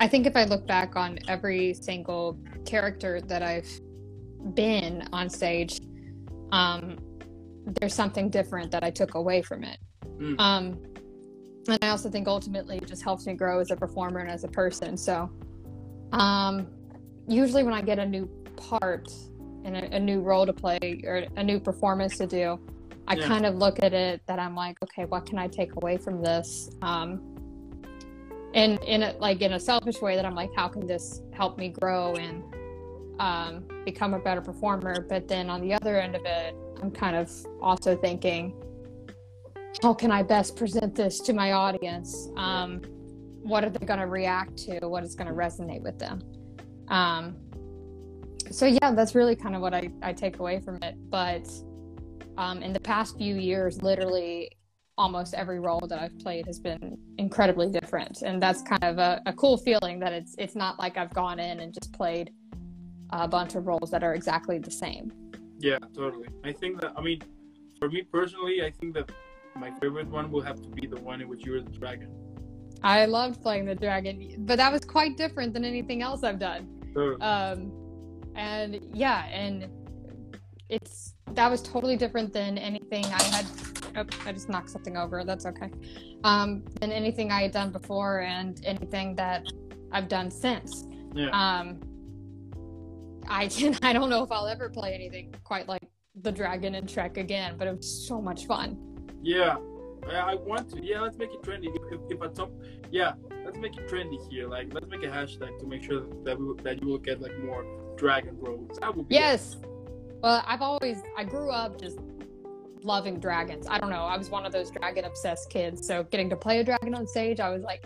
I 0.00 0.08
think 0.08 0.26
if 0.26 0.36
I 0.36 0.44
look 0.44 0.66
back 0.66 0.96
on 0.96 1.18
every 1.28 1.74
single 1.74 2.38
character 2.66 3.20
that 3.22 3.42
I've 3.42 3.68
been 4.54 5.06
on 5.12 5.30
stage, 5.30 5.80
um, 6.52 6.98
there's 7.80 7.94
something 7.94 8.28
different 8.28 8.70
that 8.72 8.84
I 8.84 8.90
took 8.90 9.14
away 9.14 9.42
from 9.42 9.64
it. 9.64 9.78
Mm. 10.18 10.38
Um, 10.38 10.82
and 11.68 11.78
I 11.80 11.88
also 11.88 12.10
think 12.10 12.28
ultimately 12.28 12.76
it 12.76 12.86
just 12.86 13.02
helps 13.02 13.26
me 13.26 13.34
grow 13.34 13.60
as 13.60 13.70
a 13.70 13.76
performer 13.76 14.20
and 14.20 14.30
as 14.30 14.44
a 14.44 14.48
person. 14.48 14.96
So, 14.96 15.30
um, 16.12 16.66
usually 17.26 17.62
when 17.62 17.72
I 17.72 17.80
get 17.80 17.98
a 17.98 18.06
new 18.06 18.26
part, 18.56 19.10
and 19.64 19.76
a, 19.76 19.96
a, 19.96 20.00
new 20.00 20.20
role 20.20 20.46
to 20.46 20.52
play 20.52 21.00
or 21.04 21.24
a 21.36 21.42
new 21.42 21.58
performance 21.58 22.18
to 22.18 22.26
do, 22.26 22.60
I 23.06 23.14
yeah. 23.14 23.26
kind 23.26 23.44
of 23.46 23.56
look 23.56 23.82
at 23.82 23.92
it 23.92 24.22
that 24.26 24.38
I'm 24.38 24.54
like, 24.54 24.82
okay, 24.82 25.04
what 25.04 25.26
can 25.26 25.38
I 25.38 25.46
take 25.46 25.76
away 25.76 25.96
from 25.96 26.22
this? 26.22 26.70
Um, 26.80 27.34
and 28.54 28.82
in 28.84 29.02
a, 29.02 29.12
like 29.18 29.42
in 29.42 29.54
a 29.54 29.60
selfish 29.60 30.00
way 30.00 30.16
that 30.16 30.24
I'm 30.24 30.34
like, 30.34 30.50
how 30.54 30.68
can 30.68 30.86
this 30.86 31.20
help 31.32 31.58
me 31.58 31.68
grow 31.68 32.14
and 32.14 32.42
um, 33.18 33.64
become 33.84 34.14
a 34.14 34.18
better 34.18 34.40
performer? 34.40 35.00
But 35.08 35.28
then 35.28 35.50
on 35.50 35.60
the 35.60 35.74
other 35.74 36.00
end 36.00 36.14
of 36.14 36.24
it, 36.24 36.54
I'm 36.80 36.90
kind 36.90 37.16
of 37.16 37.30
also 37.60 37.96
thinking, 37.96 38.54
how 39.82 39.92
can 39.92 40.10
I 40.10 40.22
best 40.22 40.56
present 40.56 40.94
this 40.94 41.20
to 41.20 41.32
my 41.32 41.52
audience? 41.52 42.28
Um, 42.36 42.80
what 43.42 43.64
are 43.64 43.70
they 43.70 43.84
going 43.84 44.00
to 44.00 44.06
react 44.06 44.56
to? 44.58 44.88
What 44.88 45.04
is 45.04 45.14
going 45.14 45.28
to 45.28 45.34
resonate 45.34 45.82
with 45.82 45.98
them? 45.98 46.22
Um, 46.88 47.36
so 48.50 48.66
yeah, 48.66 48.92
that's 48.92 49.14
really 49.14 49.36
kind 49.36 49.54
of 49.56 49.62
what 49.62 49.74
I, 49.74 49.90
I 50.02 50.12
take 50.12 50.38
away 50.38 50.60
from 50.60 50.82
it. 50.82 50.94
But 51.10 51.48
um, 52.36 52.62
in 52.62 52.72
the 52.72 52.80
past 52.80 53.16
few 53.16 53.36
years, 53.36 53.82
literally 53.82 54.50
almost 54.96 55.34
every 55.34 55.58
role 55.58 55.86
that 55.88 56.00
I've 56.00 56.16
played 56.18 56.46
has 56.46 56.58
been 56.58 56.96
incredibly 57.18 57.70
different, 57.70 58.22
and 58.22 58.42
that's 58.42 58.62
kind 58.62 58.84
of 58.84 58.98
a, 58.98 59.20
a 59.26 59.32
cool 59.32 59.56
feeling 59.56 59.98
that 60.00 60.12
it's 60.12 60.34
it's 60.38 60.54
not 60.54 60.78
like 60.78 60.96
I've 60.96 61.12
gone 61.12 61.38
in 61.38 61.60
and 61.60 61.72
just 61.72 61.92
played 61.92 62.30
a 63.10 63.28
bunch 63.28 63.54
of 63.54 63.66
roles 63.66 63.90
that 63.90 64.02
are 64.02 64.14
exactly 64.14 64.58
the 64.58 64.70
same. 64.70 65.12
Yeah, 65.58 65.78
totally. 65.94 66.28
I 66.44 66.52
think 66.52 66.80
that 66.80 66.92
I 66.96 67.00
mean, 67.00 67.22
for 67.78 67.88
me 67.88 68.02
personally, 68.02 68.62
I 68.62 68.70
think 68.70 68.94
that 68.94 69.10
my 69.56 69.70
favorite 69.80 70.08
one 70.08 70.30
will 70.30 70.42
have 70.42 70.60
to 70.62 70.68
be 70.68 70.86
the 70.86 71.00
one 71.00 71.20
in 71.20 71.28
which 71.28 71.44
you're 71.44 71.60
the 71.60 71.70
dragon. 71.70 72.10
I 72.82 73.06
loved 73.06 73.40
playing 73.40 73.64
the 73.66 73.74
dragon, 73.74 74.36
but 74.40 74.56
that 74.56 74.70
was 74.70 74.84
quite 74.84 75.16
different 75.16 75.54
than 75.54 75.64
anything 75.64 76.02
else 76.02 76.22
I've 76.22 76.38
done. 76.38 76.68
Totally. 76.92 77.20
Um, 77.20 77.72
and 78.34 78.80
yeah, 78.92 79.26
and 79.26 79.68
it's 80.68 81.13
that 81.34 81.50
was 81.50 81.62
totally 81.62 81.96
different 81.96 82.32
than 82.32 82.58
anything 82.58 83.04
I 83.06 83.22
had. 83.24 83.46
Oh, 83.96 84.04
I 84.26 84.32
just 84.32 84.48
knocked 84.48 84.70
something 84.70 84.96
over. 84.96 85.24
That's 85.24 85.46
okay. 85.46 85.70
Um, 86.24 86.64
than 86.80 86.90
anything 86.90 87.30
I 87.30 87.42
had 87.42 87.52
done 87.52 87.70
before, 87.70 88.20
and 88.20 88.60
anything 88.64 89.14
that 89.16 89.46
I've 89.92 90.08
done 90.08 90.30
since. 90.30 90.86
Yeah. 91.14 91.28
Um, 91.30 91.80
I 93.28 93.46
can. 93.48 93.78
I 93.82 93.92
don't 93.92 94.10
know 94.10 94.22
if 94.22 94.32
I'll 94.32 94.48
ever 94.48 94.68
play 94.68 94.94
anything 94.94 95.34
quite 95.44 95.68
like 95.68 95.82
the 96.22 96.32
dragon 96.32 96.74
and 96.76 96.88
Shrek 96.88 97.16
again, 97.16 97.56
but 97.58 97.66
it 97.66 97.76
was 97.76 98.06
so 98.06 98.20
much 98.20 98.46
fun. 98.46 98.78
Yeah, 99.22 99.56
I 100.12 100.34
want 100.34 100.70
to. 100.70 100.84
Yeah, 100.84 101.00
let's 101.00 101.16
make 101.16 101.32
it 101.32 101.42
trendy. 101.42 101.68
If, 101.90 102.00
if, 102.10 102.22
at 102.22 102.36
some, 102.36 102.50
yeah, 102.90 103.12
let's 103.44 103.58
make 103.58 103.76
it 103.76 103.88
trendy 103.88 104.18
here. 104.30 104.48
Like, 104.48 104.72
let's 104.72 104.86
make 104.86 105.02
a 105.02 105.08
hashtag 105.08 105.58
to 105.60 105.66
make 105.66 105.82
sure 105.82 106.02
that 106.24 106.38
we, 106.38 106.62
that 106.62 106.82
you 106.82 106.88
will 106.88 106.98
get 106.98 107.20
like 107.20 107.36
more 107.42 107.64
dragon 107.96 108.36
roles. 108.38 108.78
That 108.78 108.94
would 108.94 109.08
be 109.08 109.14
yes. 109.14 109.56
Well, 110.24 110.42
I've 110.46 110.62
always 110.62 111.02
I 111.18 111.24
grew 111.24 111.50
up 111.50 111.78
just 111.78 111.98
loving 112.82 113.20
dragons. 113.20 113.66
I 113.68 113.78
don't 113.78 113.90
know. 113.90 114.04
I 114.04 114.16
was 114.16 114.30
one 114.30 114.46
of 114.46 114.52
those 114.52 114.70
dragon 114.70 115.04
obsessed 115.04 115.50
kids. 115.50 115.86
So 115.86 116.04
getting 116.04 116.30
to 116.30 116.36
play 116.36 116.60
a 116.60 116.64
dragon 116.64 116.94
on 116.94 117.06
stage, 117.06 117.40
I 117.40 117.50
was 117.50 117.62
like, 117.62 117.84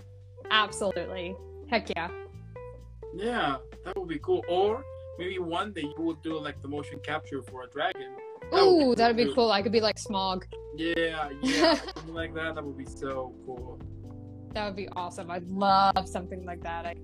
absolutely, 0.53 1.35
heck 1.69 1.91
yeah. 1.97 2.09
Yeah, 3.13 3.57
that 3.85 3.99
would 3.99 4.09
be 4.09 4.21
cool. 4.21 4.45
Or 4.49 4.85
maybe 5.19 5.41
one 5.41 5.73
day 5.73 5.93
you 5.97 6.01
will 6.01 6.15
do 6.15 6.39
like 6.39 6.63
the 6.63 6.69
motion 6.69 7.01
capture 7.01 7.43
for 7.43 7.65
a 7.65 7.69
dragon. 7.71 8.13
That 8.53 8.63
Ooh, 8.63 8.91
would 8.91 8.99
that'd 8.99 9.17
be 9.17 9.25
cool. 9.25 9.35
cool. 9.35 9.51
I 9.51 9.61
could 9.61 9.73
be 9.73 9.81
like 9.81 9.97
Smaug. 9.97 10.45
Yeah, 10.77 11.31
yeah, 11.43 11.75
something 11.75 12.15
like 12.15 12.35
that. 12.35 12.55
That 12.55 12.65
would 12.65 12.79
be 12.79 12.87
so 12.87 13.35
cool. 13.47 13.81
That 14.55 14.65
would 14.65 14.77
be 14.77 14.89
awesome. 14.91 15.29
I'd 15.29 15.49
love 15.51 16.09
something 16.09 16.45
like 16.45 16.63
that. 16.63 16.87
I 16.87 16.95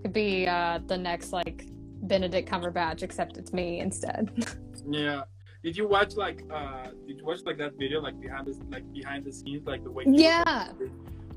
could 0.00 0.14
be 0.14 0.46
uh, 0.46 0.78
the 0.86 0.96
next 0.96 1.34
like 1.34 1.66
Benedict 2.02 2.48
Cumberbatch, 2.48 3.02
except 3.02 3.36
it's 3.36 3.52
me 3.52 3.80
instead. 3.80 4.30
yeah. 4.90 5.22
Did 5.62 5.76
you 5.76 5.88
watch 5.88 6.14
like 6.14 6.44
uh 6.52 6.88
did 7.06 7.18
you 7.18 7.24
watch 7.24 7.40
like 7.44 7.58
that 7.58 7.74
video 7.78 8.00
like 8.00 8.20
behind 8.20 8.46
the 8.46 8.58
like 8.70 8.90
behind 8.92 9.24
the 9.24 9.32
scenes 9.32 9.66
like 9.66 9.82
the 9.82 9.90
way 9.90 10.04
Yeah. 10.06 10.68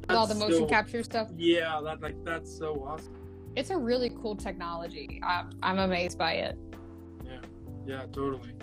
all 0.09 0.27
the 0.27 0.35
motion 0.35 0.59
so, 0.59 0.65
capture 0.67 1.03
stuff. 1.03 1.29
Yeah, 1.35 1.81
that 1.83 2.01
like 2.01 2.15
that's 2.23 2.55
so 2.55 2.85
awesome. 2.87 3.15
It's 3.55 3.69
a 3.69 3.77
really 3.77 4.11
cool 4.21 4.35
technology. 4.35 5.19
I'm, 5.25 5.49
I'm 5.61 5.79
amazed 5.79 6.17
by 6.17 6.33
it. 6.33 6.57
Yeah. 7.25 7.39
Yeah, 7.85 8.01
totally. 8.13 8.53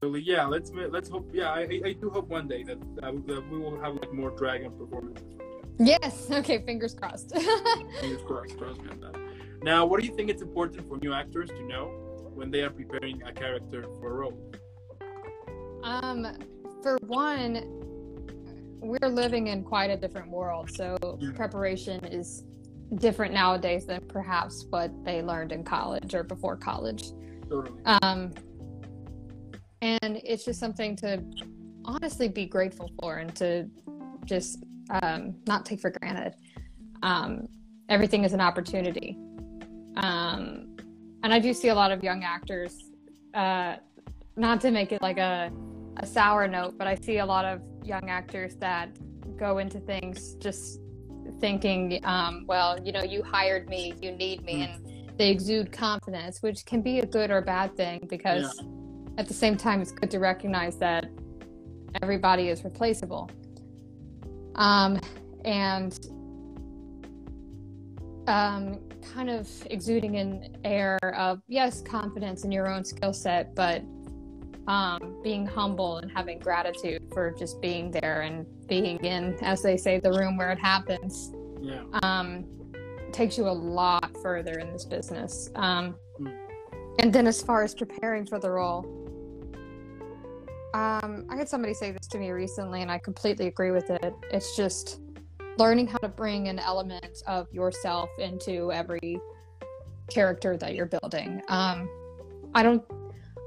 Totally. 0.00 0.20
Yeah, 0.20 0.46
let's 0.46 0.70
let's 0.72 1.08
hope 1.08 1.30
yeah, 1.32 1.50
I 1.50 1.80
I 1.84 1.92
do 1.92 2.10
hope 2.10 2.28
one 2.28 2.48
day 2.48 2.64
that 2.64 2.80
that, 2.96 3.26
that 3.26 3.50
we 3.50 3.58
will 3.58 3.80
have 3.80 3.94
like 3.94 4.12
more 4.12 4.30
dragon 4.30 4.72
performances. 4.72 5.24
Yes. 5.78 6.28
Okay, 6.30 6.62
fingers 6.64 6.94
crossed. 6.94 7.30
fingers 8.00 8.22
crossed, 8.26 8.58
trust 8.58 8.82
me 8.82 8.90
on 8.90 9.00
that. 9.00 9.23
Now, 9.64 9.86
what 9.86 9.98
do 9.98 10.06
you 10.06 10.14
think 10.14 10.28
it's 10.28 10.42
important 10.42 10.86
for 10.86 10.98
new 10.98 11.14
actors 11.14 11.48
to 11.48 11.62
know 11.62 11.86
when 12.34 12.50
they 12.50 12.60
are 12.60 12.68
preparing 12.68 13.22
a 13.22 13.32
character 13.32 13.84
for 13.98 14.10
a 14.10 14.12
role? 14.12 14.54
Um, 15.82 16.36
for 16.82 16.98
one, 17.06 17.62
we're 18.82 19.08
living 19.08 19.46
in 19.46 19.64
quite 19.64 19.88
a 19.90 19.96
different 19.96 20.30
world, 20.30 20.70
so 20.70 20.98
preparation 21.34 22.04
is 22.04 22.44
different 22.96 23.32
nowadays 23.32 23.86
than 23.86 24.02
perhaps 24.06 24.66
what 24.68 24.92
they 25.02 25.22
learned 25.22 25.50
in 25.50 25.64
college 25.64 26.14
or 26.14 26.24
before 26.24 26.58
college. 26.58 27.12
Totally. 27.48 27.80
Um, 27.86 28.34
and 29.80 30.20
it's 30.24 30.44
just 30.44 30.60
something 30.60 30.94
to 30.96 31.24
honestly 31.86 32.28
be 32.28 32.44
grateful 32.44 32.90
for 33.00 33.16
and 33.16 33.34
to 33.36 33.70
just 34.26 34.62
um, 34.90 35.36
not 35.48 35.64
take 35.64 35.80
for 35.80 35.88
granted. 35.88 36.34
Um, 37.02 37.48
everything 37.88 38.24
is 38.24 38.34
an 38.34 38.42
opportunity. 38.42 39.16
Um, 39.96 40.76
and 41.22 41.32
I 41.32 41.38
do 41.38 41.54
see 41.54 41.68
a 41.68 41.74
lot 41.74 41.92
of 41.92 42.02
young 42.02 42.22
actors, 42.24 42.90
uh, 43.32 43.76
not 44.36 44.60
to 44.62 44.70
make 44.70 44.92
it 44.92 45.00
like 45.00 45.18
a, 45.18 45.50
a 45.98 46.06
sour 46.06 46.46
note, 46.48 46.76
but 46.76 46.86
I 46.86 46.96
see 46.96 47.18
a 47.18 47.26
lot 47.26 47.44
of 47.44 47.62
young 47.84 48.10
actors 48.10 48.56
that 48.56 48.90
go 49.36 49.58
into 49.58 49.80
things 49.80 50.34
just 50.34 50.80
thinking, 51.40 52.00
um, 52.04 52.44
well, 52.46 52.78
you 52.82 52.92
know, 52.92 53.02
you 53.02 53.22
hired 53.22 53.68
me, 53.68 53.94
you 54.00 54.12
need 54.12 54.44
me, 54.44 54.62
and 54.62 54.84
they 55.16 55.30
exude 55.30 55.72
confidence, 55.72 56.42
which 56.42 56.64
can 56.66 56.82
be 56.82 57.00
a 57.00 57.06
good 57.06 57.30
or 57.30 57.40
bad 57.40 57.76
thing 57.76 58.06
because 58.08 58.60
yeah. 58.60 58.68
at 59.18 59.28
the 59.28 59.34
same 59.34 59.56
time, 59.56 59.80
it's 59.80 59.92
good 59.92 60.10
to 60.10 60.18
recognize 60.18 60.76
that 60.76 61.08
everybody 62.02 62.48
is 62.48 62.64
replaceable. 62.64 63.30
Um, 64.56 65.00
and 65.44 65.98
um, 68.26 68.80
kind 69.12 69.30
of 69.30 69.48
exuding 69.70 70.16
an 70.16 70.56
air 70.64 70.98
of 71.16 71.40
yes 71.48 71.80
confidence 71.82 72.44
in 72.44 72.52
your 72.52 72.68
own 72.68 72.84
skill 72.84 73.12
set 73.12 73.54
but 73.54 73.82
um, 74.66 75.20
being 75.22 75.46
humble 75.46 75.98
and 75.98 76.10
having 76.10 76.38
gratitude 76.38 77.02
for 77.12 77.30
just 77.32 77.60
being 77.60 77.90
there 77.90 78.22
and 78.22 78.46
being 78.66 78.96
in 79.04 79.36
as 79.42 79.62
they 79.62 79.76
say 79.76 80.00
the 80.00 80.10
room 80.10 80.36
where 80.36 80.50
it 80.50 80.58
happens 80.58 81.32
yeah. 81.60 81.82
um, 82.02 82.46
takes 83.12 83.36
you 83.36 83.46
a 83.46 83.50
lot 83.50 84.16
further 84.22 84.54
in 84.54 84.72
this 84.72 84.84
business 84.84 85.50
um, 85.56 85.94
mm. 86.18 86.34
and 86.98 87.12
then 87.12 87.26
as 87.26 87.42
far 87.42 87.62
as 87.62 87.74
preparing 87.74 88.24
for 88.24 88.38
the 88.38 88.50
role 88.50 88.86
um, 90.72 91.26
i 91.28 91.36
had 91.36 91.48
somebody 91.48 91.74
say 91.74 91.92
this 91.92 92.06
to 92.08 92.18
me 92.18 92.30
recently 92.30 92.80
and 92.80 92.90
i 92.90 92.98
completely 92.98 93.46
agree 93.48 93.70
with 93.70 93.90
it 93.90 94.14
it's 94.30 94.56
just 94.56 95.00
learning 95.58 95.86
how 95.86 95.98
to 95.98 96.08
bring 96.08 96.48
an 96.48 96.58
element 96.58 97.22
of 97.26 97.52
yourself 97.52 98.08
into 98.18 98.72
every 98.72 99.20
character 100.08 100.56
that 100.56 100.74
you're 100.74 100.86
building. 100.86 101.40
Um, 101.48 101.88
I 102.54 102.62
don't 102.62 102.82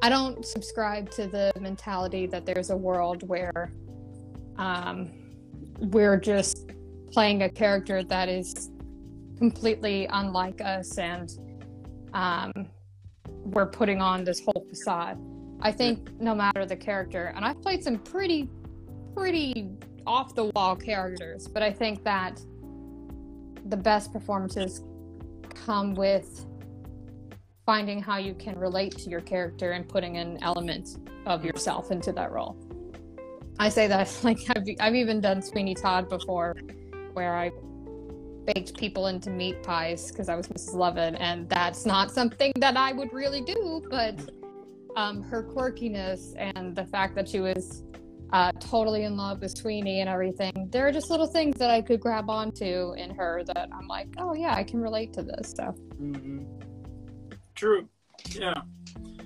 I 0.02 0.10
don't 0.10 0.46
subscribe 0.46 1.10
to 1.12 1.28
the 1.28 1.52
mentality 1.60 2.28
that 2.28 2.46
there's 2.46 2.70
a 2.70 2.78
world 2.78 3.28
where 3.28 3.72
um, 4.58 5.12
we're 5.80 6.18
just 6.18 6.70
playing 7.12 7.44
a 7.44 7.50
character 7.50 8.04
that 8.04 8.30
is 8.30 8.70
completely 9.38 10.08
unlike 10.12 10.62
us 10.62 10.98
and 10.98 11.32
um, 12.14 12.52
we're 13.28 13.66
putting 13.66 14.02
on 14.02 14.24
this 14.24 14.40
whole 14.40 14.66
facade. 14.70 15.18
I 15.62 15.72
think 15.72 16.12
no 16.20 16.36
matter 16.36 16.66
the 16.66 16.76
character, 16.76 17.34
and 17.36 17.44
I've 17.44 17.62
played 17.62 17.84
some 17.84 17.98
pretty, 17.98 18.50
pretty 19.16 19.72
off 20.08 20.34
the 20.34 20.46
wall 20.46 20.76
characters, 20.76 21.48
but 21.48 21.62
I 21.62 21.72
think 21.72 22.04
that 22.04 22.42
the 23.66 23.78
best 23.78 24.14
performances 24.14 24.82
come 25.50 25.94
with 25.94 26.46
finding 27.66 28.02
how 28.02 28.18
you 28.18 28.34
can 28.34 28.58
relate 28.58 28.98
to 28.98 29.10
your 29.10 29.20
character 29.20 29.72
and 29.72 29.88
putting 29.88 30.18
an 30.18 30.40
element 30.42 30.98
of 31.26 31.44
yourself 31.44 31.92
into 31.92 32.14
that 32.14 32.32
role. 32.32 32.58
I 33.60 33.70
say 33.70 33.88
that 33.88 34.18
like 34.24 34.40
I've, 34.50 34.64
I've 34.80 34.96
even 34.96 35.20
done 35.20 35.42
Sweeney 35.42 35.76
Todd 35.76 36.10
before, 36.10 36.56
where 37.14 37.36
I 37.36 37.52
baked 38.46 38.78
people 38.78 39.08
into 39.08 39.30
meat 39.30 39.62
pies 39.62 40.10
because 40.10 40.30
I 40.30 40.36
was 40.36 40.48
Mrs. 40.48 40.74
Lovett, 40.74 41.16
and 41.20 41.50
that's 41.50 41.86
not 41.86 42.12
something 42.12 42.54
that 42.58 42.78
I 42.78 42.94
would 42.94 43.12
really 43.12 43.42
do. 43.42 43.86
But 43.90 44.18
um, 44.96 45.22
her 45.24 45.44
quirkiness 45.44 46.34
and 46.38 46.74
the 46.76 46.86
fact 46.86 47.14
that 47.16 47.28
she 47.28 47.42
was 47.42 47.84
uh, 48.34 48.52
totally 48.54 49.04
in 49.04 49.18
love 49.18 49.42
with 49.42 49.58
Sweeney 49.58 50.02
and 50.02 50.10
everything. 50.10 50.68
There 50.72 50.88
are 50.88 50.92
just 50.92 51.10
little 51.10 51.28
things 51.28 51.58
that 51.58 51.70
I 51.70 51.82
could 51.82 52.00
grab 52.00 52.30
onto 52.30 52.94
in 52.94 53.16
her 53.16 53.44
that 53.46 53.70
I'm 53.72 53.88
like, 53.88 54.10
oh 54.18 54.34
yeah, 54.34 54.54
I 54.54 54.64
can 54.64 54.82
relate 54.82 55.14
to 55.14 55.24
this 55.24 55.50
stuff. 55.50 55.76
Mm-hmm. 56.02 56.44
True. 57.56 57.88
Yeah. 58.32 58.54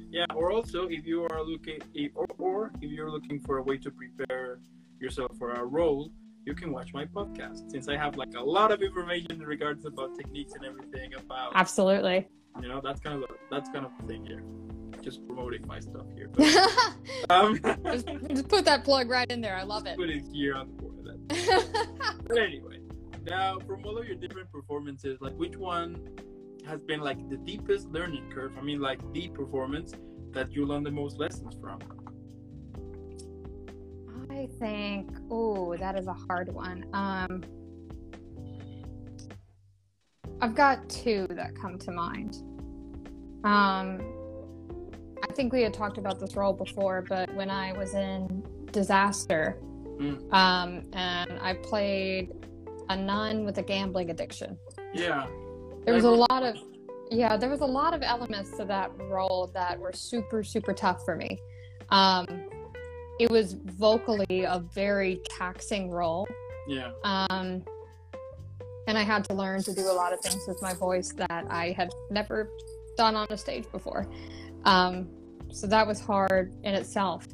yeah, 0.09 0.25
or 0.35 0.51
also 0.51 0.87
if 0.87 1.05
you 1.05 1.23
are 1.31 1.43
looking, 1.43 1.79
if, 1.93 2.11
or, 2.15 2.27
or 2.37 2.71
if 2.81 2.91
you're 2.91 3.09
looking 3.09 3.41
for 3.41 3.57
a 3.57 3.63
way 3.63 3.77
to 3.77 3.91
prepare 3.91 4.59
yourself 4.99 5.31
for 5.37 5.51
a 5.51 5.63
role, 5.63 6.11
you 6.45 6.53
can 6.53 6.71
watch 6.71 6.93
my 6.93 7.05
podcast 7.05 7.71
since 7.71 7.87
I 7.87 7.97
have 7.97 8.17
like 8.17 8.33
a 8.35 8.43
lot 8.43 8.71
of 8.71 8.81
information 8.81 9.31
in 9.31 9.41
regards 9.41 9.85
about 9.85 10.15
techniques 10.15 10.53
and 10.53 10.65
everything 10.65 11.13
about. 11.13 11.53
Absolutely. 11.55 12.27
You 12.61 12.67
know, 12.67 12.81
that's 12.83 12.99
kind 12.99 13.23
of 13.23 13.29
that's 13.49 13.69
kind 13.69 13.85
of 13.85 13.91
the 14.01 14.13
thing 14.13 14.25
here. 14.25 14.43
Just 15.01 15.25
promoting 15.25 15.65
my 15.67 15.79
stuff 15.79 16.05
here. 16.15 16.29
But, 16.31 16.55
um, 17.29 17.59
just, 17.85 18.07
just, 18.29 18.47
put 18.47 18.65
that 18.65 18.83
plug 18.83 19.09
right 19.09 19.29
in 19.31 19.41
there. 19.41 19.55
I 19.55 19.63
love 19.63 19.87
it. 19.87 19.97
Put 19.97 20.09
it 20.09 20.23
here 20.31 20.55
on 20.55 20.67
the 20.67 20.73
board. 20.73 20.91
but 22.27 22.37
anyway, 22.37 22.79
now 23.25 23.59
from 23.59 23.85
all 23.85 23.97
of 23.97 24.05
your 24.05 24.15
different 24.15 24.51
performances, 24.51 25.19
like 25.21 25.33
which 25.33 25.55
one 25.55 26.09
has 26.65 26.83
been 26.83 26.99
like 26.99 27.29
the 27.29 27.37
deepest 27.37 27.89
learning 27.89 28.29
curve? 28.31 28.53
I 28.57 28.61
mean, 28.61 28.79
like 28.79 28.99
the 29.13 29.29
performance 29.29 29.93
that 30.31 30.51
you 30.51 30.65
learned 30.65 30.85
the 30.85 30.91
most 30.91 31.17
lessons 31.17 31.55
from. 31.59 31.79
I 34.29 34.47
think, 34.59 35.09
oh, 35.29 35.75
that 35.77 35.97
is 35.97 36.07
a 36.07 36.13
hard 36.13 36.53
one. 36.53 36.85
Um, 36.93 37.43
I've 40.41 40.55
got 40.55 40.89
two 40.89 41.27
that 41.31 41.55
come 41.55 41.77
to 41.79 41.91
mind. 41.91 42.37
Um, 43.43 44.01
I 45.23 45.33
think 45.33 45.53
we 45.53 45.61
had 45.61 45.73
talked 45.73 45.97
about 45.97 46.19
this 46.19 46.35
role 46.35 46.53
before, 46.53 47.05
but 47.07 47.33
when 47.35 47.49
I 47.49 47.73
was 47.73 47.93
in 47.93 48.43
Disaster, 48.71 49.57
mm. 49.97 50.33
um, 50.33 50.83
and 50.93 51.39
I 51.41 51.53
played 51.53 52.31
a 52.89 52.95
nun 52.95 53.45
with 53.45 53.57
a 53.57 53.63
gambling 53.63 54.09
addiction. 54.09 54.57
Yeah. 54.93 55.27
There 55.85 55.93
was 55.93 56.03
a 56.03 56.09
lot 56.09 56.43
of, 56.43 56.57
yeah, 57.09 57.37
there 57.37 57.49
was 57.49 57.61
a 57.61 57.65
lot 57.65 57.93
of 57.93 58.01
elements 58.03 58.51
to 58.57 58.65
that 58.65 58.91
role 58.97 59.49
that 59.53 59.79
were 59.79 59.93
super, 59.93 60.43
super 60.43 60.73
tough 60.73 61.03
for 61.05 61.15
me. 61.15 61.39
Um, 61.89 62.49
it 63.19 63.29
was 63.29 63.53
vocally 63.53 64.43
a 64.43 64.63
very 64.73 65.21
taxing 65.37 65.89
role. 65.89 66.27
Yeah. 66.67 66.91
Um, 67.03 67.63
and 68.87 68.97
I 68.97 69.03
had 69.03 69.23
to 69.25 69.33
learn 69.33 69.61
to 69.63 69.73
do 69.73 69.89
a 69.89 69.93
lot 69.93 70.11
of 70.11 70.19
things 70.21 70.43
with 70.47 70.61
my 70.61 70.73
voice 70.73 71.13
that 71.13 71.45
I 71.49 71.71
had 71.77 71.91
never 72.09 72.49
done 72.97 73.15
on 73.15 73.27
a 73.29 73.37
stage 73.37 73.71
before. 73.71 74.07
Um, 74.65 75.09
so 75.51 75.67
that 75.67 75.85
was 75.85 75.99
hard 75.99 76.55
in 76.63 76.73
itself. 76.73 77.27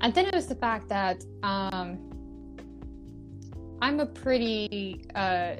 And 0.00 0.12
then 0.14 0.26
it 0.26 0.34
was 0.34 0.46
the 0.46 0.56
fact 0.56 0.88
that 0.88 1.24
um, 1.42 2.10
I'm 3.80 4.00
a 4.00 4.06
pretty 4.06 5.04
uh, 5.14 5.56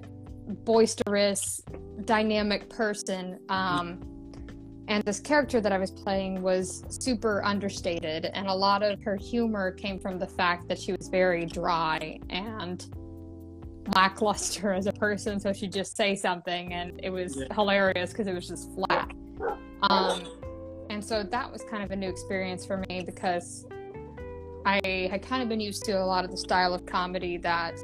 boisterous, 0.65 1.63
dynamic 2.05 2.69
person. 2.69 3.39
Um, 3.49 4.01
and 4.89 5.03
this 5.05 5.19
character 5.19 5.61
that 5.61 5.73
I 5.73 5.79
was 5.79 5.91
playing 5.91 6.43
was 6.43 6.85
super 6.89 7.43
understated, 7.43 8.27
and 8.27 8.47
a 8.47 8.53
lot 8.53 8.83
of 8.83 9.03
her 9.03 9.17
humor 9.17 9.71
came 9.71 9.99
from 9.99 10.19
the 10.19 10.27
fact 10.27 10.69
that 10.69 10.79
she 10.79 10.93
was 10.93 11.09
very 11.09 11.47
dry 11.47 12.19
and 12.29 12.87
lackluster 13.95 14.73
as 14.73 14.87
a 14.87 14.93
person. 14.93 15.41
So 15.41 15.53
she'd 15.55 15.73
just 15.73 15.97
say 15.97 16.15
something, 16.15 16.75
and 16.75 17.01
it 17.03 17.11
was 17.11 17.37
yeah. 17.37 17.55
hilarious 17.55 18.11
because 18.11 18.27
it 18.27 18.35
was 18.35 18.47
just 18.47 18.71
flat. 18.75 19.11
Um, 19.89 20.23
and 20.95 21.05
so 21.05 21.25
that 21.25 21.51
was 21.51 21.63
kind 21.65 21.83
of 21.83 21.91
a 21.91 21.97
new 21.97 22.09
experience 22.09 22.65
for 22.65 22.77
me 22.89 23.03
because 23.05 23.67
I 24.65 25.09
had 25.11 25.23
kind 25.23 25.43
of 25.43 25.49
been 25.49 25.59
used 25.59 25.85
to 25.87 25.93
a 25.93 26.07
lot 26.07 26.25
of 26.25 26.31
the 26.31 26.37
style 26.37 26.73
of 26.73 26.87
comedy 26.87 27.37
that 27.39 27.77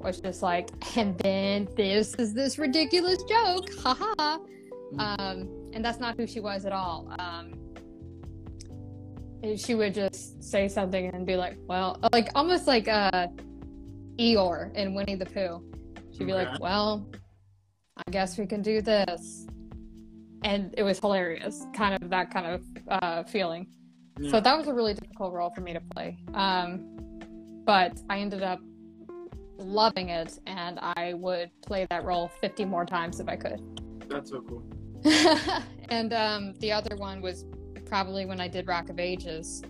was 0.00 0.20
just 0.20 0.42
like, 0.42 0.68
and 0.96 1.16
then 1.18 1.68
this 1.76 2.16
is 2.16 2.34
this 2.34 2.58
ridiculous 2.58 3.22
joke, 3.22 3.72
haha. 3.76 4.38
Mm-hmm. 4.38 5.00
Um, 5.00 5.70
and 5.72 5.84
that's 5.84 6.00
not 6.00 6.16
who 6.16 6.26
she 6.26 6.40
was 6.40 6.66
at 6.66 6.72
all. 6.72 7.14
Um, 7.20 7.54
she 9.56 9.76
would 9.76 9.94
just 9.94 10.42
say 10.42 10.66
something 10.66 11.06
and 11.14 11.24
be 11.24 11.36
like, 11.36 11.56
well, 11.68 12.00
like 12.12 12.30
almost 12.34 12.66
like 12.66 12.88
uh, 12.88 13.28
Eeyore 14.18 14.74
in 14.74 14.92
Winnie 14.92 15.14
the 15.14 15.26
Pooh. 15.26 15.62
She'd 16.10 16.26
be 16.26 16.32
okay. 16.32 16.50
like, 16.50 16.60
well, 16.60 17.06
I 17.96 18.10
guess 18.10 18.36
we 18.38 18.46
can 18.46 18.60
do 18.60 18.82
this. 18.82 19.46
And 20.44 20.72
it 20.78 20.84
was 20.84 21.00
hilarious, 21.00 21.66
kind 21.74 22.00
of 22.00 22.10
that 22.10 22.30
kind 22.30 22.46
of 22.46 22.62
uh, 22.88 23.24
feeling. 23.24 23.66
Yeah. 24.20 24.30
So 24.30 24.40
that 24.40 24.56
was 24.56 24.68
a 24.68 24.72
really 24.74 24.94
difficult 24.94 25.32
role 25.32 25.50
for 25.50 25.60
me 25.60 25.72
to 25.72 25.80
play. 25.80 26.18
Um, 26.34 27.00
but 27.64 27.98
I 28.08 28.18
ended 28.18 28.42
up 28.42 28.60
loving 29.58 30.10
it, 30.10 30.38
and 30.46 30.78
I 30.80 31.14
would 31.14 31.50
play 31.62 31.86
that 31.90 32.04
role 32.04 32.28
50 32.40 32.64
more 32.66 32.84
times 32.84 33.20
if 33.20 33.28
I 33.28 33.36
could. 33.36 33.60
That's 34.08 34.30
so 34.30 34.42
cool. 34.42 34.62
and 35.88 36.12
um, 36.12 36.54
the 36.60 36.72
other 36.72 36.96
one 36.96 37.20
was 37.20 37.44
probably 37.86 38.26
when 38.26 38.40
I 38.40 38.48
did 38.48 38.66
Rock 38.66 38.88
of 38.88 38.98
Ages. 38.98 39.62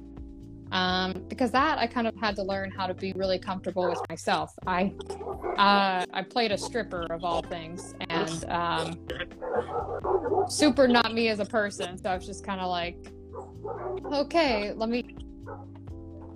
Um, 0.75 1.25
because 1.29 1.53
that 1.53 1.79
I 1.79 1.87
kind 1.87 2.09
of 2.09 2.17
had 2.17 2.35
to 2.35 2.43
learn 2.43 2.73
how 2.73 2.89
to 2.89 2.95
be 2.95 3.13
really 3.13 3.39
comfortable 3.39 3.89
with 3.89 4.01
myself. 4.09 4.53
I 4.67 4.93
uh, 5.57 6.05
I 6.13 6.23
played 6.29 6.51
a 6.51 6.59
stripper 6.59 7.07
of 7.11 7.23
all 7.23 7.43
things, 7.43 7.95
and 8.11 8.45
um, 8.51 8.99
super 10.49 10.89
not 10.89 11.15
me 11.15 11.29
as 11.29 11.39
a 11.39 11.45
person. 11.45 11.97
So 11.97 12.11
I 12.11 12.17
was 12.17 12.27
just 12.27 12.45
kind 12.45 12.61
of 12.61 12.69
like, 12.69 13.13
okay, 14.13 14.73
let 14.73 14.89
me 14.89 15.15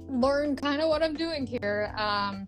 learn 0.08 0.54
kind 0.54 0.80
of 0.82 0.88
what 0.88 1.02
I'm 1.02 1.14
doing 1.14 1.44
here. 1.44 1.92
Um, 1.98 2.46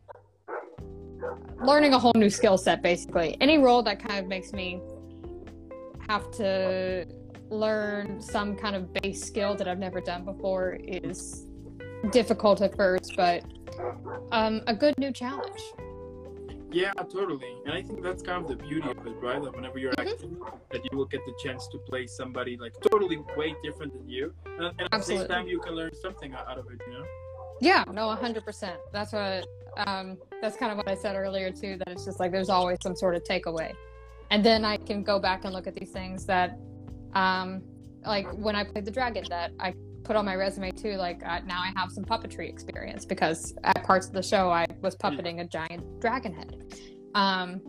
learning 1.65 1.95
a 1.95 1.99
whole 1.99 2.15
new 2.15 2.31
skill 2.31 2.57
set, 2.57 2.83
basically. 2.85 3.37
Any 3.41 3.59
role 3.59 3.83
that 3.83 3.99
kind 3.99 4.21
of 4.21 4.29
makes 4.29 4.53
me 4.53 4.81
have 6.09 6.31
to 6.37 7.05
learn 7.51 8.23
some 8.23 8.55
kind 8.55 8.77
of 8.77 8.93
base 8.93 9.25
skill 9.25 9.57
that 9.57 9.67
I've 9.67 9.81
never 9.81 10.01
done 10.01 10.25
before 10.25 10.79
is 10.85 11.49
difficult 12.11 12.61
at 12.63 12.77
first, 12.77 13.15
but 13.17 13.45
um, 14.33 14.63
a 14.67 14.75
good 14.75 14.95
new 14.99 15.13
challenge. 15.13 15.61
Yeah, 16.73 16.93
totally. 16.93 17.57
And 17.65 17.75
I 17.75 17.83
think 17.83 18.03
that's 18.03 18.23
kind 18.23 18.43
of 18.43 18.49
the 18.49 18.57
beauty 18.65 18.89
of 18.89 19.05
it, 19.05 19.17
right? 19.21 19.43
That 19.43 19.55
whenever 19.55 19.79
you're 19.79 19.93
mm-hmm. 19.93 20.09
acting, 20.09 20.41
that 20.71 20.81
you 20.91 20.97
will 20.97 21.07
get 21.07 21.25
the 21.27 21.35
chance 21.43 21.67
to 21.69 21.79
play 21.79 22.07
somebody 22.07 22.57
like 22.57 22.75
totally 22.91 23.19
way 23.37 23.55
different 23.63 23.93
than 23.93 24.09
you. 24.09 24.33
And, 24.47 24.67
and 24.67 24.81
at 24.83 24.89
Absolutely. 24.93 25.27
the 25.27 25.35
same 25.35 25.43
time, 25.43 25.49
you 25.49 25.59
can 25.59 25.75
learn 25.75 25.91
something 26.01 26.33
out 26.33 26.59
of 26.59 26.67
it, 26.67 26.81
you 26.87 26.93
know? 26.93 27.05
Yeah, 27.61 27.85
no, 27.93 28.03
100%. 28.03 28.77
That's 28.93 29.13
what, 29.13 29.47
um, 29.79 30.17
that's 30.41 30.57
kind 30.57 30.71
of 30.71 30.79
what 30.79 30.89
I 30.89 30.95
said 30.95 31.17
earlier, 31.17 31.51
too, 31.51 31.77
that 31.79 31.89
it's 31.89 32.05
just 32.05 32.21
like 32.21 32.31
there's 32.31 32.49
always 32.49 32.79
some 32.83 32.95
sort 32.95 33.17
of 33.17 33.25
takeaway. 33.25 33.73
And 34.31 34.45
then 34.45 34.65
I 34.65 34.77
can 34.77 35.03
go 35.03 35.19
back 35.19 35.45
and 35.45 35.53
look 35.53 35.67
at 35.67 35.75
these 35.75 35.91
things 35.91 36.25
that, 36.27 36.57
um, 37.15 37.63
like 38.07 38.31
when 38.33 38.55
I 38.55 38.65
played 38.65 38.85
the 38.85 38.91
dragon, 38.93 39.25
that 39.29 39.51
I 39.59 39.75
put 40.11 40.17
on 40.17 40.25
my 40.25 40.35
resume 40.35 40.73
too. 40.73 40.97
Like 40.97 41.25
uh, 41.25 41.39
now 41.47 41.61
I 41.61 41.71
have 41.77 41.93
some 41.93 42.05
puppetry 42.05 42.49
experience 42.49 43.05
because 43.05 43.55
at 43.63 43.85
parts 43.85 44.09
of 44.09 44.13
the 44.13 44.25
show 44.25 44.51
I 44.51 44.67
was 44.83 44.97
puppeting 44.97 45.41
a 45.41 45.45
giant 45.45 46.01
dragon 46.01 46.35
head. 46.35 46.75
Um, 47.15 47.61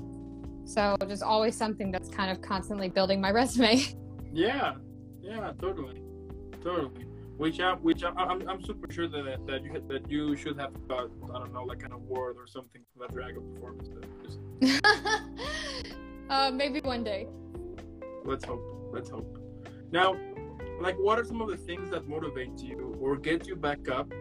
so 0.65 0.97
just 1.07 1.21
always 1.21 1.55
something 1.55 1.91
that's 1.91 2.09
kind 2.09 2.31
of 2.31 2.41
constantly 2.41 2.89
building 2.89 3.21
my 3.21 3.29
resume. 3.41 3.83
Yeah, 4.33 4.73
yeah, 5.21 5.51
totally, 5.61 6.01
totally. 6.63 7.05
Which 7.37 7.59
I, 7.59 7.73
which 7.73 8.03
I, 8.03 8.09
I'm, 8.09 8.49
I'm 8.49 8.63
super 8.63 8.91
sure 8.91 9.07
that 9.07 9.45
that 9.45 9.63
you 9.63 9.83
that 9.87 10.09
you 10.09 10.35
should 10.35 10.57
have 10.59 10.73
got 10.87 11.11
I 11.35 11.37
don't 11.37 11.53
know 11.53 11.63
like 11.63 11.83
an 11.83 11.91
award 11.91 12.37
or 12.39 12.47
something 12.47 12.81
for 12.91 13.05
that 13.05 13.13
dragon 13.13 13.43
performance. 13.53 13.87
Just... 14.23 14.83
uh, 16.31 16.49
maybe 16.49 16.79
one 16.79 17.03
day. 17.03 17.27
Let's 18.25 18.45
hope. 18.45 18.63
Let's 18.91 19.11
hope. 19.11 19.37
Now, 19.91 20.15
like 20.81 20.97
what 20.97 21.19
are 21.19 21.25
some 21.25 21.41
of 21.41 21.49
the 21.49 21.57
things 21.57 21.89
that 21.89 22.07
motivate 22.07 22.59
you 22.59 22.97
or 22.99 23.15
get 23.17 23.47
you 23.47 23.55
back 23.55 23.89
up 23.89 24.11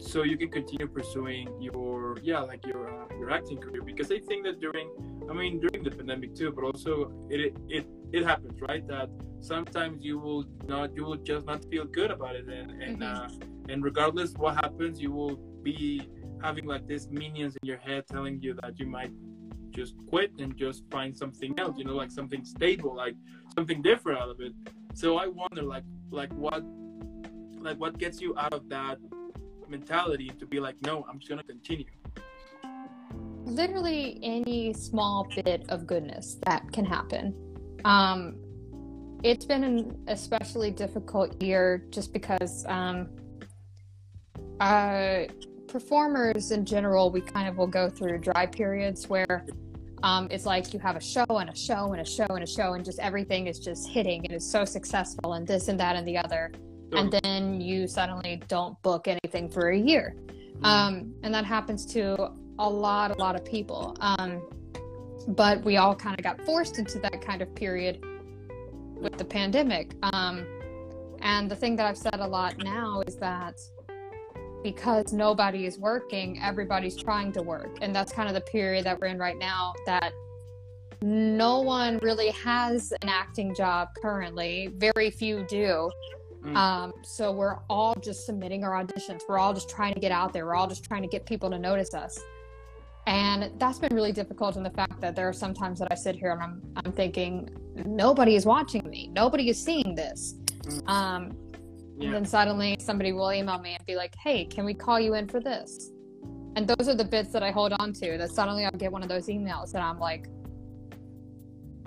so 0.00 0.22
you 0.22 0.36
can 0.36 0.50
continue 0.50 0.88
pursuing 0.88 1.48
your 1.60 2.16
yeah 2.22 2.40
like 2.40 2.66
your 2.66 2.88
uh, 2.88 3.06
your 3.18 3.30
acting 3.30 3.58
career? 3.58 3.82
Because 3.82 4.10
i 4.10 4.18
think 4.18 4.44
that 4.44 4.60
during 4.60 4.88
i 5.30 5.32
mean 5.32 5.60
during 5.60 5.84
the 5.84 5.90
pandemic 5.90 6.34
too 6.34 6.50
but 6.52 6.64
also 6.64 7.12
it 7.30 7.54
it 7.68 7.86
it 8.12 8.24
happens 8.24 8.60
right? 8.60 8.86
That 8.88 9.08
sometimes 9.40 10.04
you 10.04 10.18
will 10.18 10.44
not 10.66 10.94
you 10.94 11.04
will 11.04 11.16
just 11.16 11.46
not 11.46 11.64
feel 11.70 11.84
good 11.84 12.10
about 12.10 12.36
it 12.36 12.46
and 12.48 12.70
and 12.82 13.00
mm-hmm. 13.00 13.42
uh, 13.42 13.72
and 13.72 13.82
regardless 13.82 14.32
what 14.34 14.54
happens 14.54 15.00
you 15.00 15.10
will 15.10 15.36
be 15.62 16.08
having 16.42 16.66
like 16.66 16.86
these 16.86 17.08
minions 17.08 17.56
in 17.62 17.66
your 17.66 17.78
head 17.78 18.04
telling 18.06 18.40
you 18.42 18.54
that 18.62 18.78
you 18.78 18.86
might 18.86 19.12
just 19.70 19.94
quit 20.08 20.30
and 20.38 20.56
just 20.56 20.84
find 20.90 21.16
something 21.16 21.58
else 21.58 21.76
you 21.78 21.84
know 21.84 21.94
like 21.94 22.10
something 22.10 22.44
stable 22.44 22.94
like 22.94 23.14
something 23.54 23.80
different 23.82 24.20
out 24.20 24.28
of 24.28 24.40
it 24.40 24.52
so 24.94 25.16
i 25.16 25.26
wonder 25.26 25.62
like 25.62 25.84
like 26.10 26.32
what 26.34 26.62
like 27.60 27.78
what 27.78 27.98
gets 27.98 28.20
you 28.20 28.34
out 28.38 28.52
of 28.52 28.68
that 28.68 28.98
mentality 29.68 30.30
to 30.38 30.46
be 30.46 30.60
like 30.60 30.76
no 30.82 31.04
i'm 31.08 31.18
just 31.18 31.28
gonna 31.28 31.42
continue. 31.42 31.86
Literally 33.44 34.20
any 34.22 34.72
small 34.72 35.26
bit 35.44 35.64
of 35.68 35.86
goodness 35.86 36.38
that 36.46 36.70
can 36.72 36.84
happen. 36.84 37.34
Um 37.84 38.36
it's 39.24 39.44
been 39.44 39.64
an 39.64 40.04
especially 40.08 40.70
difficult 40.70 41.40
year 41.42 41.84
just 41.90 42.12
because 42.12 42.64
um 42.68 43.08
uh 44.60 45.24
performers 45.68 46.50
in 46.50 46.64
general 46.64 47.10
we 47.10 47.20
kind 47.20 47.48
of 47.48 47.56
will 47.56 47.66
go 47.66 47.88
through 47.88 48.18
dry 48.18 48.46
periods 48.46 49.08
where 49.08 49.46
um, 50.02 50.28
it's 50.30 50.46
like 50.46 50.72
you 50.72 50.80
have 50.80 50.96
a 50.96 51.00
show 51.00 51.24
and 51.28 51.48
a 51.50 51.56
show 51.56 51.92
and 51.92 52.00
a 52.00 52.04
show 52.04 52.26
and 52.28 52.42
a 52.42 52.46
show, 52.46 52.74
and 52.74 52.84
just 52.84 52.98
everything 52.98 53.46
is 53.46 53.58
just 53.58 53.88
hitting 53.88 54.24
and 54.24 54.34
it's 54.34 54.50
so 54.50 54.64
successful 54.64 55.34
and 55.34 55.46
this 55.46 55.68
and 55.68 55.78
that 55.80 55.96
and 55.96 56.06
the 56.06 56.16
other. 56.16 56.52
And 56.92 57.10
then 57.10 57.60
you 57.60 57.86
suddenly 57.88 58.42
don't 58.48 58.80
book 58.82 59.08
anything 59.08 59.48
for 59.48 59.70
a 59.70 59.78
year. 59.78 60.14
Mm. 60.60 60.66
Um, 60.66 61.14
and 61.22 61.34
that 61.34 61.44
happens 61.44 61.86
to 61.86 62.32
a 62.58 62.68
lot, 62.68 63.10
a 63.10 63.14
lot 63.14 63.34
of 63.34 63.44
people. 63.44 63.96
Um, 64.00 64.42
but 65.28 65.62
we 65.62 65.76
all 65.76 65.94
kind 65.94 66.18
of 66.18 66.22
got 66.22 66.40
forced 66.44 66.78
into 66.78 66.98
that 66.98 67.22
kind 67.22 67.40
of 67.40 67.54
period 67.54 68.04
with 68.96 69.16
the 69.16 69.24
pandemic. 69.24 69.94
Um, 70.02 70.44
and 71.20 71.50
the 71.50 71.56
thing 71.56 71.76
that 71.76 71.86
I've 71.86 71.96
said 71.96 72.16
a 72.18 72.26
lot 72.26 72.58
now 72.58 73.02
is 73.06 73.16
that 73.16 73.54
because 74.62 75.12
nobody 75.12 75.66
is 75.66 75.78
working, 75.78 76.40
everybody's 76.42 76.96
trying 76.96 77.32
to 77.32 77.42
work. 77.42 77.78
And 77.82 77.94
that's 77.94 78.12
kind 78.12 78.28
of 78.28 78.34
the 78.34 78.40
period 78.42 78.84
that 78.84 79.00
we're 79.00 79.08
in 79.08 79.18
right 79.18 79.38
now 79.38 79.74
that 79.86 80.12
no 81.02 81.60
one 81.60 81.98
really 81.98 82.30
has 82.30 82.92
an 83.02 83.08
acting 83.08 83.54
job 83.54 83.88
currently. 84.00 84.68
Very 84.76 85.10
few 85.10 85.44
do. 85.48 85.90
Mm. 86.44 86.56
Um, 86.56 86.92
so 87.02 87.32
we're 87.32 87.58
all 87.68 87.94
just 87.96 88.26
submitting 88.26 88.64
our 88.64 88.72
auditions. 88.82 89.20
We're 89.28 89.38
all 89.38 89.52
just 89.52 89.68
trying 89.68 89.94
to 89.94 90.00
get 90.00 90.12
out 90.12 90.32
there. 90.32 90.46
We're 90.46 90.54
all 90.54 90.68
just 90.68 90.84
trying 90.84 91.02
to 91.02 91.08
get 91.08 91.26
people 91.26 91.50
to 91.50 91.58
notice 91.58 91.94
us. 91.94 92.18
And 93.06 93.50
that's 93.58 93.80
been 93.80 93.94
really 93.94 94.12
difficult 94.12 94.56
in 94.56 94.62
the 94.62 94.70
fact 94.70 95.00
that 95.00 95.16
there 95.16 95.28
are 95.28 95.32
some 95.32 95.54
times 95.54 95.80
that 95.80 95.88
I 95.90 95.96
sit 95.96 96.14
here 96.14 96.30
and 96.30 96.40
I'm, 96.40 96.62
I'm 96.76 96.92
thinking, 96.92 97.50
nobody 97.84 98.36
is 98.36 98.46
watching 98.46 98.88
me. 98.88 99.08
Nobody 99.12 99.48
is 99.48 99.62
seeing 99.62 99.94
this. 99.96 100.34
Mm. 100.62 100.88
Um, 100.88 101.36
Yeah. 102.02 102.08
and 102.08 102.14
then 102.14 102.24
suddenly 102.24 102.76
somebody 102.80 103.12
will 103.12 103.32
email 103.32 103.58
me 103.58 103.74
and 103.74 103.86
be 103.86 103.96
like, 103.96 104.14
hey, 104.16 104.44
can 104.44 104.64
we 104.64 104.74
call 104.74 104.98
you 105.00 105.14
in 105.14 105.28
for 105.28 105.40
this? 105.40 105.90
And 106.56 106.68
those 106.68 106.88
are 106.88 106.94
the 106.94 107.04
bits 107.04 107.30
that 107.32 107.42
I 107.42 107.50
hold 107.50 107.72
on 107.78 107.92
to. 107.94 108.18
That 108.18 108.30
suddenly 108.30 108.64
I'll 108.64 108.70
get 108.72 108.92
one 108.92 109.02
of 109.02 109.08
those 109.08 109.26
emails 109.28 109.74
and 109.74 109.82
I'm 109.82 109.98
like, 109.98 110.26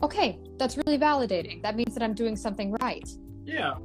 okay, 0.01 0.39
that's 0.57 0.77
really 0.77 0.97
validating. 0.97 1.61
That 1.61 1.75
means 1.75 1.93
that 1.93 2.03
I'm 2.03 2.13
doing 2.13 2.35
something 2.35 2.75
right. 2.81 3.07
Yeah. 3.43 3.75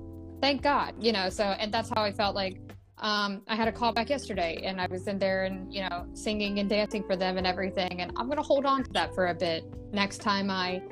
Thank 0.40 0.62
God, 0.62 0.94
you 0.98 1.12
know. 1.12 1.28
So, 1.28 1.44
and 1.44 1.72
that's 1.72 1.90
how 1.90 2.02
I 2.02 2.12
felt 2.12 2.34
like 2.34 2.60
um, 2.98 3.42
I 3.46 3.56
had 3.56 3.68
a 3.68 3.72
call 3.72 3.92
back 3.92 4.10
yesterday 4.10 4.62
and 4.64 4.80
I 4.80 4.86
was 4.90 5.06
in 5.06 5.18
there 5.18 5.44
and, 5.44 5.72
you 5.72 5.82
know, 5.82 6.06
singing 6.14 6.58
and 6.58 6.68
dancing 6.68 7.02
for 7.04 7.16
them 7.16 7.36
and 7.36 7.46
everything. 7.46 8.00
And 8.00 8.12
I'm 8.16 8.26
going 8.26 8.38
to 8.38 8.42
hold 8.42 8.64
on 8.64 8.84
to 8.84 8.92
that 8.92 9.14
for 9.14 9.28
a 9.28 9.34
bit. 9.34 9.64
Next 9.92 10.18
time 10.18 10.50
I 10.50 10.82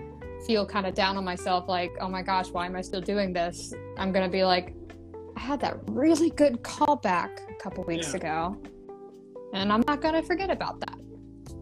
feel 0.46 0.66
kind 0.66 0.86
of 0.86 0.94
down 0.94 1.16
on 1.16 1.24
myself, 1.24 1.68
like, 1.68 1.90
oh 2.00 2.08
my 2.08 2.22
gosh, 2.22 2.48
why 2.50 2.66
am 2.66 2.76
I 2.76 2.80
still 2.82 3.00
doing 3.00 3.32
this? 3.32 3.74
I'm 3.96 4.12
going 4.12 4.24
to 4.24 4.30
be 4.30 4.44
like, 4.44 4.74
I 5.38 5.40
had 5.40 5.60
that 5.60 5.78
really 5.86 6.30
good 6.30 6.64
call 6.64 6.96
back 6.96 7.30
a 7.48 7.62
couple 7.62 7.84
weeks 7.84 8.10
Yeah. 8.10 8.16
ago. 8.16 8.62
And 9.54 9.72
I'm 9.72 9.84
not 9.86 10.00
going 10.00 10.14
to 10.14 10.22
forget 10.22 10.50
about 10.50 10.80
that. 10.80 10.98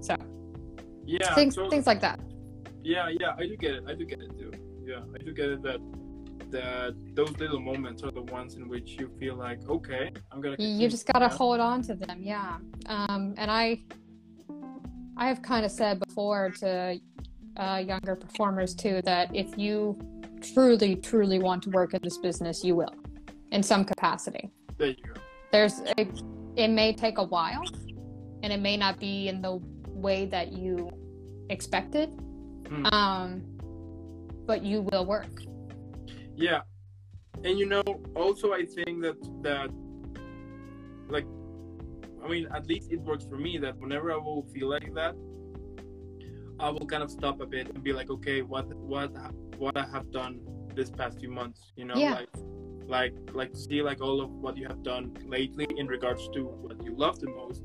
So, 0.01 0.17
Yeah. 1.05 1.35
things, 1.35 1.57
so- 1.57 1.69
things 1.69 1.87
like 1.87 2.01
that. 2.01 2.19
Yeah, 2.83 3.11
yeah, 3.21 3.35
I 3.37 3.47
do 3.47 3.55
get 3.59 3.75
it. 3.75 3.85
I 3.87 3.95
do 3.95 4.07
get 4.07 4.21
it 4.23 4.31
too. 4.39 4.51
Yeah, 4.83 5.01
I 5.15 5.19
do 5.19 5.33
get 5.35 5.51
it 5.51 5.63
that 5.63 5.81
that 6.51 6.95
those 7.17 7.37
little 7.41 7.59
moments 7.61 8.05
are 8.05 8.13
the 8.13 8.23
ones 8.23 8.55
in 8.55 8.69
which 8.69 8.97
you 9.01 9.11
feel 9.19 9.35
like, 9.35 9.69
okay, 9.69 10.13
I'm 10.31 10.41
gonna. 10.41 10.55
You 10.59 10.89
just 10.89 11.05
got 11.05 11.19
to 11.19 11.27
now. 11.27 11.35
hold 11.35 11.59
on 11.59 11.83
to 11.83 11.95
them. 11.95 12.21
Yeah. 12.23 12.59
Um, 12.87 13.35
and 13.37 13.51
I, 13.51 13.83
I 15.17 15.27
have 15.27 15.43
kind 15.43 15.65
of 15.67 15.73
said 15.73 15.99
before 15.99 16.51
to 16.61 17.01
uh, 17.57 17.83
younger 17.85 18.15
performers 18.15 18.77
too 18.77 19.03
that 19.03 19.35
if 19.35 19.59
you 19.59 19.99
truly, 20.41 20.95
truly 20.95 21.41
want 21.41 21.65
to 21.65 21.71
work 21.71 21.95
in 21.95 22.01
this 22.03 22.19
business, 22.19 22.63
you 22.63 22.77
will, 22.77 22.95
in 23.53 23.63
some 23.63 23.85
capacity. 23.85 24.51
There 24.79 24.89
you 24.89 24.97
go. 24.97 25.21
There's, 25.53 25.81
it, 25.97 26.09
it 26.57 26.69
may 26.69 26.93
take 26.93 27.19
a 27.19 27.25
while, 27.25 27.65
and 28.43 28.53
it 28.53 28.61
may 28.61 28.77
not 28.77 28.99
be 28.99 29.29
in 29.29 29.41
the 29.41 29.61
way 29.87 30.27
that 30.27 30.53
you 30.53 30.91
expected. 31.51 32.11
Mm. 32.65 32.93
Um, 32.93 33.43
but 34.47 34.63
you 34.63 34.83
will 34.83 35.07
work. 35.07 35.43
Yeah, 36.37 36.63
and 37.45 37.59
you 37.59 37.67
know, 37.67 37.83
also 38.15 38.53
I 38.53 38.65
think 38.65 39.03
that 39.03 39.17
that 39.43 39.71
like, 41.09 41.27
I 42.25 42.29
mean, 42.29 42.49
at 42.53 42.67
least 42.67 42.93
it 42.93 43.01
works 43.01 43.25
for 43.25 43.39
me 43.39 43.59
that 43.59 43.77
whenever 43.79 44.13
I 44.13 44.17
will 44.17 44.47
feel 44.53 44.69
like 44.69 44.93
that, 44.95 45.15
I 46.59 46.71
will 46.71 46.87
kind 46.87 47.03
of 47.03 47.11
stop 47.11 47.41
a 47.41 47.47
bit 47.47 47.69
and 47.69 47.83
be 47.83 47.93
like, 47.93 48.11
okay, 48.11 48.43
what 48.43 48.67
what 48.75 49.13
what 49.59 49.77
I 49.77 49.87
have 49.93 50.11
done 50.11 50.41
this 50.77 50.91
past 50.91 51.19
few 51.19 51.31
months, 51.31 51.73
you 51.77 51.85
know, 51.87 51.97
Yeah. 51.97 52.15
like 52.21 52.29
like 52.89 53.15
like 53.33 53.53
to 53.53 53.59
see 53.59 53.83
like 53.83 54.01
all 54.01 54.21
of 54.21 54.31
what 54.31 54.57
you 54.57 54.65
have 54.69 54.81
done 54.85 55.05
lately 55.27 55.67
in 55.77 55.89
regards 55.89 56.29
to 56.35 56.41
what 56.45 56.77
you 56.85 56.95
love 56.95 57.19
the 57.19 57.29
most 57.29 57.63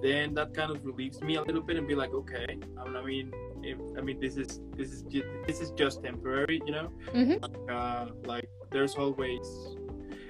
then 0.00 0.32
that 0.32 0.54
kind 0.54 0.70
of 0.74 0.78
relieves 0.86 1.20
me 1.22 1.34
a 1.36 1.42
little 1.42 1.60
bit 1.60 1.76
and 1.76 1.88
be 1.88 1.96
like 1.96 2.12
okay 2.14 2.46
i 2.78 3.02
mean 3.02 3.32
if, 3.64 3.76
i 3.98 4.00
mean 4.00 4.18
this 4.20 4.36
is 4.36 4.60
this 4.78 4.92
is 4.92 5.02
just, 5.14 5.26
this 5.48 5.60
is 5.60 5.70
just 5.72 6.04
temporary 6.04 6.62
you 6.66 6.72
know 6.76 6.88
Mhm. 7.12 7.42
like, 7.42 7.70
uh, 7.78 8.06
like 8.32 8.48
there's 8.70 8.94
always 8.94 9.44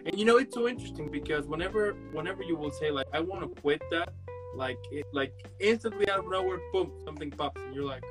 and 0.06 0.18
you 0.18 0.24
know 0.24 0.38
it's 0.38 0.54
so 0.54 0.66
interesting 0.66 1.10
because 1.10 1.44
whenever 1.46 1.92
whenever 2.16 2.42
you 2.42 2.56
will 2.56 2.70
say 2.80 2.90
like 2.90 3.08
i 3.12 3.20
want 3.20 3.40
to 3.42 3.60
quit 3.60 3.82
that 3.90 4.08
like 4.56 4.78
it 4.90 5.04
like 5.12 5.34
instantly 5.60 6.08
out 6.08 6.20
of 6.20 6.30
nowhere 6.30 6.60
boom 6.72 6.88
something 7.04 7.30
pops 7.30 7.60
and 7.60 7.74
you're 7.74 7.84
like 7.94 8.02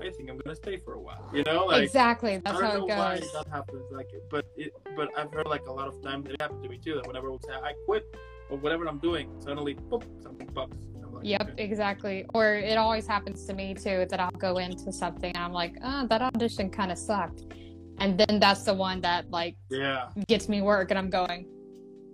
i 0.00 0.10
think 0.10 0.30
i'm 0.30 0.38
gonna 0.38 0.54
stay 0.54 0.76
for 0.76 0.94
a 0.94 1.00
while 1.00 1.28
you 1.32 1.42
know 1.44 1.64
like 1.66 1.82
exactly. 1.82 2.40
That's 2.44 2.56
I 2.58 2.60
don't 2.60 2.70
how 2.70 2.78
know 2.78 2.86
it 2.86 2.96
why 2.98 3.18
goes. 3.20 3.32
that 3.32 3.46
happens. 3.48 3.84
Like, 3.90 4.08
but 4.30 4.44
it, 4.56 4.72
but 4.96 5.08
I've 5.16 5.32
heard 5.32 5.46
like 5.46 5.66
a 5.66 5.72
lot 5.72 5.88
of 5.88 6.02
times 6.02 6.28
it 6.28 6.40
happened 6.40 6.62
to 6.62 6.68
me 6.68 6.78
too. 6.78 6.94
That 6.96 7.06
whenever 7.06 7.28
I 7.28 7.30
would 7.32 7.44
say 7.44 7.52
I 7.52 7.72
quit 7.86 8.04
or 8.50 8.56
whatever 8.58 8.86
I'm 8.86 8.98
doing, 8.98 9.28
suddenly 9.40 9.74
boop, 9.74 10.04
something 10.22 10.46
pops. 10.48 10.76
Like, 11.12 11.24
Yep, 11.24 11.50
okay. 11.52 11.64
exactly. 11.64 12.26
Or 12.34 12.54
it 12.54 12.76
always 12.76 13.06
happens 13.06 13.44
to 13.46 13.54
me 13.54 13.74
too 13.74 14.06
that 14.10 14.20
I'll 14.20 14.30
go 14.32 14.58
into 14.58 14.92
something 14.92 15.32
and 15.34 15.44
I'm 15.44 15.52
like, 15.52 15.76
oh, 15.82 16.06
that 16.08 16.22
audition 16.22 16.70
kind 16.70 16.90
of 16.92 16.98
sucked. 16.98 17.44
And 17.98 18.18
then 18.18 18.40
that's 18.40 18.62
the 18.64 18.74
one 18.74 19.00
that 19.02 19.30
like 19.30 19.56
Yeah, 19.70 20.08
gets 20.28 20.48
me 20.48 20.60
work 20.62 20.90
and 20.90 20.98
I'm 20.98 21.10
going, 21.10 21.46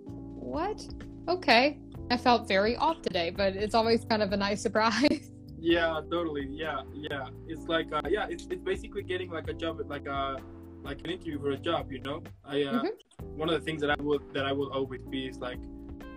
what? 0.05 0.85
Okay. 1.27 1.79
I 2.09 2.17
felt 2.17 2.47
very 2.47 2.75
off 2.75 3.01
today, 3.01 3.29
but 3.29 3.55
it's 3.55 3.73
always 3.75 4.03
kind 4.05 4.21
of 4.21 4.31
a 4.33 4.37
nice 4.37 4.61
surprise. 4.67 5.31
Yeah, 5.61 6.01
totally. 6.09 6.47
Yeah, 6.49 6.81
yeah. 6.93 7.27
It's 7.47 7.67
like, 7.67 7.93
uh, 7.93 8.01
yeah, 8.09 8.25
it's, 8.29 8.47
it's 8.49 8.63
basically 8.63 9.03
getting 9.03 9.29
like 9.29 9.47
a 9.47 9.53
job, 9.53 9.79
like 9.87 10.07
a 10.07 10.37
like 10.83 10.99
an 11.03 11.11
interview 11.11 11.39
for 11.39 11.51
a 11.51 11.57
job. 11.57 11.91
You 11.91 12.01
know, 12.01 12.23
I 12.43 12.63
uh, 12.63 12.83
one 13.19 13.47
of 13.47 13.53
the 13.53 13.61
things 13.61 13.81
that 13.81 13.91
I 13.91 14.01
would 14.01 14.33
that 14.33 14.45
I 14.45 14.51
would 14.51 14.71
always 14.71 15.01
be 15.09 15.27
is 15.27 15.37
like, 15.37 15.59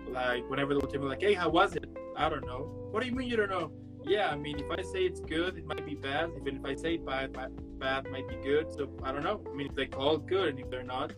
like 0.09 0.49
whenever 0.49 0.73
they 0.73 0.79
would 0.79 0.89
tell 0.89 1.01
me 1.01 1.07
like, 1.07 1.21
hey, 1.21 1.35
how 1.35 1.49
was 1.49 1.75
it? 1.75 1.85
I 2.17 2.27
don't 2.27 2.45
know. 2.45 2.89
What 2.89 3.03
do 3.03 3.09
you 3.09 3.15
mean 3.15 3.29
you 3.29 3.37
don't 3.37 3.49
know? 3.49 3.71
Yeah, 4.03 4.29
I 4.29 4.35
mean, 4.35 4.59
if 4.59 4.69
I 4.71 4.81
say 4.81 5.03
it's 5.05 5.19
good, 5.19 5.57
it 5.57 5.65
might 5.65 5.85
be 5.85 5.95
bad. 5.95 6.31
Even 6.39 6.57
if 6.57 6.65
I 6.65 6.75
say 6.75 6.97
bad, 6.97 7.33
bad, 7.33 7.51
bad 7.79 8.11
might 8.11 8.27
be 8.27 8.35
good. 8.35 8.73
So 8.73 8.89
I 9.03 9.11
don't 9.11 9.23
know. 9.23 9.41
I 9.51 9.55
mean, 9.55 9.67
if 9.67 9.75
they 9.75 9.85
call 9.85 10.17
good, 10.17 10.49
and 10.49 10.59
if 10.59 10.69
they're 10.69 10.83
not, 10.83 11.13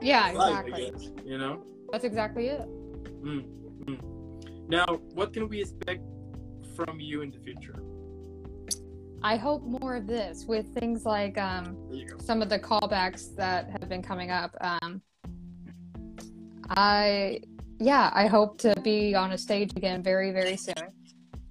yeah, 0.00 0.28
it's 0.28 0.38
fine, 0.38 0.54
I 0.54 0.60
exactly. 0.60 0.90
guess, 0.90 1.24
you 1.24 1.38
know. 1.38 1.62
That's 1.90 2.04
exactly 2.04 2.48
it. 2.48 2.60
Mm, 3.22 3.44
mm. 3.84 3.98
Now, 4.68 5.00
what 5.14 5.32
can 5.32 5.48
we 5.48 5.60
expect 5.60 6.02
from 6.76 7.00
you 7.00 7.22
in 7.22 7.30
the 7.30 7.38
future? 7.38 7.74
I 9.22 9.36
hope 9.36 9.62
more 9.64 9.96
of 9.96 10.06
this 10.06 10.44
with 10.46 10.66
things 10.74 11.04
like 11.04 11.36
um, 11.38 11.76
There 11.88 11.96
you 11.98 12.06
go. 12.06 12.18
some 12.18 12.42
of 12.42 12.48
the 12.48 12.58
callbacks 12.58 13.34
that 13.36 13.70
have 13.70 13.88
been 13.88 14.02
coming 14.02 14.30
up. 14.30 14.54
Um, 14.60 15.00
I, 16.70 17.40
yeah, 17.78 18.10
I 18.14 18.26
hope 18.26 18.58
to 18.58 18.74
be 18.82 19.14
on 19.14 19.32
a 19.32 19.38
stage 19.38 19.72
again 19.76 20.02
very, 20.02 20.30
very 20.32 20.56
soon. 20.56 20.74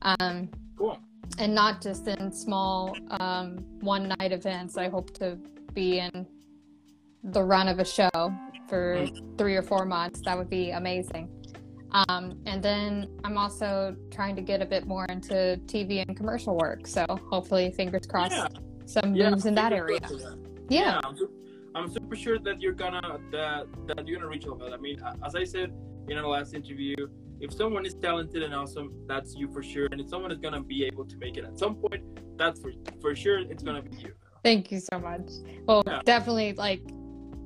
Um, 0.03 0.49
Cool. 0.77 0.99
and 1.39 1.55
not 1.55 1.81
just 1.81 2.07
in 2.07 2.31
small 2.31 2.95
um, 3.19 3.57
one 3.81 4.13
night 4.19 4.31
events. 4.31 4.77
I 4.77 4.87
hope 4.89 5.13
to 5.17 5.37
be 5.73 5.99
in 5.99 6.27
the 7.23 7.43
run 7.43 7.67
of 7.67 7.79
a 7.79 7.85
show 7.85 8.09
for 8.69 9.05
three 9.37 9.55
or 9.55 9.63
four 9.63 9.85
months. 9.85 10.21
That 10.25 10.37
would 10.37 10.49
be 10.49 10.71
amazing. 10.71 11.29
Um, 11.95 12.37
and 12.45 12.61
then 12.61 13.07
I'm 13.23 13.37
also 13.37 13.95
trying 14.11 14.35
to 14.35 14.41
get 14.41 14.61
a 14.61 14.65
bit 14.65 14.85
more 14.85 15.05
into 15.05 15.59
TV 15.65 16.03
and 16.05 16.15
commercial 16.15 16.57
work. 16.57 16.85
So 16.87 17.05
hopefully, 17.31 17.71
fingers 17.71 18.05
crossed, 18.05 18.33
Yeah. 18.33 18.47
some 18.85 19.15
Yeah, 19.15 19.29
moves 19.29 19.45
in 19.45 19.55
that 19.55 19.71
area. 19.71 20.01
that. 20.01 20.37
Yeah. 20.69 20.99
I'm, 21.05 21.15
su- 21.15 21.31
I'm 21.73 21.87
super 21.89 22.15
sure 22.17 22.37
that 22.39 22.59
you're 22.61 22.73
gonna 22.73 23.19
that 23.31 23.65
that 23.87 24.05
you're 24.07 24.17
gonna 24.19 24.29
reach 24.29 24.45
all 24.45 24.55
that. 24.57 24.73
I 24.73 24.77
mean, 24.77 24.99
as 25.25 25.35
I 25.35 25.45
said 25.45 25.71
in 26.09 26.17
our 26.17 26.27
last 26.27 26.53
interview, 26.53 26.95
if 27.39 27.53
someone 27.53 27.85
is 27.85 27.93
talented 27.95 28.43
and 28.43 28.53
awesome, 28.53 28.91
that's 29.07 29.33
you 29.35 29.47
for 29.53 29.63
sure. 29.63 29.87
And 29.91 30.01
if 30.01 30.09
someone 30.09 30.31
is 30.33 30.39
gonna 30.39 30.61
be 30.61 30.83
able 30.85 31.05
to 31.05 31.17
make 31.17 31.37
it 31.37 31.45
at 31.45 31.57
some 31.57 31.75
point, 31.75 32.03
that's 32.37 32.59
for 32.59 32.71
for 33.01 33.15
sure. 33.15 33.39
It's 33.39 33.63
gonna 33.63 33.81
be 33.81 33.95
you. 34.01 34.11
Thank 34.43 34.69
you 34.71 34.79
so 34.81 34.99
much. 34.99 35.29
Well, 35.65 35.81
Yeah. 35.87 36.01
definitely 36.05 36.53
like 36.53 36.81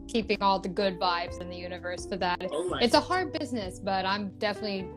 keeping 0.10 0.42
all 0.42 0.60
the 0.60 0.70
good 0.70 1.00
vibes 1.00 1.40
in 1.40 1.50
the 1.50 1.56
universe 1.56 2.06
for 2.06 2.18
that. 2.18 2.42
Alright. 2.52 2.84
It's 2.84 2.96
a 2.96 3.00
hard 3.00 3.32
business, 3.32 3.80
but 3.80 4.06
I'm 4.06 4.30
definitely 4.40 4.90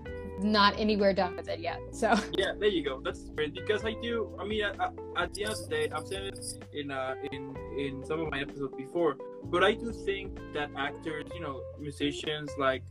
not 0.43 0.79
anywhere 0.79 1.13
done 1.13 1.37
with 1.37 1.49
it 1.49 1.61
yet. 1.61 1.81
So 1.93 2.15
Yeah, 2.39 2.53
there 2.59 2.69
you 2.69 2.83
go. 2.83 3.01
That's 3.05 3.31
great 3.31 3.55
because 3.55 3.85
I 3.85 3.95
do. 4.03 4.37
I 4.41 4.45
mean, 4.45 4.65
at 4.65 5.35
the 5.35 5.45
end 5.45 5.53
of 5.53 5.59
the 5.59 5.67
day, 5.69 5.89
I've 5.95 6.07
said 6.07 6.23
it 6.25 6.39
in 6.73 6.91
uh, 6.91 7.15
in 7.31 7.55
in 7.77 8.05
some 8.05 8.21
of 8.21 8.31
my 8.31 8.41
episodes 8.41 8.75
before, 8.77 9.17
but 9.45 9.63
I 9.63 9.73
do 9.75 9.93
think 9.93 10.39
that 10.55 10.71
actors, 10.77 11.27
you 11.35 11.41
know, 11.41 11.63
musicians, 11.79 12.51
like 12.59 12.83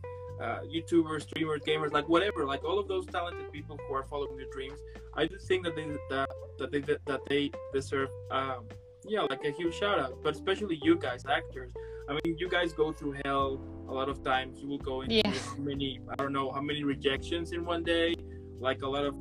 uh, 0.41 0.59
YouTubers, 0.61 1.23
streamers, 1.23 1.61
gamers, 1.61 1.91
like 1.91 2.07
whatever, 2.07 2.45
like 2.45 2.63
all 2.63 2.79
of 2.79 2.87
those 2.87 3.05
talented 3.07 3.51
people 3.51 3.77
who 3.87 3.93
are 3.93 4.03
following 4.03 4.37
their 4.37 4.51
dreams, 4.51 4.79
I 5.15 5.25
do 5.25 5.37
think 5.37 5.65
that 5.65 5.75
they, 5.75 5.85
that 6.09 6.29
that 6.59 6.71
they 6.71 6.79
that 6.79 7.21
they 7.27 7.51
deserve 7.73 8.09
um, 8.31 8.65
yeah 9.05 9.21
like 9.21 9.43
a 9.43 9.51
huge 9.51 9.75
shout 9.75 9.99
out. 9.99 10.23
But 10.23 10.35
especially 10.35 10.79
you 10.83 10.95
guys, 10.95 11.25
actors. 11.25 11.73
I 12.09 12.13
mean, 12.13 12.37
you 12.37 12.49
guys 12.49 12.73
go 12.73 12.91
through 12.91 13.15
hell 13.25 13.59
a 13.87 13.93
lot 13.93 14.09
of 14.09 14.23
times. 14.23 14.59
You 14.61 14.67
will 14.67 14.77
go 14.77 15.01
into 15.01 15.15
Yeah. 15.15 15.33
many 15.57 15.99
I 16.09 16.15
don't 16.15 16.33
know 16.33 16.51
how 16.51 16.61
many 16.61 16.83
rejections 16.83 17.51
in 17.51 17.65
one 17.65 17.83
day, 17.83 18.15
like 18.59 18.81
a 18.81 18.87
lot 18.87 19.05
of 19.05 19.15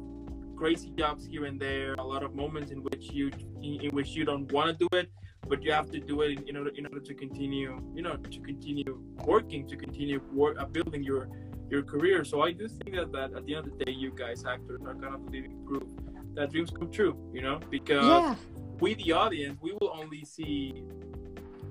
crazy 0.57 0.91
jobs 0.97 1.27
here 1.27 1.45
and 1.47 1.59
there, 1.59 1.95
a 1.95 2.05
lot 2.15 2.23
of 2.23 2.35
moments 2.35 2.71
in 2.71 2.83
which 2.83 3.11
you 3.13 3.31
in, 3.63 3.81
in 3.81 3.91
which 3.91 4.11
you 4.11 4.25
don't 4.25 4.51
want 4.53 4.67
to 4.71 4.75
do 4.85 4.89
it, 4.97 5.11
but 5.49 5.63
you 5.63 5.73
have 5.73 5.91
to 5.91 6.01
do 6.01 6.21
it 6.23 6.39
in, 6.39 6.49
in 6.49 6.57
order 6.57 6.73
in 6.77 6.87
order 6.87 7.01
to 7.01 7.15
continue, 7.15 7.81
you 7.95 8.03
know, 8.03 8.17
to 8.17 8.41
continue 8.41 9.03
working, 9.25 9.67
to 9.69 9.77
continue 9.77 10.21
work, 10.33 10.55
uh, 10.61 10.67
building 10.67 11.03
your 11.03 11.29
your 11.71 11.83
career. 11.83 12.25
So 12.25 12.43
I 12.43 12.53
do 12.53 12.67
think 12.69 12.97
that, 12.97 13.13
that 13.13 13.33
at 13.37 13.47
the 13.47 13.55
end 13.57 13.67
of 13.69 13.79
the 13.79 13.85
day, 13.85 13.93
you 13.93 14.11
guys 14.11 14.45
actors 14.45 14.81
are 14.85 14.95
kind 14.95 15.15
of 15.15 15.23
living 15.35 15.65
proof 15.67 15.89
that 16.35 16.51
dreams 16.53 16.71
come 16.71 16.91
true. 16.91 17.17
You 17.33 17.43
know, 17.43 17.61
because 17.71 18.05
yeah. 18.05 18.35
we 18.81 18.95
the 18.95 19.13
audience, 19.13 19.59
we 19.63 19.73
will 19.81 19.93
only 20.01 20.25
see 20.25 20.85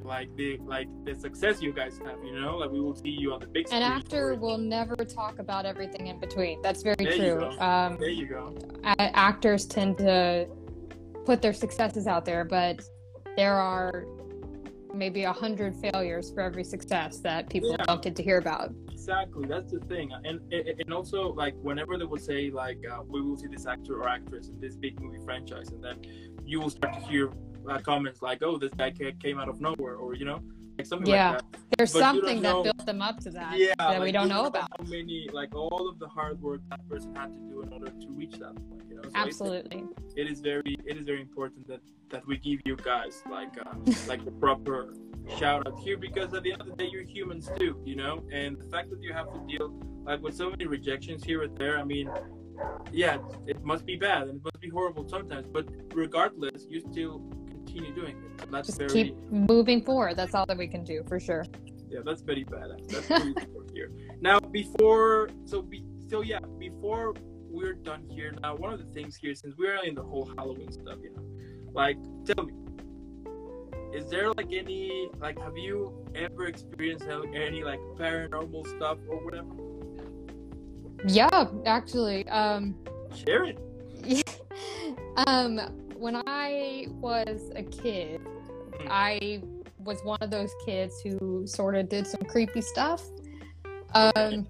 like 0.04 0.34
the 0.36 0.58
like 0.66 0.88
the 1.06 1.16
success 1.16 1.62
you 1.62 1.74
guys 1.74 2.00
have. 2.06 2.24
You 2.24 2.40
know, 2.40 2.58
like 2.58 2.72
we 2.72 2.80
will 2.80 2.96
see 2.96 3.10
you 3.10 3.34
on 3.34 3.40
the 3.40 3.48
big 3.48 3.66
An 3.66 3.82
screen. 3.82 3.84
actor 3.84 4.30
or- 4.32 4.36
will 4.36 4.58
never 4.58 4.96
talk 4.96 5.40
about 5.40 5.66
everything 5.66 6.08
in 6.08 6.20
between. 6.20 6.62
That's 6.62 6.82
very 6.84 6.96
There 7.00 7.40
true. 7.40 7.60
Um, 7.60 7.98
There 8.00 8.10
you 8.10 8.26
go. 8.28 8.56
actors 8.84 9.66
tend 9.66 9.98
to 10.00 10.48
put 11.26 11.42
their 11.42 11.54
successes 11.54 12.08
out 12.08 12.26
there, 12.26 12.44
but 12.46 12.82
there 13.38 13.56
are 13.56 14.06
maybe 14.94 15.24
a 15.24 15.32
hundred 15.32 15.76
failures 15.76 16.32
for 16.32 16.42
every 16.42 16.64
success 16.64 17.20
that 17.20 17.48
people 17.50 17.70
Yeah. 17.72 17.86
don't 17.86 18.02
get 18.02 18.16
to 18.16 18.24
hear 18.24 18.40
about. 18.40 18.74
Exactly, 18.92 19.46
that's 19.48 19.72
the 19.72 19.80
thing, 19.82 20.12
and 20.26 20.40
and 20.52 20.68
and 20.82 20.94
also 20.94 21.32
like 21.34 21.54
whenever 21.62 21.98
they 21.98 22.06
will 22.06 22.18
say 22.18 22.50
like 22.50 22.80
uh, 22.92 23.02
we 23.08 23.22
will 23.22 23.38
see 23.38 23.48
this 23.48 23.66
actor 23.66 24.02
or 24.02 24.08
actress 24.10 24.50
in 24.50 24.60
this 24.60 24.76
big 24.76 25.00
movie 25.00 25.24
franchise, 25.24 25.70
and 25.70 25.84
then 25.84 25.98
you 26.46 26.60
will 26.60 26.70
start 26.72 26.94
to 26.96 27.00
hear 27.02 27.30
comments 27.78 28.22
like, 28.22 28.42
"Oh, 28.42 28.58
this 28.58 28.74
guy 28.74 28.92
came 28.92 29.40
out 29.40 29.50
of 29.50 29.62
nowhere," 29.62 29.96
or 29.96 30.16
you 30.16 30.26
know, 30.26 30.40
like 30.78 30.88
something 30.88 31.10
Yeah. 31.14 31.32
like 31.32 31.52
that. 31.52 31.60
There's 31.78 31.94
But 31.94 32.00
something 32.00 32.42
that 32.42 32.52
know- 32.52 32.64
built 32.64 32.86
them 32.86 33.02
up 33.02 33.20
to 33.22 33.30
that 33.32 33.58
Yeah, 33.58 33.74
that 33.78 34.02
we 34.02 34.12
don't 34.12 34.28
know 34.30 34.46
about. 34.46 34.70
How 34.78 34.86
many 34.86 35.30
like 35.32 35.54
all 35.56 35.88
of 35.88 36.00
the 36.00 36.08
hard 36.08 36.42
work 36.42 36.62
that 36.70 36.88
person 36.90 37.16
had 37.16 37.28
to 37.34 37.40
do 37.52 37.62
in 37.62 37.72
order 37.72 37.88
to 37.88 38.08
reach 38.10 38.36
that 38.40 38.56
point, 38.68 38.84
you 38.90 38.96
know? 38.96 39.04
So 39.04 39.12
Absolutely. 39.16 39.84
it 40.16 40.28
is 40.30 40.40
very 40.42 40.76
it 40.86 40.98
is 40.98 41.06
very 41.06 41.22
important 41.22 41.68
that 41.68 41.82
that 42.10 42.26
we 42.28 42.38
give 42.38 42.60
you 42.66 42.76
guys 42.76 43.22
like 43.30 43.54
uh, 43.66 43.76
like 44.12 44.26
the 44.26 44.32
proper 44.32 44.94
shout 45.38 45.68
out 45.68 45.78
here 45.80 45.96
because 45.98 46.34
at 46.34 46.42
the 46.44 46.52
end 46.54 46.62
of 46.62 46.68
the 46.68 46.76
day 46.76 46.90
you're 46.92 47.04
humans 47.04 47.52
too 47.56 47.80
you 47.86 47.96
know 47.96 48.24
and 48.32 48.58
the 48.58 48.66
fact 48.66 48.90
that 48.90 49.00
you 49.00 49.14
have 49.14 49.32
to 49.32 49.40
deal 49.48 49.68
like 50.04 50.20
with 50.24 50.34
so 50.36 50.50
many 50.50 50.66
rejections 50.66 51.24
here 51.24 51.44
and 51.44 51.56
there 51.56 51.78
i 51.78 51.84
mean 51.84 52.10
yeah 52.92 53.20
it 53.46 53.64
must 53.64 53.86
be 53.86 53.96
bad 53.96 54.24
and 54.24 54.38
it 54.38 54.44
must 54.44 54.60
be 54.60 54.70
horrible 54.70 55.08
sometimes 55.08 55.46
but 55.48 55.68
regardless 55.94 56.66
you 56.68 56.80
still 56.92 57.20
continue 57.72 57.94
doing 57.94 58.16
it 58.40 58.52
that's 58.52 58.68
Just 58.68 58.80
very 58.80 58.90
keep 58.90 59.32
moving 59.32 59.82
forward. 59.82 60.16
That's 60.18 60.34
all 60.34 60.46
that 60.48 60.58
we 60.58 60.68
can 60.68 60.84
do 60.84 61.04
for 61.08 61.20
sure. 61.20 61.46
yeah 61.90 62.00
that's 62.06 62.22
very 62.22 62.44
bad. 62.44 62.70
that's 62.88 63.06
pretty 63.08 63.34
cool 63.54 63.64
here 63.74 63.92
now 64.22 64.40
before 64.40 65.30
so 65.46 65.62
be, 65.62 65.84
so 66.10 66.22
yeah 66.22 66.40
before 66.58 67.14
we're 67.50 67.74
done 67.74 68.04
here 68.10 68.34
now 68.42 68.56
one 68.56 68.72
of 68.74 68.80
the 68.80 68.86
things 68.94 69.16
here 69.16 69.34
since 69.36 69.56
we're 69.58 69.84
in 69.84 69.96
the 69.96 70.04
whole 70.04 70.32
halloween 70.38 70.72
stuff 70.72 70.98
you 71.02 71.12
know 71.16 71.24
like 71.74 71.98
tell 72.26 72.46
me 72.46 72.54
is 73.94 74.08
there 74.10 74.32
like 74.34 74.52
any 74.54 75.10
like 75.20 75.40
have 75.40 75.58
you 75.58 76.06
ever 76.16 76.46
experienced 76.46 77.06
any 77.34 77.64
like 77.64 77.80
paranormal 77.98 78.68
stuff 78.78 78.98
or 79.10 79.18
whatever 79.26 79.48
Yeah, 81.08 81.48
actually. 81.66 82.28
Um, 82.30 82.76
share 83.16 83.46
it 83.50 83.58
um, 85.28 85.60
when 86.00 86.22
I 86.26 86.88
was 87.02 87.52
a 87.56 87.64
kid, 87.64 88.22
Hmm. 88.80 88.88
I 88.90 89.42
was 89.84 90.04
one 90.04 90.20
of 90.22 90.30
those 90.30 90.54
kids 90.66 91.02
who 91.02 91.46
sort 91.46 91.76
of 91.76 91.90
did 91.90 92.08
some 92.08 92.22
creepy 92.22 92.62
stuff. 92.62 93.04
Um, 93.94 94.48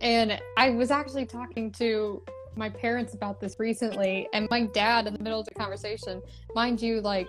and 0.00 0.40
I 0.56 0.70
was 0.70 0.90
actually 0.90 1.26
talking 1.26 1.70
to 1.72 2.22
my 2.56 2.68
parents 2.68 3.14
about 3.14 3.40
this 3.40 3.58
recently, 3.58 4.28
and 4.32 4.48
my 4.50 4.62
dad, 4.66 5.06
in 5.06 5.14
the 5.14 5.22
middle 5.22 5.40
of 5.40 5.46
the 5.46 5.54
conversation, 5.54 6.20
mind 6.54 6.80
you, 6.80 7.00
like, 7.00 7.28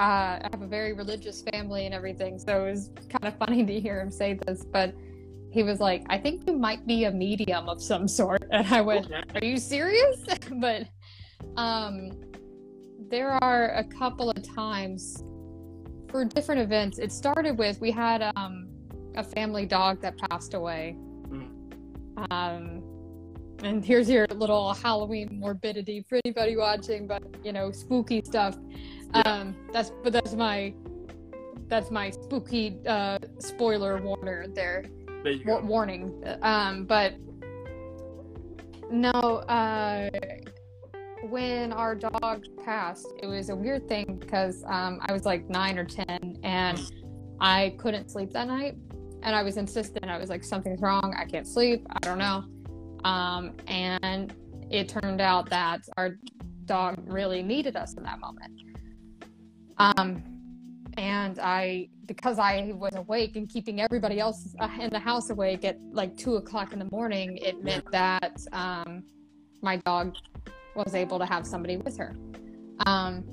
uh, 0.00 0.38
I 0.42 0.48
have 0.50 0.62
a 0.62 0.66
very 0.66 0.92
religious 0.92 1.42
family 1.42 1.86
and 1.86 1.94
everything, 1.94 2.38
so 2.38 2.66
it 2.66 2.70
was 2.70 2.90
kind 3.08 3.24
of 3.24 3.36
funny 3.38 3.64
to 3.64 3.80
hear 3.80 4.00
him 4.00 4.10
say 4.10 4.34
this, 4.34 4.64
but 4.64 4.94
he 5.50 5.62
was 5.62 5.80
like, 5.80 6.04
I 6.08 6.18
think 6.18 6.46
you 6.46 6.54
might 6.54 6.86
be 6.86 7.04
a 7.04 7.10
medium 7.10 7.68
of 7.68 7.82
some 7.82 8.08
sort. 8.08 8.42
And 8.50 8.66
I 8.68 8.80
went, 8.80 9.10
are 9.12 9.44
you 9.44 9.58
serious? 9.58 10.24
but 10.54 10.86
um, 11.56 12.10
there 13.12 13.32
are 13.44 13.74
a 13.74 13.84
couple 13.84 14.30
of 14.30 14.42
times 14.42 15.22
for 16.08 16.24
different 16.24 16.62
events. 16.62 16.98
It 16.98 17.12
started 17.12 17.58
with 17.58 17.78
we 17.78 17.90
had 17.90 18.22
um, 18.36 18.68
a 19.16 19.22
family 19.22 19.66
dog 19.66 20.00
that 20.00 20.16
passed 20.30 20.54
away. 20.54 20.96
Um, 22.30 22.82
and 23.62 23.84
here's 23.84 24.08
your 24.08 24.26
little 24.28 24.72
Halloween 24.72 25.28
morbidity 25.30 26.04
for 26.08 26.20
anybody 26.24 26.56
watching, 26.56 27.06
but 27.06 27.22
you 27.44 27.52
know, 27.52 27.70
spooky 27.70 28.22
stuff. 28.24 28.56
Yeah. 29.14 29.20
Um, 29.20 29.56
that's 29.74 29.92
but 30.02 30.14
that's 30.14 30.32
my 30.32 30.72
that's 31.68 31.90
my 31.90 32.10
spooky 32.10 32.78
uh, 32.86 33.18
spoiler 33.38 34.00
warner 34.00 34.46
there 34.54 34.86
there 35.22 35.36
go 35.36 35.60
warning. 35.60 36.24
Um, 36.40 36.86
but 36.86 37.14
no, 38.90 39.10
uh, 39.10 40.08
when 41.28 41.72
our 41.72 41.94
dog 41.94 42.44
passed, 42.64 43.06
it 43.22 43.26
was 43.26 43.48
a 43.48 43.56
weird 43.56 43.88
thing 43.88 44.16
because 44.20 44.64
um, 44.66 45.00
I 45.06 45.12
was 45.12 45.24
like 45.24 45.48
nine 45.48 45.78
or 45.78 45.84
ten, 45.84 46.38
and 46.42 46.80
I 47.40 47.74
couldn't 47.78 48.10
sleep 48.10 48.32
that 48.32 48.48
night, 48.48 48.76
and 49.22 49.34
I 49.34 49.42
was 49.42 49.56
insistent. 49.56 50.04
I 50.06 50.18
was 50.18 50.30
like, 50.30 50.44
something's 50.44 50.80
wrong. 50.80 51.14
I 51.16 51.24
can't 51.24 51.46
sleep. 51.46 51.86
I 51.90 51.98
don't 52.00 52.18
know. 52.18 52.44
Um, 53.08 53.54
and 53.66 54.34
it 54.70 54.88
turned 54.88 55.20
out 55.20 55.48
that 55.50 55.82
our 55.96 56.18
dog 56.64 56.96
really 57.06 57.42
needed 57.42 57.76
us 57.76 57.94
in 57.94 58.02
that 58.04 58.20
moment. 58.20 58.62
Um, 59.78 60.22
and 60.96 61.38
I, 61.38 61.88
because 62.06 62.38
I 62.38 62.72
was 62.74 62.94
awake 62.94 63.36
and 63.36 63.48
keeping 63.48 63.80
everybody 63.80 64.20
else 64.20 64.54
uh, 64.60 64.68
in 64.80 64.90
the 64.90 64.98
house 64.98 65.30
awake 65.30 65.64
at 65.64 65.78
like 65.92 66.16
two 66.16 66.36
o'clock 66.36 66.72
in 66.72 66.78
the 66.78 66.88
morning, 66.90 67.38
it 67.38 67.62
meant 67.62 67.90
that 67.92 68.40
um, 68.52 69.02
my 69.62 69.76
dog 69.78 70.16
was 70.74 70.94
able 70.94 71.18
to 71.18 71.26
have 71.26 71.46
somebody 71.46 71.76
with 71.76 71.96
her. 71.98 72.16
Um, 72.86 73.24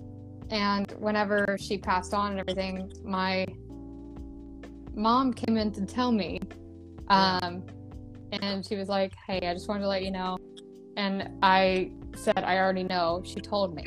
and 0.49 0.91
whenever 0.99 1.57
she 1.59 1.77
passed 1.77 2.13
on 2.13 2.31
and 2.31 2.39
everything, 2.39 2.91
my 3.03 3.45
mom 4.93 5.33
came 5.33 5.57
in 5.57 5.71
to 5.73 5.85
tell 5.85 6.11
me, 6.11 6.39
um, 7.07 7.63
and 8.31 8.65
she 8.65 8.75
was 8.75 8.89
like, 8.89 9.13
"Hey, 9.27 9.47
I 9.47 9.53
just 9.53 9.67
wanted 9.67 9.81
to 9.81 9.87
let 9.87 10.03
you 10.03 10.11
know." 10.11 10.37
And 10.97 11.29
I 11.41 11.91
said, 12.15 12.39
"I 12.39 12.57
already 12.57 12.83
know." 12.83 13.21
She 13.23 13.39
told 13.39 13.75
me. 13.75 13.85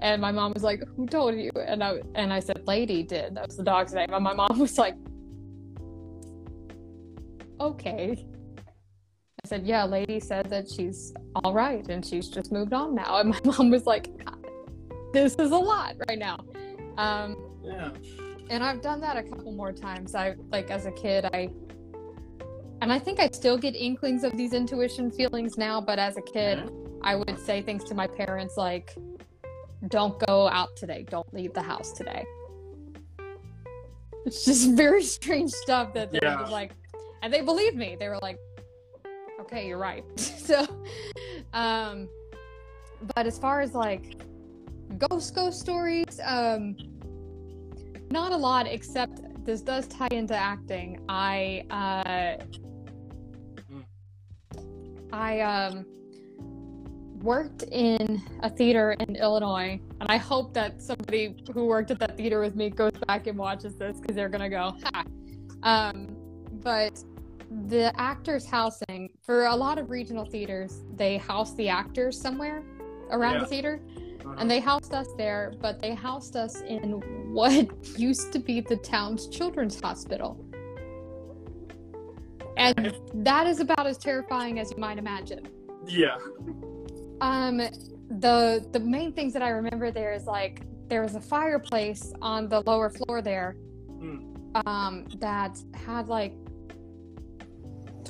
And 0.00 0.22
my 0.22 0.32
mom 0.32 0.52
was 0.52 0.62
like, 0.62 0.82
"Who 0.96 1.06
told 1.06 1.34
you?" 1.34 1.50
And 1.56 1.82
I 1.82 2.00
and 2.14 2.32
I 2.32 2.40
said, 2.40 2.66
"Lady 2.66 3.02
did." 3.02 3.34
That 3.34 3.46
was 3.46 3.56
the 3.56 3.64
dog's 3.64 3.92
name. 3.92 4.08
And 4.12 4.24
my 4.24 4.32
mom 4.32 4.58
was 4.58 4.78
like, 4.78 4.96
"Okay." 7.60 8.24
Said, 9.48 9.66
"Yeah, 9.66 9.84
Lady 9.84 10.20
said 10.20 10.50
that 10.50 10.68
she's 10.70 11.14
all 11.36 11.52
right 11.54 11.86
and 11.88 12.04
she's 12.04 12.28
just 12.28 12.52
moved 12.52 12.72
on 12.74 12.94
now." 12.94 13.18
And 13.20 13.30
my 13.30 13.40
mom 13.44 13.70
was 13.70 13.86
like, 13.86 14.08
"This 15.12 15.34
is 15.36 15.50
a 15.50 15.56
lot 15.56 15.96
right 16.08 16.18
now." 16.18 16.38
Um, 16.98 17.36
yeah 17.62 17.90
and 18.50 18.64
I've 18.64 18.80
done 18.80 19.00
that 19.00 19.16
a 19.16 19.22
couple 19.22 19.52
more 19.52 19.72
times. 19.72 20.14
I 20.14 20.34
like 20.50 20.70
as 20.70 20.86
a 20.86 20.90
kid, 20.92 21.26
I 21.32 21.50
and 22.80 22.92
I 22.92 22.98
think 22.98 23.20
I 23.20 23.28
still 23.32 23.58
get 23.58 23.74
inklings 23.74 24.24
of 24.24 24.36
these 24.36 24.52
intuition 24.52 25.10
feelings 25.10 25.58
now, 25.58 25.80
but 25.80 25.98
as 25.98 26.16
a 26.16 26.22
kid, 26.22 26.70
I 27.02 27.16
would 27.16 27.38
say 27.44 27.60
things 27.60 27.84
to 27.84 27.94
my 27.94 28.06
parents 28.06 28.56
like, 28.56 28.96
"Don't 29.88 30.18
go 30.26 30.48
out 30.48 30.70
today. 30.76 31.04
Don't 31.08 31.32
leave 31.34 31.52
the 31.54 31.62
house 31.62 31.92
today." 31.92 32.24
It's 34.24 34.44
just 34.44 34.70
very 34.84 35.02
strange 35.02 35.50
stuff 35.50 35.92
that 35.94 36.10
they 36.12 36.20
Yeah. 36.22 36.42
were 36.42 36.48
like, 36.48 36.72
and 37.22 37.32
they 37.32 37.40
believed 37.40 37.76
me. 37.76 37.96
They 37.98 38.08
were 38.08 38.18
like, 38.22 38.38
"Okay, 39.48 39.66
you're 39.66 39.78
right." 39.78 40.04
so, 40.20 40.66
um, 41.52 42.08
but 43.14 43.26
as 43.26 43.38
far 43.38 43.60
as 43.60 43.74
like 43.74 44.20
ghost 44.98 45.34
ghost 45.34 45.60
stories, 45.60 46.20
um, 46.24 46.76
not 48.10 48.32
a 48.32 48.36
lot. 48.36 48.66
Except 48.66 49.44
this 49.44 49.62
does 49.62 49.86
tie 49.86 50.08
into 50.10 50.34
acting. 50.34 51.00
I 51.08 51.64
uh, 51.70 52.44
I 55.12 55.40
um 55.40 55.86
worked 57.22 57.64
in 57.64 58.22
a 58.42 58.50
theater 58.50 58.92
in 59.00 59.16
Illinois, 59.16 59.80
and 60.00 60.10
I 60.10 60.16
hope 60.18 60.54
that 60.54 60.80
somebody 60.80 61.34
who 61.52 61.64
worked 61.64 61.90
at 61.90 61.98
that 62.00 62.16
theater 62.16 62.40
with 62.40 62.54
me 62.54 62.70
goes 62.70 62.92
back 63.06 63.26
and 63.26 63.36
watches 63.38 63.76
this 63.76 63.98
because 63.98 64.14
they're 64.14 64.28
gonna 64.28 64.50
go, 64.50 64.74
ha. 64.84 65.04
Um, 65.62 66.16
but 66.62 67.02
the 67.68 67.92
actors 67.98 68.46
housing 68.46 69.10
for 69.22 69.46
a 69.46 69.56
lot 69.56 69.78
of 69.78 69.90
regional 69.90 70.24
theaters, 70.24 70.84
they 70.96 71.16
house 71.18 71.54
the 71.54 71.68
actors 71.68 72.20
somewhere, 72.20 72.62
around 73.10 73.34
Yeah. 73.34 73.38
the 73.40 73.46
theater, 73.46 73.80
Uh-huh. 74.24 74.34
and 74.38 74.50
they 74.50 74.60
housed 74.60 74.92
us 74.92 75.08
there. 75.16 75.52
But 75.60 75.80
they 75.80 75.94
housed 75.94 76.36
us 76.36 76.60
in 76.62 77.00
what 77.32 77.68
used 77.98 78.32
to 78.32 78.38
be 78.38 78.60
the 78.60 78.76
town's 78.76 79.28
children's 79.28 79.80
hospital, 79.80 80.36
and 82.56 82.92
that 83.14 83.46
is 83.46 83.60
about 83.60 83.86
as 83.86 83.98
terrifying 83.98 84.58
as 84.58 84.70
you 84.70 84.76
might 84.78 84.98
imagine. 84.98 85.46
yeah. 85.86 86.16
Um, 87.20 87.56
the 88.20 88.64
the 88.72 88.80
main 88.80 89.12
things 89.12 89.32
that 89.32 89.42
I 89.42 89.48
remember 89.50 89.90
there 89.90 90.12
is 90.12 90.26
like 90.26 90.62
there 90.88 91.02
was 91.02 91.14
a 91.14 91.20
fireplace 91.20 92.12
on 92.22 92.48
the 92.48 92.60
lower 92.62 92.90
floor 92.90 93.20
there, 93.22 93.56
Hmm. 93.98 94.18
um, 94.66 95.04
that 95.18 95.58
had 95.74 96.08
like 96.08 96.34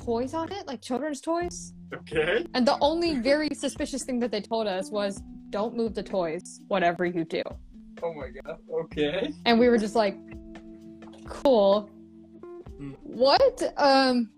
toys 0.08 0.32
on 0.32 0.50
it, 0.50 0.66
like 0.66 0.80
children's 0.80 1.20
toys. 1.20 1.74
Okay. 1.94 2.46
And 2.54 2.66
the 2.66 2.78
only 2.80 3.18
very 3.20 3.50
suspicious 3.52 4.04
thing 4.04 4.18
that 4.20 4.30
they 4.30 4.40
told 4.40 4.66
us 4.66 4.90
was, 4.90 5.22
"Don't 5.50 5.76
move 5.76 5.92
the 5.94 6.02
toys, 6.02 6.60
whatever 6.68 7.04
you 7.04 7.24
do." 7.24 7.42
Oh 8.02 8.14
my 8.14 8.28
god. 8.36 8.58
Okay. 8.84 9.34
And 9.44 9.60
we 9.60 9.68
were 9.68 9.76
just 9.86 9.94
like, 9.94 10.16
"Cool." 11.26 11.90
Hmm. 12.78 12.92
What? 13.02 13.56
Um, 13.76 14.30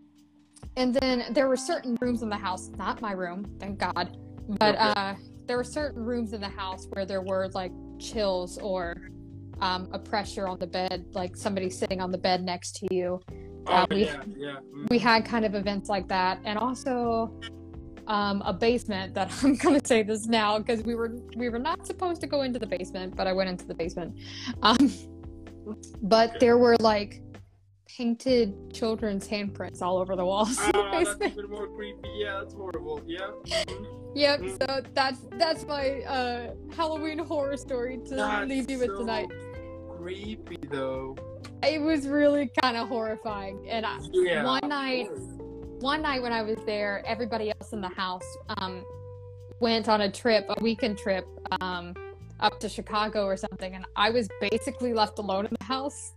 and 0.76 0.92
then 0.94 1.14
there 1.30 1.48
were 1.48 1.60
certain 1.72 1.96
rooms 2.00 2.22
in 2.22 2.28
the 2.28 2.42
house, 2.48 2.64
not 2.76 3.00
my 3.00 3.12
room, 3.12 3.40
thank 3.60 3.78
God, 3.78 4.06
but 4.62 4.74
Okay. 4.74 4.92
uh, 4.96 5.14
there 5.46 5.56
were 5.56 5.70
certain 5.80 6.02
rooms 6.04 6.32
in 6.32 6.40
the 6.40 6.54
house 6.62 6.86
where 6.92 7.04
there 7.06 7.22
were 7.22 7.48
like 7.54 7.72
chills 7.98 8.58
or 8.58 8.82
um, 9.60 9.88
a 9.92 9.98
pressure 9.98 10.46
on 10.48 10.58
the 10.58 10.66
bed, 10.66 11.04
like 11.12 11.36
somebody 11.36 11.68
sitting 11.70 12.00
on 12.00 12.10
the 12.10 12.22
bed 12.28 12.42
next 12.42 12.70
to 12.80 12.94
you. 12.94 13.20
Oh 13.66 13.86
we- 13.90 14.04
yeah. 14.06 14.22
Yeah. 14.36 14.56
Mm. 14.74 14.90
We 14.90 14.98
had 14.98 15.24
kind 15.24 15.44
of 15.44 15.54
events 15.54 15.88
like 15.88 16.08
that, 16.08 16.40
and 16.44 16.58
also 16.58 17.32
um, 18.06 18.42
a 18.44 18.52
basement. 18.52 19.14
That 19.14 19.32
I'm 19.42 19.56
gonna 19.56 19.80
say 19.84 20.02
this 20.02 20.26
now 20.26 20.58
because 20.58 20.82
we 20.82 20.94
were 20.94 21.16
we 21.36 21.48
were 21.48 21.58
not 21.58 21.86
supposed 21.86 22.20
to 22.22 22.26
go 22.26 22.42
into 22.42 22.58
the 22.58 22.66
basement, 22.66 23.16
but 23.16 23.26
I 23.26 23.32
went 23.32 23.48
into 23.48 23.66
the 23.66 23.74
basement. 23.74 24.16
Um, 24.62 24.92
but 26.02 26.40
there 26.40 26.58
were 26.58 26.76
like 26.80 27.22
painted 27.86 28.72
children's 28.72 29.26
handprints 29.28 29.82
all 29.82 29.98
over 29.98 30.14
the 30.16 30.24
walls 30.24 30.58
in 30.58 30.70
the 30.72 30.78
Ah, 30.78 31.04
that's 31.04 31.32
even 31.32 31.50
more 31.50 31.66
creepy. 31.68 32.08
Yeah, 32.18 32.40
that's 32.40 32.54
horrible. 32.54 33.00
Yeah. 33.06 33.30
Yep. 34.12 34.40
Mm. 34.40 34.58
So 34.58 34.80
that's 34.92 35.20
that's 35.38 35.64
my 35.66 36.00
uh, 36.00 36.50
Halloween 36.74 37.18
horror 37.18 37.56
story 37.56 38.00
to 38.06 38.16
That's 38.16 38.48
leave 38.48 38.68
you 38.68 38.80
with 38.80 38.88
so 38.88 38.98
tonight. 38.98 39.28
Creepy 40.00 40.58
though. 40.70 41.16
It 41.62 41.80
was 41.80 42.08
really 42.08 42.50
kind 42.62 42.76
of 42.76 42.88
horrifying, 42.88 43.68
and 43.68 43.84
I, 43.84 43.98
Yeah. 44.12 44.44
one 44.44 44.68
night 44.68 45.10
one 45.80 46.02
night 46.02 46.22
when 46.22 46.32
I 46.32 46.42
was 46.42 46.58
there, 46.66 47.02
everybody 47.06 47.50
else 47.58 47.72
in 47.72 47.80
the 47.80 47.88
house 47.88 48.36
um, 48.58 48.84
went 49.60 49.88
on 49.88 50.02
a 50.02 50.12
trip, 50.12 50.44
a 50.50 50.62
weekend 50.62 50.98
trip, 50.98 51.26
um, 51.62 51.94
up 52.38 52.60
to 52.60 52.68
Chicago 52.68 53.24
or 53.24 53.36
something, 53.36 53.74
and 53.74 53.86
I 53.96 54.10
was 54.10 54.28
basically 54.40 54.92
left 54.92 55.18
alone 55.18 55.46
in 55.46 55.56
the 55.58 55.64
house. 55.64 56.12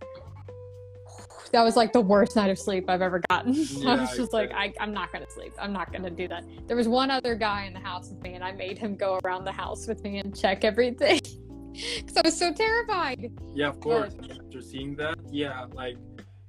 That 1.52 1.62
was 1.62 1.76
like 1.76 1.92
the 1.92 2.00
worst 2.00 2.36
night 2.36 2.50
of 2.50 2.58
sleep 2.58 2.90
I've 2.90 3.00
ever 3.02 3.22
gotten. 3.30 3.52
I 3.86 4.00
was 4.00 4.16
just 4.16 4.32
like, 4.32 4.50
I, 4.52 4.72
I'm 4.80 4.92
not 4.92 5.12
gonna 5.12 5.30
sleep. 5.30 5.52
I'm 5.58 5.72
not 5.72 5.92
gonna 5.92 6.10
do 6.10 6.26
that. 6.28 6.44
There 6.66 6.76
was 6.76 6.88
one 6.88 7.10
other 7.10 7.34
guy 7.34 7.64
in 7.64 7.72
the 7.72 7.80
house 7.80 8.10
with 8.10 8.22
me, 8.22 8.34
and 8.34 8.44
I 8.44 8.52
made 8.52 8.76
him 8.76 8.96
go 8.96 9.18
around 9.24 9.44
the 9.44 9.52
house 9.52 9.86
with 9.86 10.02
me 10.02 10.18
and 10.18 10.36
check 10.38 10.64
everything 10.64 11.20
because 12.00 12.16
I 12.16 12.22
was 12.24 12.38
so 12.38 12.52
terrified. 12.52 13.32
Yeah, 13.54 13.68
of 13.68 13.80
course. 13.80 14.14
After 14.30 14.60
seeing 14.60 14.96
that, 14.96 15.18
yeah, 15.30 15.66
like, 15.72 15.96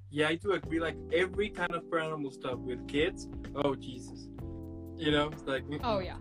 yeah, 0.10 0.30
I 0.30 0.36
do 0.36 0.54
agree. 0.54 0.80
Like 0.80 0.96
every 1.14 1.50
kind 1.50 1.74
of 1.74 1.84
paranormal 1.84 2.34
stuff 2.34 2.60
with 2.60 2.88
kids. 2.88 3.28
Oh 3.56 3.76
Jesus, 3.76 4.28
you 4.96 5.12
know, 5.12 5.30
it's 5.30 5.44
like 5.44 5.64
mm, 5.66 5.80
Oh 5.84 6.00
yeah. 6.00 6.18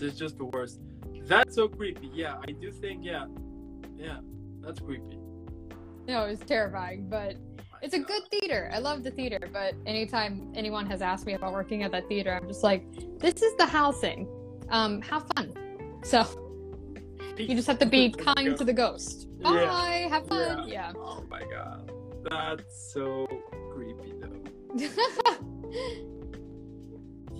it's 0.00 0.18
just 0.18 0.38
the 0.38 0.46
worst. 0.46 0.80
That's 1.26 1.54
so 1.54 1.68
creepy. 1.68 2.10
Yeah, 2.12 2.36
I 2.46 2.52
do 2.52 2.70
think. 2.70 3.04
Yeah, 3.04 3.26
yeah, 3.96 4.18
that's 4.60 4.80
creepy. 4.80 5.18
No, 6.06 6.24
it 6.24 6.30
was 6.30 6.40
terrifying, 6.40 7.08
but 7.08 7.36
it's 7.82 7.94
a 7.94 7.98
good 7.98 8.22
theater. 8.30 8.70
I 8.72 8.78
love 8.78 9.02
the 9.02 9.10
theater, 9.10 9.38
but 9.52 9.74
anytime 9.86 10.52
anyone 10.54 10.86
has 10.86 11.02
asked 11.02 11.26
me 11.26 11.34
about 11.34 11.52
working 11.52 11.82
at 11.82 11.92
that 11.92 12.08
theater, 12.08 12.32
I'm 12.32 12.46
just 12.46 12.62
like, 12.62 12.84
this 13.18 13.42
is 13.42 13.54
the 13.56 13.66
housing. 13.66 14.28
Um, 14.70 15.02
have 15.02 15.26
fun. 15.34 15.52
So 16.02 16.26
you 17.38 17.54
just 17.54 17.66
have 17.66 17.78
to 17.80 17.86
be 17.86 18.10
kind 18.26 18.56
to 18.56 18.64
the 18.64 18.72
ghost. 18.72 19.28
Bye. 19.40 19.52
Yeah. 19.54 20.08
Have 20.08 20.26
fun. 20.26 20.68
Yeah. 20.68 20.92
Oh 20.96 21.24
my 21.28 21.42
God, 21.42 21.90
that's 22.28 22.92
so 22.92 23.26
creepy 23.72 24.12
though. 24.20 26.10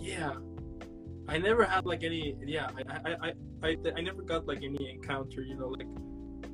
Yeah, 0.04 0.34
I 1.28 1.38
never 1.38 1.64
had 1.64 1.86
like 1.86 2.04
any. 2.04 2.36
Yeah, 2.44 2.68
I 2.76 2.82
I, 3.08 3.28
I 3.28 3.32
I 3.62 3.76
I 3.96 4.00
never 4.02 4.20
got 4.20 4.46
like 4.46 4.62
any 4.62 4.90
encounter. 4.90 5.40
You 5.40 5.56
know, 5.56 5.68
like 5.68 5.88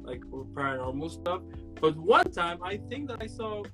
like 0.04 0.20
paranormal 0.54 1.10
stuff. 1.10 1.42
But 1.80 1.96
one 1.96 2.30
time, 2.30 2.62
I 2.62 2.78
think 2.88 3.08
that 3.08 3.18
I 3.20 3.26
saw. 3.26 3.64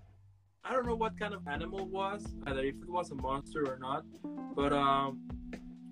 I 0.64 0.72
don't 0.72 0.86
know 0.86 0.96
what 0.96 1.18
kind 1.18 1.34
of 1.34 1.46
animal 1.46 1.80
it 1.80 1.88
was, 1.88 2.26
either 2.46 2.64
if 2.64 2.74
it 2.74 2.88
was 2.88 3.10
a 3.10 3.14
monster 3.14 3.70
or 3.70 3.78
not. 3.78 4.04
But 4.56 4.72
um, 4.72 5.20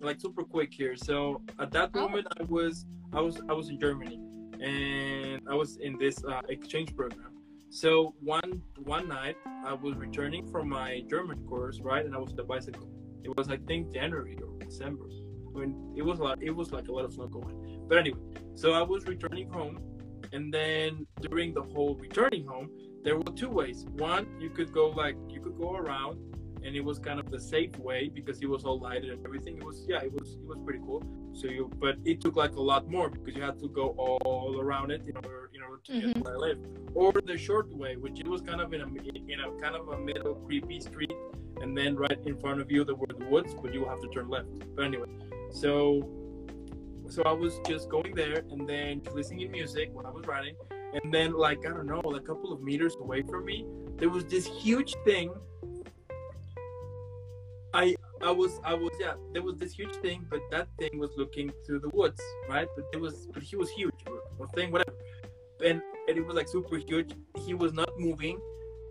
like 0.05 0.21
super 0.21 0.45
quick 0.45 0.73
here. 0.73 0.97
So 0.97 1.43
at 1.59 1.71
that 1.73 1.91
Oh. 1.95 2.01
moment, 2.03 2.27
I 2.41 2.45
was 2.45 2.87
I 3.13 3.21
was 3.21 3.41
I 3.49 3.53
was 3.53 3.69
in 3.71 3.79
Germany, 3.79 4.19
and 4.61 5.41
I 5.49 5.55
was 5.55 5.77
in 5.79 5.99
this 5.99 6.23
uh, 6.25 6.41
exchange 6.49 6.95
program. 6.97 7.33
So 7.71 8.15
one 8.21 8.63
one 8.85 9.09
night, 9.09 9.37
I 9.65 9.73
was 9.75 9.95
returning 9.97 10.47
from 10.53 10.69
my 10.69 11.03
German 11.09 11.39
course, 11.47 11.81
right, 11.81 12.05
and 12.05 12.15
I 12.15 12.19
was 12.19 12.31
on 12.31 12.37
the 12.37 12.45
bicycle. 12.45 12.89
It 13.25 13.37
was 13.37 13.49
I 13.49 13.57
think 13.69 13.93
January 13.93 14.37
or 14.43 14.59
December. 14.59 15.07
I 15.55 15.61
mean, 15.61 15.95
it 15.97 16.03
was 16.03 16.19
a 16.19 16.23
lot. 16.23 16.43
It 16.43 16.51
was 16.51 16.73
like 16.73 16.89
a 16.89 16.93
lot 16.93 17.05
of 17.05 17.13
snow 17.13 17.27
going. 17.29 17.57
But 17.89 17.99
anyway, 17.99 18.21
so 18.55 18.73
I 18.73 18.83
was 18.83 19.07
returning 19.07 19.49
home, 19.53 19.79
and 20.33 20.53
then 20.53 21.07
during 21.21 21.55
the 21.55 21.63
whole 21.63 21.95
returning 21.97 22.47
home, 22.47 22.69
there 23.05 23.17
were 23.17 23.33
two 23.43 23.51
ways. 23.51 23.85
One, 24.11 24.27
you 24.41 24.51
could 24.51 24.73
go 24.73 24.89
like 24.91 25.17
you 25.29 25.41
could 25.41 25.57
go 25.59 25.75
around, 25.75 26.19
and 26.65 26.75
it 26.75 26.85
was 26.85 26.99
kind 26.99 27.21
of 27.21 27.31
the 27.31 27.39
safe 27.39 27.77
way 27.79 28.09
because 28.09 28.41
it 28.41 28.49
was 28.49 28.65
all 28.65 28.79
lighted 28.79 29.11
and 29.11 29.25
everything. 29.25 29.59
It 29.59 29.65
was 29.65 29.85
yeah, 29.87 29.99
it 29.99 30.13
was 30.13 30.35
it 30.35 30.47
was 30.47 30.59
pretty 30.65 30.81
cool. 30.81 31.03
So 31.35 31.47
you, 31.47 31.71
but 31.79 31.97
it 32.05 32.21
took 32.21 32.37
like 32.37 32.55
a 32.55 32.61
lot 32.61 32.91
more 32.91 33.11
because 33.11 33.35
you 33.37 33.43
had 33.43 33.59
to 33.61 33.69
go 33.69 33.89
all 33.99 34.59
around 34.61 34.91
it 34.91 35.03
in 35.07 35.17
order 35.17 35.51
in 35.55 35.63
order 35.63 35.81
to 35.85 35.93
get 35.93 36.05
mm-hmm. 36.05 36.21
where 36.21 36.35
I 36.35 36.39
live. 36.39 36.59
Or 36.95 37.13
the 37.13 37.37
short 37.37 37.75
way, 37.75 37.97
which 37.97 38.19
it 38.21 38.27
was 38.27 38.41
kind 38.41 38.61
of 38.61 38.73
in 38.73 38.81
a 38.81 38.87
in 38.87 39.41
a 39.41 39.51
kind 39.61 39.77
of 39.77 39.89
a 39.89 39.99
middle 39.99 40.35
creepy 40.47 40.81
street, 40.81 41.13
and 41.61 41.77
then 41.77 41.97
right 41.97 42.19
in 42.25 42.37
front 42.39 42.61
of 42.61 42.71
you 42.71 42.85
there 42.85 42.95
were 42.95 43.07
the 43.07 43.27
woods, 43.27 43.55
but 43.61 43.75
you 43.75 43.81
will 43.81 43.91
have 43.91 44.01
to 44.01 44.09
turn 44.09 44.29
left. 44.29 44.49
But 44.75 44.87
anyway, 44.87 45.09
so 45.51 46.09
so 47.11 47.23
I 47.25 47.33
was 47.33 47.61
just 47.67 47.91
going 47.91 48.15
there 48.15 48.43
and 48.51 48.67
then 48.67 49.03
listening 49.13 49.41
to 49.41 49.49
music 49.49 49.91
when 49.93 50.07
I 50.07 50.11
was 50.11 50.27
riding, 50.27 50.55
and 50.71 51.13
then 51.13 51.33
like 51.33 51.67
I 51.67 51.71
don't 51.71 51.87
know, 51.87 52.01
a 52.01 52.21
couple 52.21 52.53
of 52.53 52.63
meters 52.63 52.97
away 52.99 53.23
from 53.23 53.45
me, 53.45 53.67
there 53.99 54.09
was 54.09 54.25
this 54.25 54.47
huge 54.47 54.95
thing. 55.05 55.33
I 57.75 57.97
I 58.23 58.31
was 58.31 58.61
I 58.65 58.75
was 58.75 58.91
yeah, 59.01 59.15
there 59.33 59.43
was 59.43 59.57
this 59.57 59.73
huge 59.75 59.95
thing, 59.97 60.27
but 60.31 60.41
that 60.51 60.69
thing 60.79 60.99
was 60.99 61.11
looking 61.17 61.51
through 61.67 61.81
the 61.81 61.91
woods, 61.91 62.23
right? 62.49 62.69
But 62.77 62.87
it 62.93 63.01
was 63.01 63.27
but 63.35 63.43
he 63.43 63.57
was 63.57 63.71
huge 63.71 64.01
or, 64.07 64.21
or 64.39 64.47
thing, 64.49 64.71
whatever. 64.73 64.97
And 65.65 65.83
and 66.09 66.17
it 66.19 66.25
was 66.27 66.37
like 66.37 66.49
super 66.49 66.77
huge. 66.79 67.13
He 67.47 67.55
was 67.55 67.73
not 67.73 67.91
moving. 67.99 68.39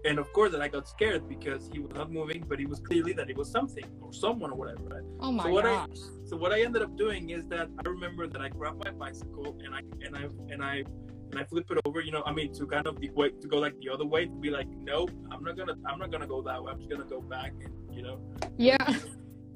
And 0.06 0.20
of 0.20 0.32
course, 0.34 0.52
that 0.52 0.62
I 0.62 0.68
got 0.68 0.86
scared 0.90 1.30
because 1.30 1.70
he 1.72 1.80
was 1.80 1.94
not 1.94 2.12
moving, 2.12 2.44
but 2.50 2.60
it 2.60 2.68
was 2.68 2.80
clearly 2.82 3.14
that 3.14 3.30
it 3.30 3.38
was 3.38 3.50
something 3.50 3.86
or 4.02 4.12
someone 4.12 4.52
or 4.52 4.56
whatever. 4.56 4.84
Right? 4.84 5.04
Oh 5.22 5.32
my 5.32 5.44
So 5.46 5.50
what 5.52 5.66
I- 5.66 5.88
So 6.26 6.36
what 6.38 6.52
I 6.52 6.62
ended 6.62 6.82
up 6.82 6.98
doing 6.98 7.30
is 7.30 7.46
that 7.48 7.70
I 7.80 7.88
remember 7.88 8.28
that 8.28 8.42
I 8.42 8.50
grabbed 8.50 8.84
my 8.84 8.92
bicycle 8.92 9.58
and 9.64 9.74
I 9.74 9.82
and 10.06 10.14
I 10.22 10.24
and 10.52 10.62
I 10.64 10.84
and 11.34 11.42
I 11.42 11.46
flip 11.46 11.66
it 11.72 11.80
over. 11.86 12.00
You 12.00 12.12
know, 12.12 12.24
I 12.26 12.32
mean, 12.32 12.54
to 12.54 12.68
kind 12.68 12.86
of 12.86 13.00
the 13.00 13.10
way 13.10 13.30
to 13.30 13.48
go 13.48 13.58
like 13.58 13.76
the 13.80 13.90
other 13.90 14.06
way 14.06 14.26
to 14.26 14.36
be 14.46 14.52
like, 14.52 14.68
no, 14.84 15.08
I'm 15.32 15.44
not 15.44 15.58
gonna 15.58 15.76
I'm 15.86 15.98
not 15.98 16.12
gonna 16.12 16.28
go 16.28 16.42
that 16.44 16.64
way. 16.64 16.72
I'm 16.72 16.78
just 16.78 16.90
gonna 16.90 17.06
go 17.06 17.22
back 17.22 17.54
and 17.64 17.74
you 17.92 18.04
know. 18.04 18.20
Yeah. 18.58 18.96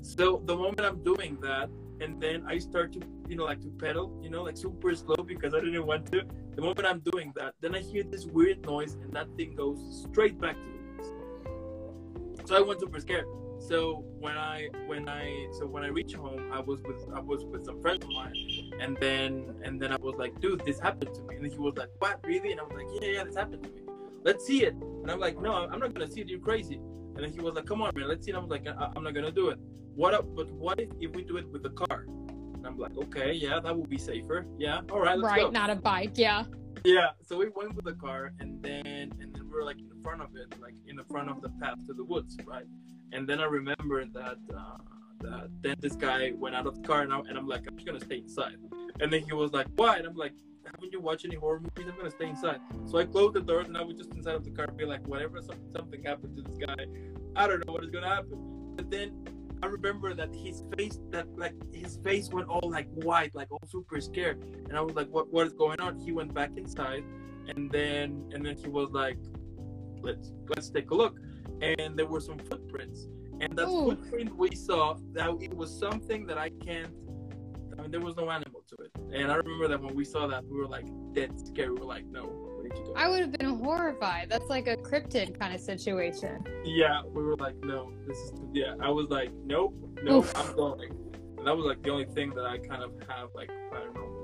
So 0.01 0.41
the 0.45 0.55
moment 0.55 0.81
I'm 0.81 1.03
doing 1.03 1.37
that, 1.41 1.69
and 2.01 2.21
then 2.21 2.43
I 2.47 2.57
start 2.57 2.93
to 2.93 3.01
you 3.27 3.35
know 3.35 3.45
like 3.45 3.61
to 3.61 3.69
pedal, 3.69 4.19
you 4.23 4.29
know, 4.29 4.43
like 4.43 4.57
super 4.57 4.95
slow 4.95 5.17
because 5.33 5.53
I 5.53 5.59
didn't 5.59 5.85
want 5.85 6.11
to. 6.11 6.23
The 6.55 6.61
moment 6.61 6.87
I'm 6.87 6.99
doing 7.11 7.31
that, 7.35 7.53
then 7.61 7.75
I 7.75 7.81
hear 7.81 8.03
this 8.03 8.25
weird 8.25 8.65
noise 8.65 8.95
and 8.95 9.13
that 9.13 9.27
thing 9.37 9.55
goes 9.55 10.07
straight 10.09 10.39
back 10.39 10.55
to 10.55 10.67
woods. 10.97 12.49
So 12.49 12.57
I 12.57 12.61
went 12.61 12.79
super 12.79 12.99
scared. 12.99 13.25
So 13.59 14.03
when 14.19 14.37
I 14.37 14.69
when 14.85 15.09
I 15.09 15.47
so 15.59 15.65
when 15.67 15.83
I 15.83 15.87
reached 15.87 16.15
home, 16.15 16.51
I 16.51 16.59
was 16.59 16.81
with 16.81 17.03
I 17.13 17.19
was 17.19 17.43
with 17.45 17.65
some 17.65 17.81
friends 17.81 18.05
of 18.05 18.11
mine, 18.11 18.33
and 18.79 18.97
then 18.99 19.55
and 19.63 19.81
then 19.81 19.91
I 19.91 19.97
was 19.97 20.15
like, 20.17 20.39
dude, 20.39 20.63
this 20.65 20.79
happened 20.79 21.13
to 21.15 21.21
me, 21.23 21.35
and 21.37 21.45
he 21.45 21.57
was 21.57 21.75
like, 21.77 21.89
what, 21.99 22.19
really? 22.25 22.51
And 22.51 22.59
I 22.59 22.63
was 22.63 22.73
like, 22.75 22.87
yeah, 23.01 23.09
yeah, 23.09 23.23
this 23.23 23.35
happened 23.35 23.63
to 23.63 23.69
me. 23.69 23.81
Let's 24.23 24.45
see 24.45 24.63
it. 24.63 24.73
And 24.73 25.09
I'm 25.11 25.19
like, 25.19 25.39
no, 25.41 25.53
I'm 25.53 25.79
not 25.79 25.93
gonna 25.93 26.09
see 26.11 26.21
it. 26.21 26.27
You're 26.27 26.39
crazy. 26.39 26.75
And 26.75 27.17
then 27.23 27.31
he 27.31 27.39
was 27.39 27.55
like, 27.55 27.65
come 27.65 27.81
on, 27.81 27.91
man, 27.95 28.07
let's 28.07 28.25
see. 28.25 28.31
And 28.31 28.37
I 28.37 28.41
was 28.41 28.49
like, 28.49 28.67
I- 28.67 28.91
I'm 28.95 29.03
not 29.03 29.13
gonna 29.13 29.31
do 29.31 29.49
it. 29.49 29.59
What? 29.95 30.13
Up, 30.13 30.25
but 30.35 30.51
what 30.51 30.79
if, 30.79 30.89
if 30.99 31.15
we 31.15 31.23
do 31.23 31.37
it 31.37 31.47
with 31.49 31.63
the 31.63 31.71
car? 31.71 32.05
And 32.07 32.65
I'm 32.65 32.77
like, 32.77 32.95
okay, 32.97 33.33
yeah, 33.33 33.59
that 33.59 33.75
would 33.75 33.89
be 33.89 33.97
safer. 33.97 34.45
Yeah, 34.57 34.81
all 34.91 34.99
right, 34.99 35.17
let's 35.17 35.31
right, 35.31 35.41
go. 35.41 35.49
not 35.49 35.69
a 35.69 35.75
bike. 35.75 36.11
Yeah. 36.15 36.43
Yeah, 36.85 37.07
so 37.25 37.37
we 37.37 37.49
went 37.55 37.75
with 37.75 37.85
the 37.85 37.93
car, 37.93 38.33
and 38.39 38.61
then 38.61 38.85
and 39.19 39.33
then 39.33 39.43
we 39.45 39.49
were 39.51 39.63
like 39.63 39.77
in 39.79 40.01
front 40.03 40.21
of 40.21 40.29
it, 40.35 40.53
like 40.61 40.75
in 40.87 40.95
the 40.95 41.03
front 41.05 41.29
of 41.29 41.41
the 41.41 41.49
path 41.61 41.77
to 41.87 41.93
the 41.93 42.03
woods, 42.03 42.37
right? 42.45 42.65
And 43.13 43.27
then 43.27 43.39
I 43.39 43.45
remember 43.45 44.05
that 44.05 44.37
uh, 44.55 44.77
that 45.19 45.49
then 45.61 45.75
this 45.79 45.95
guy 45.95 46.31
went 46.35 46.55
out 46.55 46.67
of 46.67 46.75
the 46.75 46.87
car, 46.87 47.01
and, 47.01 47.13
I, 47.13 47.19
and 47.19 47.37
I'm 47.37 47.47
like, 47.47 47.65
I'm 47.67 47.75
just 47.75 47.85
gonna 47.85 47.99
stay 47.99 48.17
inside. 48.17 48.57
And 48.99 49.11
then 49.11 49.21
he 49.21 49.33
was 49.33 49.51
like, 49.51 49.67
"Why?" 49.75 49.97
And 49.97 50.07
I'm 50.07 50.15
like, 50.15 50.33
"Haven't 50.65 50.91
you 50.91 50.99
watched 50.99 51.25
any 51.25 51.35
horror 51.35 51.59
movies? 51.59 51.91
I'm 51.91 51.97
gonna 51.97 52.11
stay 52.11 52.29
inside." 52.29 52.59
So 52.85 52.97
I 52.97 53.05
closed 53.05 53.35
the 53.35 53.41
door 53.41 53.61
and 53.61 53.77
I 53.77 53.83
was 53.83 53.97
just 53.97 54.11
inside 54.13 54.35
of 54.35 54.43
the 54.43 54.51
car, 54.51 54.67
be 54.67 54.85
like, 54.85 55.05
"Whatever, 55.07 55.41
something, 55.41 55.71
something 55.75 56.03
happened 56.03 56.35
to 56.37 56.43
this 56.43 56.57
guy, 56.57 56.85
I 57.35 57.47
don't 57.47 57.65
know 57.65 57.73
what 57.73 57.83
is 57.83 57.89
gonna 57.89 58.09
happen." 58.09 58.73
But 58.75 58.89
then 58.89 59.25
I 59.61 59.67
remember 59.67 60.13
that 60.13 60.33
his 60.33 60.63
face, 60.75 60.99
that 61.09 61.27
like 61.37 61.55
his 61.73 61.97
face 61.97 62.29
went 62.29 62.47
all 62.47 62.69
like 62.69 62.87
white, 62.93 63.33
like 63.33 63.51
all 63.51 63.61
super 63.67 63.99
scared, 64.01 64.43
and 64.67 64.77
I 64.77 64.81
was 64.81 64.95
like, 64.95 65.09
"What? 65.09 65.31
What 65.31 65.47
is 65.47 65.53
going 65.53 65.79
on?" 65.79 65.97
He 65.99 66.11
went 66.11 66.33
back 66.33 66.51
inside, 66.57 67.03
and 67.47 67.71
then 67.71 68.29
and 68.33 68.45
then 68.45 68.55
he 68.55 68.67
was 68.67 68.91
like, 68.91 69.17
"Let's 70.01 70.31
let's 70.49 70.69
take 70.69 70.91
a 70.91 70.95
look," 70.95 71.17
and 71.61 71.97
there 71.97 72.05
were 72.05 72.19
some 72.19 72.37
footprints, 72.37 73.07
and 73.41 73.57
that 73.57 73.67
Ooh. 73.67 73.89
footprint 73.89 74.35
we 74.35 74.55
saw 74.55 74.95
that 75.13 75.29
it 75.41 75.53
was 75.55 75.71
something 75.71 76.25
that 76.27 76.37
I 76.37 76.49
can't. 76.49 76.91
I 77.77 77.81
mean, 77.83 77.91
there 77.91 78.01
was 78.01 78.15
no 78.15 78.31
animal 78.31 78.63
to 78.69 78.83
it, 78.83 78.91
and 79.13 79.31
I 79.31 79.35
remember 79.35 79.67
that 79.67 79.81
when 79.81 79.95
we 79.95 80.03
saw 80.03 80.25
that, 80.27 80.43
we 80.45 80.57
were 80.57 80.67
like 80.67 80.85
dead 81.13 81.39
scared. 81.39 81.73
We 81.73 81.79
were 81.79 81.85
like, 81.85 82.05
"No, 82.05 82.25
we 82.57 82.63
need 82.63 82.75
to 82.75 82.81
go." 82.81 82.93
I 82.95 83.07
would 83.07 83.19
have 83.19 83.31
been 83.31 83.59
horrified. 83.59 84.29
That's 84.29 84.49
like 84.49 84.67
a 84.67 84.75
cryptid 84.77 85.39
kind 85.39 85.53
of 85.53 85.61
situation. 85.61 86.43
Yeah, 86.65 87.03
we 87.05 87.23
were 87.23 87.35
like, 87.35 87.55
no, 87.63 87.93
this 88.07 88.17
is 88.17 88.33
yeah. 88.51 88.73
I 88.81 88.89
was 88.89 89.09
like, 89.09 89.31
nope, 89.45 89.75
nope, 90.01 90.27
I'm 90.35 90.55
going. 90.55 90.89
And 91.37 91.45
that 91.45 91.55
was 91.55 91.67
like 91.67 91.83
the 91.83 91.91
only 91.91 92.05
thing 92.05 92.31
that 92.31 92.45
I 92.45 92.57
kind 92.57 92.81
of 92.81 92.91
have 93.07 93.29
like. 93.35 93.51
I 93.51 93.81
think. 93.93 94.16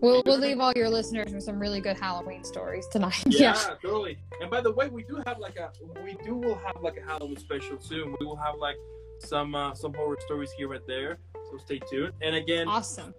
We'll, 0.00 0.22
we'll 0.26 0.38
leave 0.38 0.60
all 0.60 0.72
your 0.76 0.90
listeners 0.90 1.32
with 1.32 1.42
some 1.42 1.58
really 1.58 1.80
good 1.80 1.96
Halloween 1.98 2.44
stories 2.44 2.86
tonight. 2.88 3.22
Yeah, 3.26 3.54
Yeah. 3.54 3.74
totally. 3.82 4.18
And 4.40 4.50
by 4.50 4.60
the 4.60 4.72
way, 4.72 4.88
we 4.88 5.02
do 5.04 5.22
have 5.26 5.38
like 5.38 5.56
a 5.56 5.70
we 6.04 6.16
do 6.24 6.34
will 6.34 6.56
have 6.56 6.76
like 6.82 6.96
a 6.98 7.02
Halloween 7.02 7.36
special 7.38 7.80
soon. 7.80 8.14
We 8.20 8.26
will 8.26 8.36
have 8.36 8.56
like 8.58 8.76
some 9.20 9.54
uh, 9.54 9.74
some 9.74 9.94
horror 9.94 10.18
stories 10.26 10.50
here 10.52 10.72
and 10.74 10.84
there. 10.86 11.18
So 11.50 11.56
stay 11.58 11.78
tuned. 11.90 12.12
And 12.22 12.34
again, 12.36 12.68
Awesome. 12.68 13.14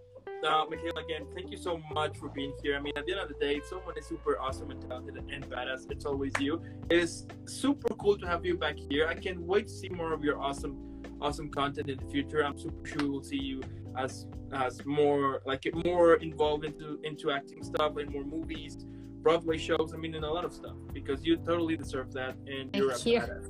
uh, 0.48 0.66
Michaela, 0.70 1.02
again, 1.04 1.26
thank 1.34 1.50
you 1.50 1.58
so 1.58 1.80
much 1.94 2.18
for 2.18 2.30
being 2.30 2.54
here. 2.62 2.76
I 2.76 2.80
mean, 2.82 2.94
at 2.98 3.06
the 3.06 3.14
end 3.14 3.22
of 3.22 3.30
the 3.30 3.36
day, 3.36 3.62
someone 3.68 3.98
is 3.98 4.06
super 4.06 4.38
awesome 4.40 4.70
and 4.72 4.82
talented 4.88 5.16
and 5.18 5.50
badass, 5.50 5.90
it's 5.90 6.06
always 6.06 6.34
you. 6.40 6.62
It 6.90 6.98
is 7.00 7.26
super 7.46 7.94
cool 7.96 8.18
to 8.20 8.28
have 8.28 8.46
you 8.46 8.58
back 8.58 8.76
here. 8.78 9.08
I 9.08 9.16
can't 9.16 9.40
wait 9.42 9.68
to 9.68 9.74
see 9.74 9.90
more 9.90 10.14
of 10.14 10.24
your 10.24 10.40
awesome, 10.40 10.76
awesome 11.22 11.50
content 11.50 11.90
in 11.90 11.98
the 11.98 12.06
future. 12.12 12.44
I'm 12.46 12.60
super 12.60 12.86
sure 12.86 12.98
we 13.04 13.10
will 13.10 13.24
see 13.24 13.38
you 13.42 13.62
as 13.98 14.28
as 14.54 14.86
more 14.86 15.42
like 15.46 15.64
more 15.86 16.16
involved 16.16 16.66
into 16.66 17.00
into 17.04 17.32
acting 17.32 17.64
stuff 17.64 17.98
and 17.98 18.10
more 18.12 18.24
movies, 18.24 18.86
Broadway 19.22 19.58
shows. 19.58 19.94
I 19.94 19.98
mean, 19.98 20.16
and 20.16 20.26
a 20.26 20.32
lot 20.32 20.46
of 20.46 20.54
stuff 20.54 20.76
because 20.94 21.26
you 21.26 21.38
totally 21.38 21.76
deserve 21.76 22.14
that, 22.14 22.36
and 22.48 22.72
Thank 22.72 22.76
you're 22.76 22.92
a 22.92 23.00
you. 23.00 23.20
badass. 23.20 23.50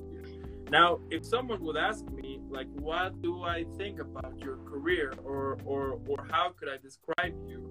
Now, 0.72 1.00
if 1.12 1.24
someone 1.24 1.62
would 1.64 1.78
ask 1.78 2.06
me, 2.10 2.40
like, 2.50 2.68
what 2.74 3.22
do 3.22 3.44
I 3.44 3.66
think 3.78 4.00
about 4.00 4.40
your 4.40 4.58
career, 4.58 5.14
or 5.24 5.58
or 5.66 6.00
or 6.08 6.26
how 6.32 6.54
could 6.58 6.70
I 6.70 6.78
describe 6.78 7.36
you, 7.48 7.70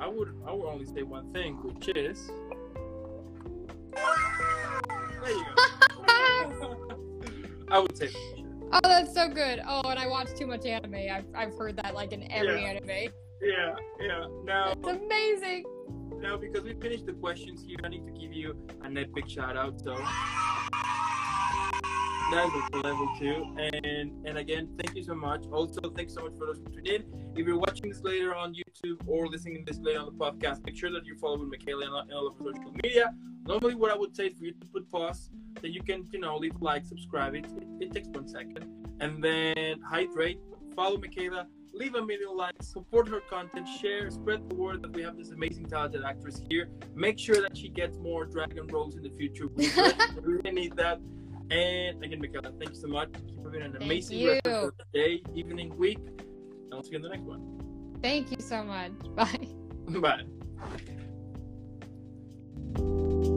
I 0.00 0.08
would 0.08 0.34
I 0.46 0.52
would 0.52 0.66
only 0.66 0.86
say 0.86 1.02
one 1.02 1.32
thing, 1.32 1.54
which 1.62 1.88
is, 1.96 2.26
there 3.94 5.30
you 5.30 5.44
go. 5.54 5.62
I 7.70 7.78
would 7.78 7.96
say, 7.96 8.10
Oh, 8.72 8.80
that's 8.84 9.12
so 9.12 9.28
good. 9.28 9.60
Oh, 9.66 9.82
and 9.90 9.98
I 9.98 10.06
watch 10.06 10.28
too 10.34 10.46
much 10.46 10.64
anime. 10.64 10.94
I've, 10.94 11.26
I've 11.34 11.54
heard 11.58 11.76
that 11.76 11.94
like 11.94 12.12
in 12.12 12.30
every 12.32 12.62
Yeah. 12.62 12.68
anime. 12.68 12.88
yeah, 13.42 13.74
yeah. 14.00 14.24
Now, 14.44 14.72
It's 14.72 14.88
amazing. 14.88 15.64
now 16.20 16.36
because 16.38 16.62
we 16.64 16.74
finished 16.74 17.04
the 17.06 17.12
questions 17.12 17.62
here, 17.66 17.76
I 17.84 17.88
need 17.88 18.06
to 18.06 18.12
give 18.12 18.32
you 18.32 18.54
an 18.82 18.96
epic 18.96 19.28
shout 19.28 19.56
out. 19.56 19.78
So. 19.82 19.92
For 22.32 22.80
level 22.80 23.08
two, 23.18 23.54
and 23.58 24.26
and 24.26 24.38
again, 24.38 24.66
thank 24.78 24.96
you 24.96 25.02
so 25.02 25.14
much. 25.14 25.44
Also, 25.52 25.82
thanks 25.94 26.14
so 26.14 26.22
much 26.22 26.32
for 26.38 26.46
those 26.46 26.60
who 26.60 26.64
tuned 26.72 26.88
in. 26.88 27.04
If 27.36 27.46
you're 27.46 27.58
watching 27.58 27.90
this 27.90 28.00
later 28.02 28.34
on 28.34 28.54
YouTube 28.54 29.06
or 29.06 29.28
listening 29.28 29.66
to 29.66 29.70
this 29.70 29.78
later 29.82 30.00
on 30.00 30.06
the 30.06 30.12
podcast, 30.12 30.64
make 30.64 30.74
sure 30.74 30.90
that 30.92 31.04
you 31.04 31.14
follow 31.18 31.36
Michaela 31.36 31.84
on 31.84 32.10
all 32.10 32.26
of 32.28 32.38
her 32.38 32.54
social 32.54 32.72
media. 32.82 33.14
Normally, 33.46 33.74
what 33.74 33.90
I 33.90 33.96
would 33.96 34.16
say 34.16 34.28
is 34.28 34.38
for 34.38 34.46
you 34.46 34.52
to 34.52 34.66
put 34.68 34.90
pause, 34.90 35.28
then 35.60 35.74
you 35.74 35.82
can 35.82 36.08
you 36.10 36.20
know 36.20 36.38
leave 36.38 36.54
like, 36.60 36.86
subscribe. 36.86 37.34
It 37.34 37.44
it, 37.44 37.66
it 37.80 37.92
takes 37.92 38.08
one 38.08 38.26
second, 38.26 38.64
and 39.00 39.22
then 39.22 39.82
hydrate. 39.82 40.40
Follow 40.74 40.96
Michaela. 40.96 41.48
Leave 41.74 41.94
a 41.96 42.04
million 42.04 42.34
likes, 42.34 42.66
support 42.66 43.08
her 43.08 43.20
content, 43.20 43.66
share, 43.66 44.10
spread 44.10 44.48
the 44.48 44.54
word 44.54 44.82
that 44.82 44.92
we 44.94 45.02
have 45.02 45.16
this 45.16 45.30
amazing 45.30 45.66
talented 45.66 46.02
actress 46.02 46.42
here. 46.50 46.70
Make 46.94 47.18
sure 47.18 47.40
that 47.42 47.56
she 47.56 47.68
gets 47.68 47.98
more 47.98 48.24
dragon 48.24 48.66
roles 48.68 48.96
in 48.96 49.02
the 49.02 49.10
future. 49.10 49.48
We 49.48 49.70
really 50.20 50.50
need 50.50 50.76
that. 50.76 51.00
And 51.52 52.02
again, 52.02 52.18
Michaela, 52.18 52.50
thank 52.58 52.70
you 52.70 52.76
so 52.76 52.88
much. 52.88 53.12
Keep 53.12 53.44
having 53.44 53.62
an 53.62 53.72
thank 53.72 53.84
amazing 53.84 54.18
you. 54.18 54.30
rest 54.30 54.46
of 54.46 54.72
day, 54.94 55.22
evening, 55.34 55.76
week. 55.76 55.98
And 55.98 56.72
we'll 56.72 56.82
see 56.82 56.92
you 56.92 56.96
in 56.96 57.02
the 57.02 57.10
next 57.10 57.24
one. 57.24 57.42
Thank 58.02 58.30
you 58.30 58.38
so 58.40 58.64
much. 58.64 58.92
Bye. 59.14 60.24
Bye. 62.74 63.28